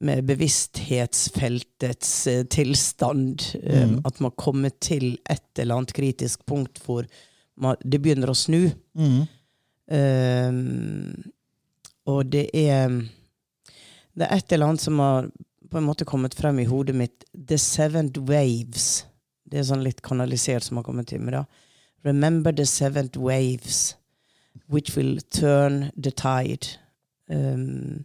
med 0.00 0.24
bevissthetsfeltets 0.28 2.12
eh, 2.32 2.44
tilstand. 2.48 3.44
Mm. 3.60 3.74
Um, 3.76 3.98
At 4.08 4.22
man 4.24 4.32
kommer 4.40 4.72
til 4.80 5.18
et 5.28 5.60
eller 5.60 5.82
annet 5.82 5.92
kritisk 5.96 6.46
punkt 6.48 6.80
hvor 6.84 7.08
man, 7.60 7.76
det 7.84 8.00
begynner 8.00 8.32
å 8.32 8.38
snu. 8.38 8.70
Eh, 9.88 10.52
og 12.08 12.32
det 12.32 12.48
er 12.56 12.88
Det 14.18 14.26
er 14.26 14.34
et 14.34 14.52
eller 14.52 14.72
annet 14.72 14.82
som 14.82 14.98
har 14.98 15.28
på 15.70 15.78
en 15.78 15.84
måte 15.84 16.04
kommet 16.08 16.34
frem 16.34 16.58
i 16.58 16.64
hodet 16.68 16.94
mitt. 16.96 17.24
The 17.48 17.58
Seventh 17.58 18.20
Waves. 18.20 19.04
Det 19.48 19.58
er 19.58 19.68
sånn 19.68 19.84
litt 19.84 20.02
kanalisert 20.04 20.66
som 20.66 20.76
har 20.80 20.84
kommet 20.84 21.08
til 21.08 21.20
meg. 21.20 21.32
da. 21.32 21.44
Remember 22.04 22.52
the 22.52 22.66
seventh 22.66 23.16
waves, 23.16 23.96
which 24.68 24.96
will 24.96 25.18
turn 25.30 25.90
the 25.96 26.10
tide. 26.10 26.78
Um, 27.28 28.04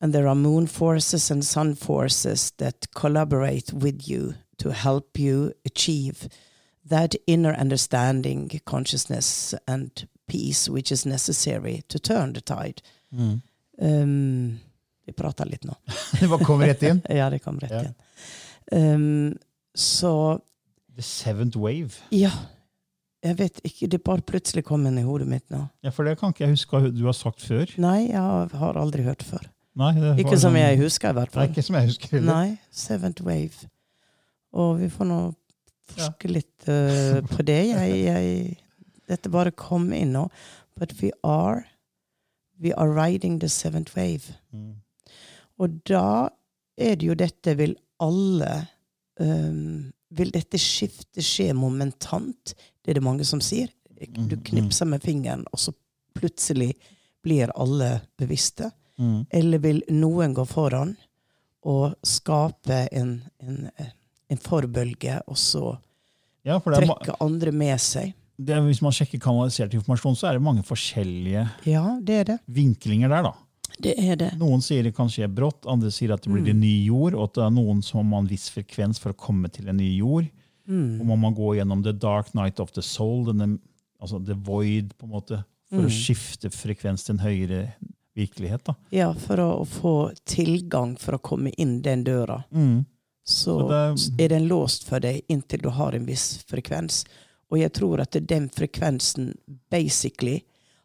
and 0.00 0.12
there 0.12 0.26
are 0.28 0.34
moon 0.34 0.66
forces 0.66 1.30
and 1.30 1.44
sun 1.44 1.74
forces 1.74 2.50
that 2.58 2.86
collaborate 2.94 3.72
with 3.72 4.08
you 4.08 4.34
to 4.58 4.72
help 4.72 5.18
you 5.18 5.52
achieve 5.64 6.28
that 6.84 7.14
inner 7.26 7.52
understanding, 7.54 8.60
consciousness, 8.64 9.54
and 9.66 10.08
peace 10.28 10.68
which 10.68 10.90
is 10.92 11.06
necessary 11.06 11.82
to 11.88 11.98
turn 11.98 12.32
the 12.32 12.40
tide. 12.40 12.82
Um, 13.80 14.60
vi 15.06 15.14
prater 15.16 15.48
litt 15.48 15.64
nå. 15.68 15.74
Det 16.20 16.28
bare 16.28 16.44
kom 16.46 16.62
rett 16.64 16.82
inn. 16.86 17.00
Ja, 17.20 17.30
det 17.30 17.42
kom 17.44 17.60
rett 17.62 17.72
Ja. 17.72 17.84
igjen. 17.86 17.96
Um, 18.72 19.38
så 19.76 20.40
The 20.96 21.02
seventh 21.02 21.58
wave. 21.60 21.92
ja. 22.10 22.32
Jeg 23.26 23.38
vet 23.40 23.56
ikke, 23.66 23.86
det 23.90 23.98
bare 24.06 24.22
plutselig 24.22 24.62
kom 24.68 24.84
inn 24.86 24.98
i 25.00 25.02
hodet 25.02 25.26
mitt 25.26 25.46
nå. 25.50 25.64
Ja, 25.82 25.90
For 25.90 26.06
det 26.06 26.12
kan 26.20 26.30
ikke 26.30 26.44
jeg 26.44 26.52
huske 26.52 26.78
du 26.94 27.00
har 27.08 27.14
sagt 27.16 27.42
før. 27.42 27.72
Nei, 27.82 28.10
jeg 28.12 28.20
har, 28.60 28.76
aldri 28.78 29.02
hørt 29.02 29.24
før. 29.26 29.48
Nei, 29.74 29.90
Ikke 30.22 30.38
som 30.38 30.54
jeg 30.54 30.78
husker, 30.78 31.10
i 31.10 31.16
hvert 31.16 31.32
Nei, 31.34 31.40
fall. 31.40 31.50
ikke 31.50 31.64
som 31.66 31.78
jeg 31.80 31.88
husker 31.90 32.12
heller. 32.14 32.28
Nei, 32.28 32.58
Seventh 32.70 33.24
Wave. 33.26 33.66
Og 34.54 34.78
vi 34.78 34.88
får 34.92 35.08
nå 35.10 35.18
forske 35.90 36.30
litt 36.30 36.68
uh, 36.70 37.18
på 37.32 37.42
det. 37.48 37.58
Jeg, 37.72 37.98
jeg, 38.04 38.54
dette 39.10 39.32
bare 39.32 39.50
kom 39.50 39.88
inn 39.96 40.14
nå. 40.14 40.28
But 40.78 40.94
we 41.02 41.10
are 41.24 41.64
We 42.62 42.72
are 42.72 42.88
riding 42.88 43.38
the 43.40 43.48
seventh 43.48 43.94
wave. 43.96 44.32
Mm. 44.54 44.76
Og 45.62 45.78
da 45.88 46.28
er 46.76 46.96
det 47.00 47.06
jo 47.08 47.14
dette 47.16 47.54
Vil 47.56 47.72
alle 48.04 48.50
um, 49.20 49.92
Vil 50.16 50.30
dette 50.34 50.58
skiftet 50.60 51.24
skje 51.24 51.50
momentant? 51.56 52.52
Det 52.84 52.92
er 52.92 52.98
det 53.00 53.04
mange 53.06 53.24
som 53.26 53.40
sier. 53.40 53.68
Du 53.96 54.36
Mm, 54.36 54.42
knipser 54.44 54.84
med 54.86 55.00
fingeren, 55.02 55.46
og 55.52 55.58
så 55.58 55.72
plutselig 56.14 56.74
blir 57.24 57.48
alle 57.56 58.02
bevisste. 58.20 58.68
Mm. 59.00 59.22
Eller 59.32 59.58
vil 59.64 59.80
noen 59.88 60.34
gå 60.36 60.44
foran 60.46 60.92
og 61.64 61.94
skape 62.06 62.82
en, 62.92 63.22
en, 63.40 63.70
en 64.30 64.38
forbølge, 64.44 65.16
og 65.26 65.36
så 65.40 65.78
Ja, 66.44 66.60
trekke 66.60 67.16
andre 67.24 67.50
med 67.56 67.80
seg? 67.80 68.12
det 68.38 68.60
Hvis 68.68 68.82
man 68.84 68.92
sjekker 68.92 69.18
kanalisert 69.18 69.72
informasjon, 69.74 70.14
så 70.14 70.28
er 70.28 70.36
det 70.36 70.44
mange 70.44 70.62
forskjellige 70.62 71.46
Ja, 71.66 71.96
det 72.04 72.20
det. 72.28 72.38
vinklinger 72.46 73.08
der. 73.08 73.22
da. 73.22 73.32
Det 73.78 73.94
er 73.98 74.16
det. 74.16 74.30
Noen 74.38 74.62
sier 74.64 74.82
det 74.82 74.94
kan 74.96 75.08
skje 75.08 75.28
brått, 75.28 75.66
andre 75.68 75.90
sier 75.92 76.12
at 76.14 76.22
det 76.22 76.32
blir 76.32 76.48
en 76.50 76.60
ny 76.60 76.84
jord, 76.86 77.14
og 77.14 77.24
at 77.24 77.34
det 77.34 77.42
er 77.44 77.50
noen 77.50 77.82
som 77.84 78.12
har 78.12 78.22
en 78.22 78.26
viss 78.30 78.48
frekvens 78.50 78.98
for 78.98 79.12
å 79.12 79.16
komme 79.16 79.50
til 79.52 79.68
en 79.68 79.76
ny 79.76 79.90
jord. 79.98 80.28
Mm. 80.68 81.00
Og 81.00 81.06
må 81.06 81.16
man 81.18 81.34
gå 81.34 81.54
gjennom 81.58 81.82
the 81.84 81.92
dark 81.92 82.32
night 82.34 82.58
of 82.60 82.72
the 82.72 82.82
soul, 82.82 83.24
denne, 83.26 83.58
altså 84.00 84.18
the 84.24 84.34
void, 84.34 84.94
på 84.98 85.04
en 85.06 85.12
måte, 85.12 85.44
for 85.68 85.82
Mm. 85.82 85.86
å 85.86 85.90
skifte 85.90 86.48
frekvens 86.50 87.04
til 87.04 87.14
en 87.16 87.24
høyere 87.24 87.74
virkelighet. 88.16 88.64
da. 88.64 88.74
Ja, 88.90 89.12
for 89.12 89.36
å, 89.36 89.66
få 89.66 90.12
tilgang 90.24 90.96
for 90.98 91.18
å 91.18 91.20
komme 91.20 91.50
inn 91.58 91.82
den 91.82 92.04
døra, 92.04 92.44
så, 92.52 92.86
Så 93.26 94.10
det- 94.16 94.24
er 94.24 94.28
den 94.28 94.48
låst 94.48 94.84
for 94.84 95.00
deg 95.00 95.22
inntil 95.28 95.62
du 95.62 95.68
har 95.70 95.92
en 95.92 96.06
viss 96.06 96.42
frekvens. 96.48 97.04
Og 97.50 97.58
jeg 97.58 97.72
tror 97.72 98.00
at 98.00 98.12
den 98.26 98.48
frekvensen 98.48 99.34
basically 99.70 100.44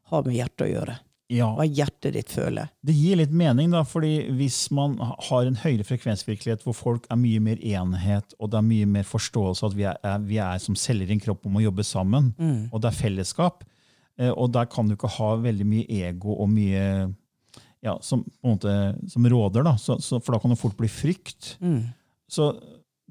har 0.10 0.24
med 0.24 0.36
hjertet 0.36 0.68
å 0.68 0.74
gjøre. 0.74 1.00
Ja, 1.32 1.48
Hva 1.56 1.64
hjertet 1.64 2.16
ditt 2.18 2.34
føler. 2.34 2.72
Det 2.84 2.96
gir 2.96 3.20
litt 3.22 3.32
mening, 3.32 3.72
da, 3.72 3.86
fordi 3.88 4.28
hvis 4.36 4.66
man 4.76 4.98
har 5.00 5.48
en 5.48 5.60
høyere 5.62 5.86
frekvensvirkelighet 5.88 6.66
hvor 6.66 6.76
folk 6.76 7.08
er 7.12 7.20
mye 7.22 7.40
mer 7.44 7.62
enhet, 7.64 8.36
og 8.40 8.52
det 8.52 8.60
er 8.60 8.68
mye 8.68 8.90
mer 8.98 9.08
forståelse 9.08 9.70
at 9.70 9.78
vi 9.78 9.88
er, 9.88 10.00
er, 10.04 10.20
vi 10.28 10.42
er 10.44 10.60
som 10.64 10.76
celler 10.76 11.08
i 11.08 11.16
en 11.16 11.24
kropp 11.24 11.48
om 11.48 11.56
å 11.56 11.64
jobbe 11.64 11.86
sammen, 11.88 12.34
og 12.72 12.84
det 12.84 12.92
er 12.92 13.00
fellesskap, 13.00 13.64
eh, 14.20 14.34
og 14.34 14.52
der 14.58 14.68
kan 14.72 14.90
du 14.90 14.98
ikke 14.98 15.14
ha 15.16 15.32
veldig 15.40 15.70
mye 15.72 16.04
ego 16.12 16.36
og 16.36 16.52
mye 16.52 16.84
ja, 17.82 17.96
som, 18.06 18.26
måte, 18.46 18.76
som 19.10 19.26
råder, 19.26 19.64
da, 19.66 19.78
så, 19.80 19.98
så, 20.04 20.20
for 20.20 20.36
da 20.36 20.42
kan 20.44 20.54
det 20.54 20.60
fort 20.62 20.78
bli 20.78 20.92
frykt. 20.92 21.56
Så 22.32 22.52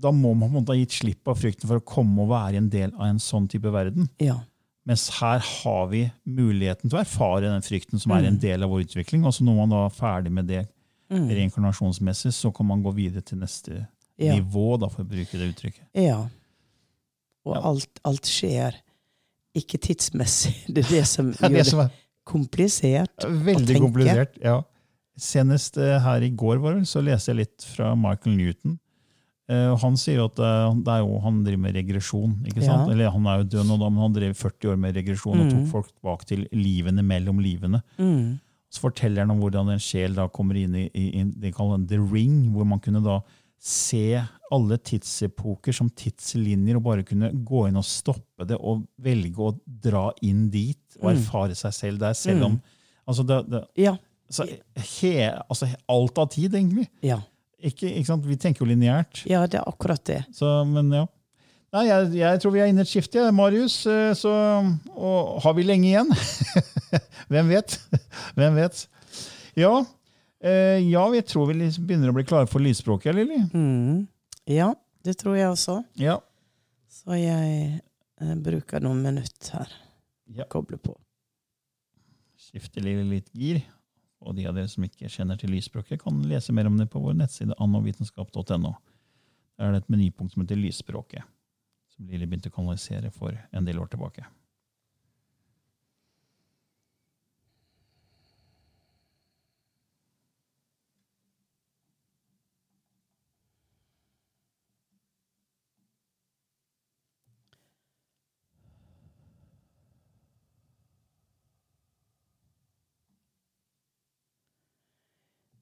da 0.00 0.12
må 0.14 0.32
man 0.32 0.48
på 0.48 0.54
en 0.54 0.60
måte 0.62 0.74
ha 0.74 0.78
gitt 0.78 0.94
slipp 0.96 1.28
av 1.28 1.40
frykten 1.40 1.68
for 1.68 1.80
å 1.80 1.84
komme 1.86 2.22
og 2.24 2.30
være 2.32 2.60
en 2.60 2.70
del 2.72 2.92
av 2.96 3.08
en 3.08 3.20
sånn 3.20 3.48
type 3.50 3.72
verden. 3.72 4.08
Ja. 4.22 4.38
Mens 4.88 5.08
her 5.20 5.38
har 5.44 5.86
vi 5.90 6.06
muligheten 6.24 6.88
til 6.90 6.96
å 6.98 7.02
erfare 7.02 7.42
den 7.50 7.62
frykten 7.62 8.00
som 8.00 8.12
er 8.16 8.24
en 8.30 8.38
del 8.40 8.62
av 8.64 8.70
vår 8.72 8.86
utvikling. 8.86 9.26
Og 9.28 9.34
så 9.36 9.44
når 9.44 9.56
man 9.58 9.68
da 9.74 9.82
er 9.86 9.96
ferdig 9.96 10.32
med 10.32 10.46
det 10.48 10.62
reinkarnasjonsmessig, 11.10 12.32
så 12.34 12.52
kan 12.54 12.66
man 12.70 12.82
gå 12.84 12.92
videre 12.96 13.20
til 13.26 13.38
neste 13.42 13.86
Ja. 14.20 14.34
nivå, 14.36 14.78
da, 14.80 14.88
for 14.88 15.02
å 15.02 15.08
bruke 15.08 15.32
det 15.38 15.48
uttrykket. 15.54 15.86
Ja. 15.94 16.28
Og 17.46 17.56
Ja. 17.56 17.60
alt, 17.62 18.00
alt 18.04 18.22
skjer 18.28 18.74
ikke 19.56 19.78
tidsmessig. 19.80 20.54
Det 20.74 20.84
er 20.84 20.90
det 21.00 21.06
som 21.08 21.32
gjør 21.40 21.48
det 21.56 21.66
som 21.66 21.80
er 21.80 21.90
komplisert. 22.26 23.16
å 23.24 23.30
veldig 23.44 23.66
tenke. 23.66 23.80
komplisert. 23.80 24.36
ja. 24.42 24.62
Senest 25.20 25.76
eh, 25.76 25.98
her 26.00 26.22
i 26.22 26.30
går 26.30 26.60
var 26.62 26.74
det, 26.74 26.86
så 26.88 27.02
leste 27.04 27.32
jeg 27.32 27.36
litt 27.36 27.62
fra 27.74 27.94
Michael 27.94 28.36
Newton. 28.36 28.78
Eh, 29.50 29.72
han 29.82 29.96
sier 29.98 30.20
jo 30.20 30.26
at 30.30 30.38
eh, 30.38 30.74
det 30.86 30.92
er 30.94 31.00
jo, 31.02 31.16
han 31.24 31.40
driver 31.42 31.58
med 31.64 31.74
regresjon. 31.74 32.36
ikke 32.46 32.62
sant? 32.62 32.86
Ja. 32.86 32.92
Eller 32.94 33.10
Han 33.10 33.26
er 33.26 33.40
jo 33.40 33.48
død 33.56 33.66
nå, 33.66 33.78
men 33.90 33.98
han 34.04 34.12
drev 34.14 34.34
40 34.38 34.70
år 34.70 34.78
med 34.78 34.94
regresjon 34.94 35.40
og 35.42 35.50
tok 35.50 35.58
Mm. 35.64 35.66
folk 35.72 35.88
tilbake 35.90 36.26
til 36.30 36.46
livene 36.52 37.02
mellom 37.02 37.40
livene. 37.42 37.82
Mm. 37.98 38.38
Så 38.70 38.78
forteller 38.84 39.24
han 39.26 39.30
om 39.34 39.40
hvordan 39.42 39.72
en 39.72 39.78
sjel 39.82 40.14
da 40.14 40.28
kommer 40.28 40.54
inn 40.54 40.74
i, 40.78 40.84
i, 40.94 41.06
i 41.20 41.24
de 41.24 41.50
kaller 41.52 41.82
the 41.90 41.98
ring, 41.98 42.52
hvor 42.54 42.64
man 42.64 42.78
kunne 42.78 43.02
da 43.02 43.20
se 43.58 44.22
alle 44.52 44.78
tidsepoker 44.78 45.74
som 45.74 45.90
tidslinjer 45.90 46.76
og 46.78 46.82
bare 46.86 47.02
kunne 47.04 47.28
gå 47.44 47.66
inn 47.68 47.76
og 47.76 47.84
stoppe 47.84 48.46
det 48.48 48.56
og 48.56 48.86
velge 49.02 49.36
å 49.36 49.50
dra 49.66 50.12
inn 50.22 50.48
dit 50.50 50.78
og 51.02 51.10
Mm. 51.10 51.16
erfare 51.18 51.54
seg 51.58 51.72
selv 51.74 51.98
der, 51.98 52.12
selv 52.14 52.44
om 52.46 52.60
altså 53.08 53.26
det, 53.26 53.50
det, 53.50 53.64
Ja. 53.76 53.96
altså, 54.30 54.46
he, 54.76 55.28
altså 55.50 55.68
Alt 55.88 56.18
av 56.18 56.28
tid, 56.30 56.52
egentlig. 56.54 56.88
Ja. 57.02 57.18
Ikke, 57.60 57.88
ikke 57.92 58.06
sant? 58.08 58.24
Vi 58.24 58.36
tenker 58.40 58.64
jo 58.64 58.68
lineært. 58.70 59.22
ja, 59.28 59.42
det 59.46 59.58
er 59.60 59.66
akkurat 59.68 60.02
det. 60.08 60.22
Så, 60.32 60.48
men 60.68 60.88
ja. 60.94 61.06
Nei, 61.70 61.84
jeg, 61.86 62.06
jeg 62.18 62.40
tror 62.42 62.50
vi 62.54 62.60
er 62.64 62.70
inne 62.72 62.82
i 62.82 62.86
et 62.86 62.90
skifte, 62.90 63.26
Marius. 63.36 63.74
eh, 63.86 64.10
Så, 64.18 64.30
og 64.96 65.36
har 65.44 65.54
vi 65.54 65.62
lenge 65.68 65.86
igjen? 65.92 66.08
Hvem 67.30 67.52
vet? 67.52 67.76
Hvem 68.38 68.56
vet? 68.58 68.80
Ja, 69.60 69.74
eh, 70.42 70.80
ja, 70.88 71.04
jeg 71.14 71.26
tror 71.30 71.46
vi 71.50 71.58
liksom 71.60 71.86
begynner 71.86 72.10
å 72.10 72.16
bli 72.16 72.24
klare 72.26 72.48
for 72.50 72.64
lysspråket, 72.64 73.14
Lilly. 73.14 73.38
Mm. 73.54 74.08
Ja, 74.50 74.72
det 75.06 75.14
tror 75.20 75.36
jeg 75.38 75.52
også. 75.52 75.78
Ja. 76.00 76.16
Så 76.90 77.14
jeg 77.20 77.78
eh, 78.18 78.34
bruker 78.42 78.82
noen 78.82 79.04
minutter 79.06 79.60
her. 79.60 79.76
ja. 80.34 80.48
Koble 80.50 80.80
på. 80.82 80.96
Skifte 82.40 82.82
Lilly 82.82 83.04
litt 83.12 83.30
gir. 83.36 83.60
Og 84.20 84.36
de 84.36 84.46
av 84.48 84.56
dere 84.56 84.68
som 84.68 84.84
ikke 84.84 85.08
kjenner 85.08 85.38
til 85.40 85.52
lysspråket, 85.54 86.02
kan 86.02 86.18
lese 86.28 86.52
mer 86.52 86.68
om 86.68 86.76
det 86.76 86.90
på 86.92 87.00
vår 87.00 87.16
nettside 87.16 87.56
annovitenskap.no. 87.58 88.74
Der 89.56 89.68
er 89.68 89.74
det 89.74 89.82
et 89.82 89.92
menypunkt 89.92 90.34
som 90.34 90.44
heter 90.44 90.60
Lysspråket, 90.60 91.24
som 91.92 92.08
Lilly 92.08 92.28
begynte 92.28 92.48
å 92.52 92.54
kanalisere 92.54 93.10
for 93.12 93.36
en 93.52 93.66
del 93.66 93.80
år 93.80 93.90
tilbake. 93.92 94.24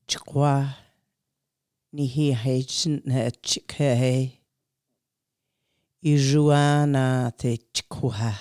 tiqua 0.09 0.55
ni 1.93 2.07
hi 2.15 2.27
hejin 2.43 2.95
na 3.09 3.31
chikhe 3.49 3.91
i 6.03 6.13
te 7.41 7.57
chikua. 7.75 8.33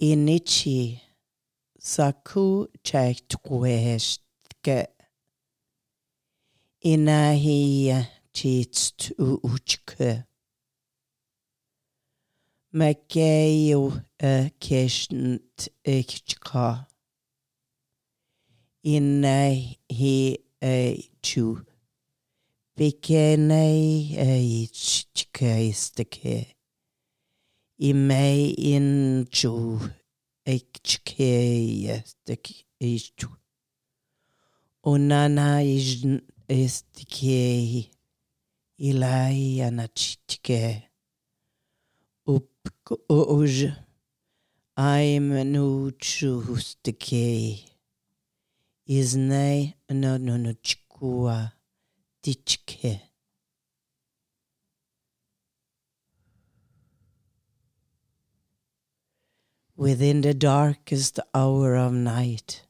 I 0.00 0.16
saku 1.78 2.66
chaiktueshtke 2.82 4.78
inahi 6.92 7.60
chitst 8.32 9.12
uchke 9.18 10.24
Makeyo 12.74 14.02
a 14.20 14.50
keshnt 14.58 15.68
ikchka. 15.84 16.93
Inai 18.84 19.78
hi 19.88 20.16
e 20.60 21.08
chu. 21.22 21.46
Bikenei 22.76 24.18
uh, 24.18 24.66
chkeisteke 25.14 26.36
i 27.78 27.92
mei 27.92 28.50
in 28.72 29.26
chu 29.30 29.78
ikchkeistek 30.54 32.44
ichu 32.80 33.28
Onana 34.84 35.62
istike 36.48 37.40
ilai 38.88 39.60
anachitke 39.66 40.82
up 42.26 42.50
uj 43.08 43.72
I'm 44.76 45.28
no 45.52 45.90
chustike 45.90 47.73
No 48.86 50.18
no 50.18 50.54
chkua 50.62 51.52
dichke. 52.22 53.00
Within 59.76 60.20
the 60.20 60.34
darkest 60.34 61.18
hour 61.34 61.76
of 61.76 61.92
night, 61.94 62.62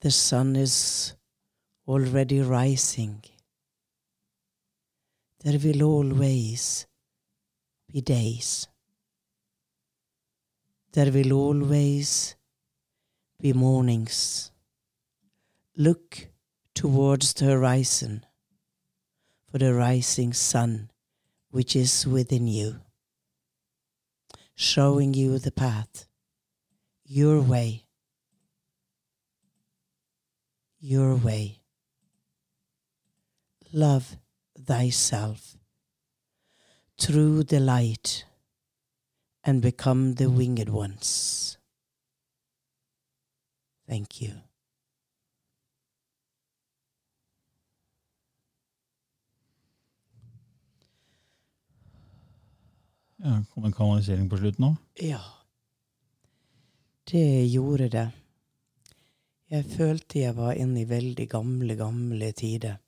the 0.00 0.12
sun 0.12 0.54
is 0.54 1.14
already 1.88 2.40
rising. 2.40 3.22
There 5.42 5.58
will 5.58 5.82
always 5.82 6.86
be 7.92 8.00
days. 8.00 8.68
There 10.92 11.10
will 11.10 11.32
always 11.32 12.36
be 13.40 13.52
mornings. 13.52 14.52
Look 15.76 16.28
towards 16.72 17.34
the 17.34 17.46
horizon 17.46 18.24
for 19.50 19.58
the 19.58 19.74
rising 19.74 20.32
sun 20.32 20.90
which 21.50 21.74
is 21.74 22.06
within 22.06 22.46
you, 22.46 22.80
showing 24.54 25.14
you 25.14 25.40
the 25.40 25.50
path, 25.50 26.06
your 27.04 27.40
way, 27.40 27.86
your 30.78 31.16
way. 31.16 31.60
Love 33.72 34.16
thyself 34.56 35.56
through 36.96 37.42
the 37.42 37.58
light 37.58 38.24
and 39.42 39.60
become 39.60 40.14
the 40.14 40.30
winged 40.30 40.68
ones. 40.68 41.58
Thank 43.88 44.20
you. 44.20 44.34
Ja, 53.24 53.38
Kom 53.54 53.64
en 53.64 53.72
kanalisering 53.72 54.28
på 54.28 54.36
slutten 54.36 54.66
òg? 54.68 54.76
Ja. 55.00 55.20
Det 57.08 57.46
gjorde 57.48 57.88
det. 57.92 58.06
Jeg 59.52 59.64
følte 59.70 60.18
jeg 60.20 60.36
var 60.36 60.56
inne 60.58 60.82
i 60.82 60.88
veldig 60.88 61.26
gamle, 61.30 61.76
gamle 61.78 62.30
tider. 62.36 62.78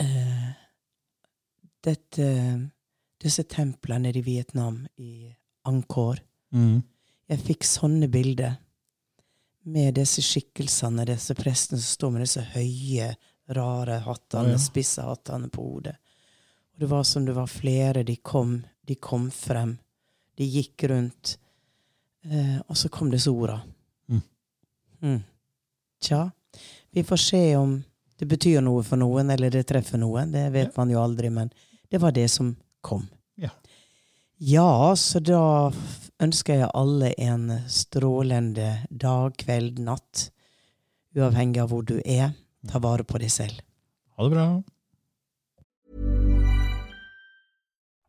Eh, 0.00 0.48
dette, 1.84 2.28
disse 3.20 3.44
templene 3.48 4.08
nede 4.08 4.20
i 4.20 4.26
Vietnam, 4.26 4.86
i 4.96 5.28
Angkor 5.68 6.20
Mm. 6.48 6.80
Jeg 7.28 7.42
fikk 7.44 7.64
sånne 7.68 8.06
bilder 8.08 8.54
med 9.68 9.98
disse 9.98 10.22
skikkelsene, 10.24 11.04
disse 11.04 11.34
prestene 11.36 11.76
som 11.76 11.90
står 11.92 12.12
med 12.14 12.22
disse 12.24 12.44
høye, 12.54 13.10
rare 13.52 13.98
hattene, 14.06 14.54
Å, 14.54 14.56
ja. 14.56 14.60
spisse 14.62 15.04
hattene 15.04 15.50
på 15.52 15.66
hodet. 15.66 15.98
Og 16.78 16.84
det 16.84 16.90
var 16.92 17.02
som 17.02 17.24
det 17.26 17.32
var 17.34 17.46
flere. 17.50 18.04
De 18.06 18.14
kom, 18.16 18.60
de 18.86 18.94
kom 18.94 19.30
frem. 19.34 19.72
De 20.38 20.46
gikk 20.46 20.84
rundt. 20.86 21.32
Eh, 22.22 22.60
og 22.68 22.78
så 22.78 22.86
kom 22.88 23.10
disse 23.10 23.32
orda. 23.34 23.56
Mm. 24.06 24.20
Mm. 25.02 25.18
Tja, 26.00 26.20
vi 26.94 27.02
får 27.02 27.16
se 27.16 27.42
om 27.56 27.72
det 28.18 28.28
betyr 28.30 28.62
noe 28.62 28.84
for 28.86 29.02
noen, 29.02 29.34
eller 29.34 29.50
det 29.50 29.64
treffer 29.66 29.98
noen. 29.98 30.30
Det 30.30 30.44
vet 30.54 30.78
man 30.78 30.94
jo 30.94 31.02
aldri, 31.02 31.32
men 31.34 31.50
det 31.90 31.98
var 31.98 32.14
det 32.14 32.28
som 32.30 32.54
kom. 32.80 33.08
Ja. 33.34 33.50
Ja, 34.38 34.94
så 34.94 35.18
da 35.18 35.72
ønsker 36.22 36.62
jeg 36.62 36.70
alle 36.78 37.10
en 37.18 37.50
strålende 37.66 38.84
dag, 38.90 39.34
kveld, 39.34 39.82
natt. 39.82 40.28
Uavhengig 41.18 41.58
av 41.58 41.74
hvor 41.74 41.82
du 41.82 41.96
er. 42.04 42.36
Ta 42.70 42.78
vare 42.78 43.02
på 43.02 43.18
deg 43.18 43.34
selv. 43.34 43.66
Ha 44.14 44.30
det 44.30 44.38
bra. 44.38 44.50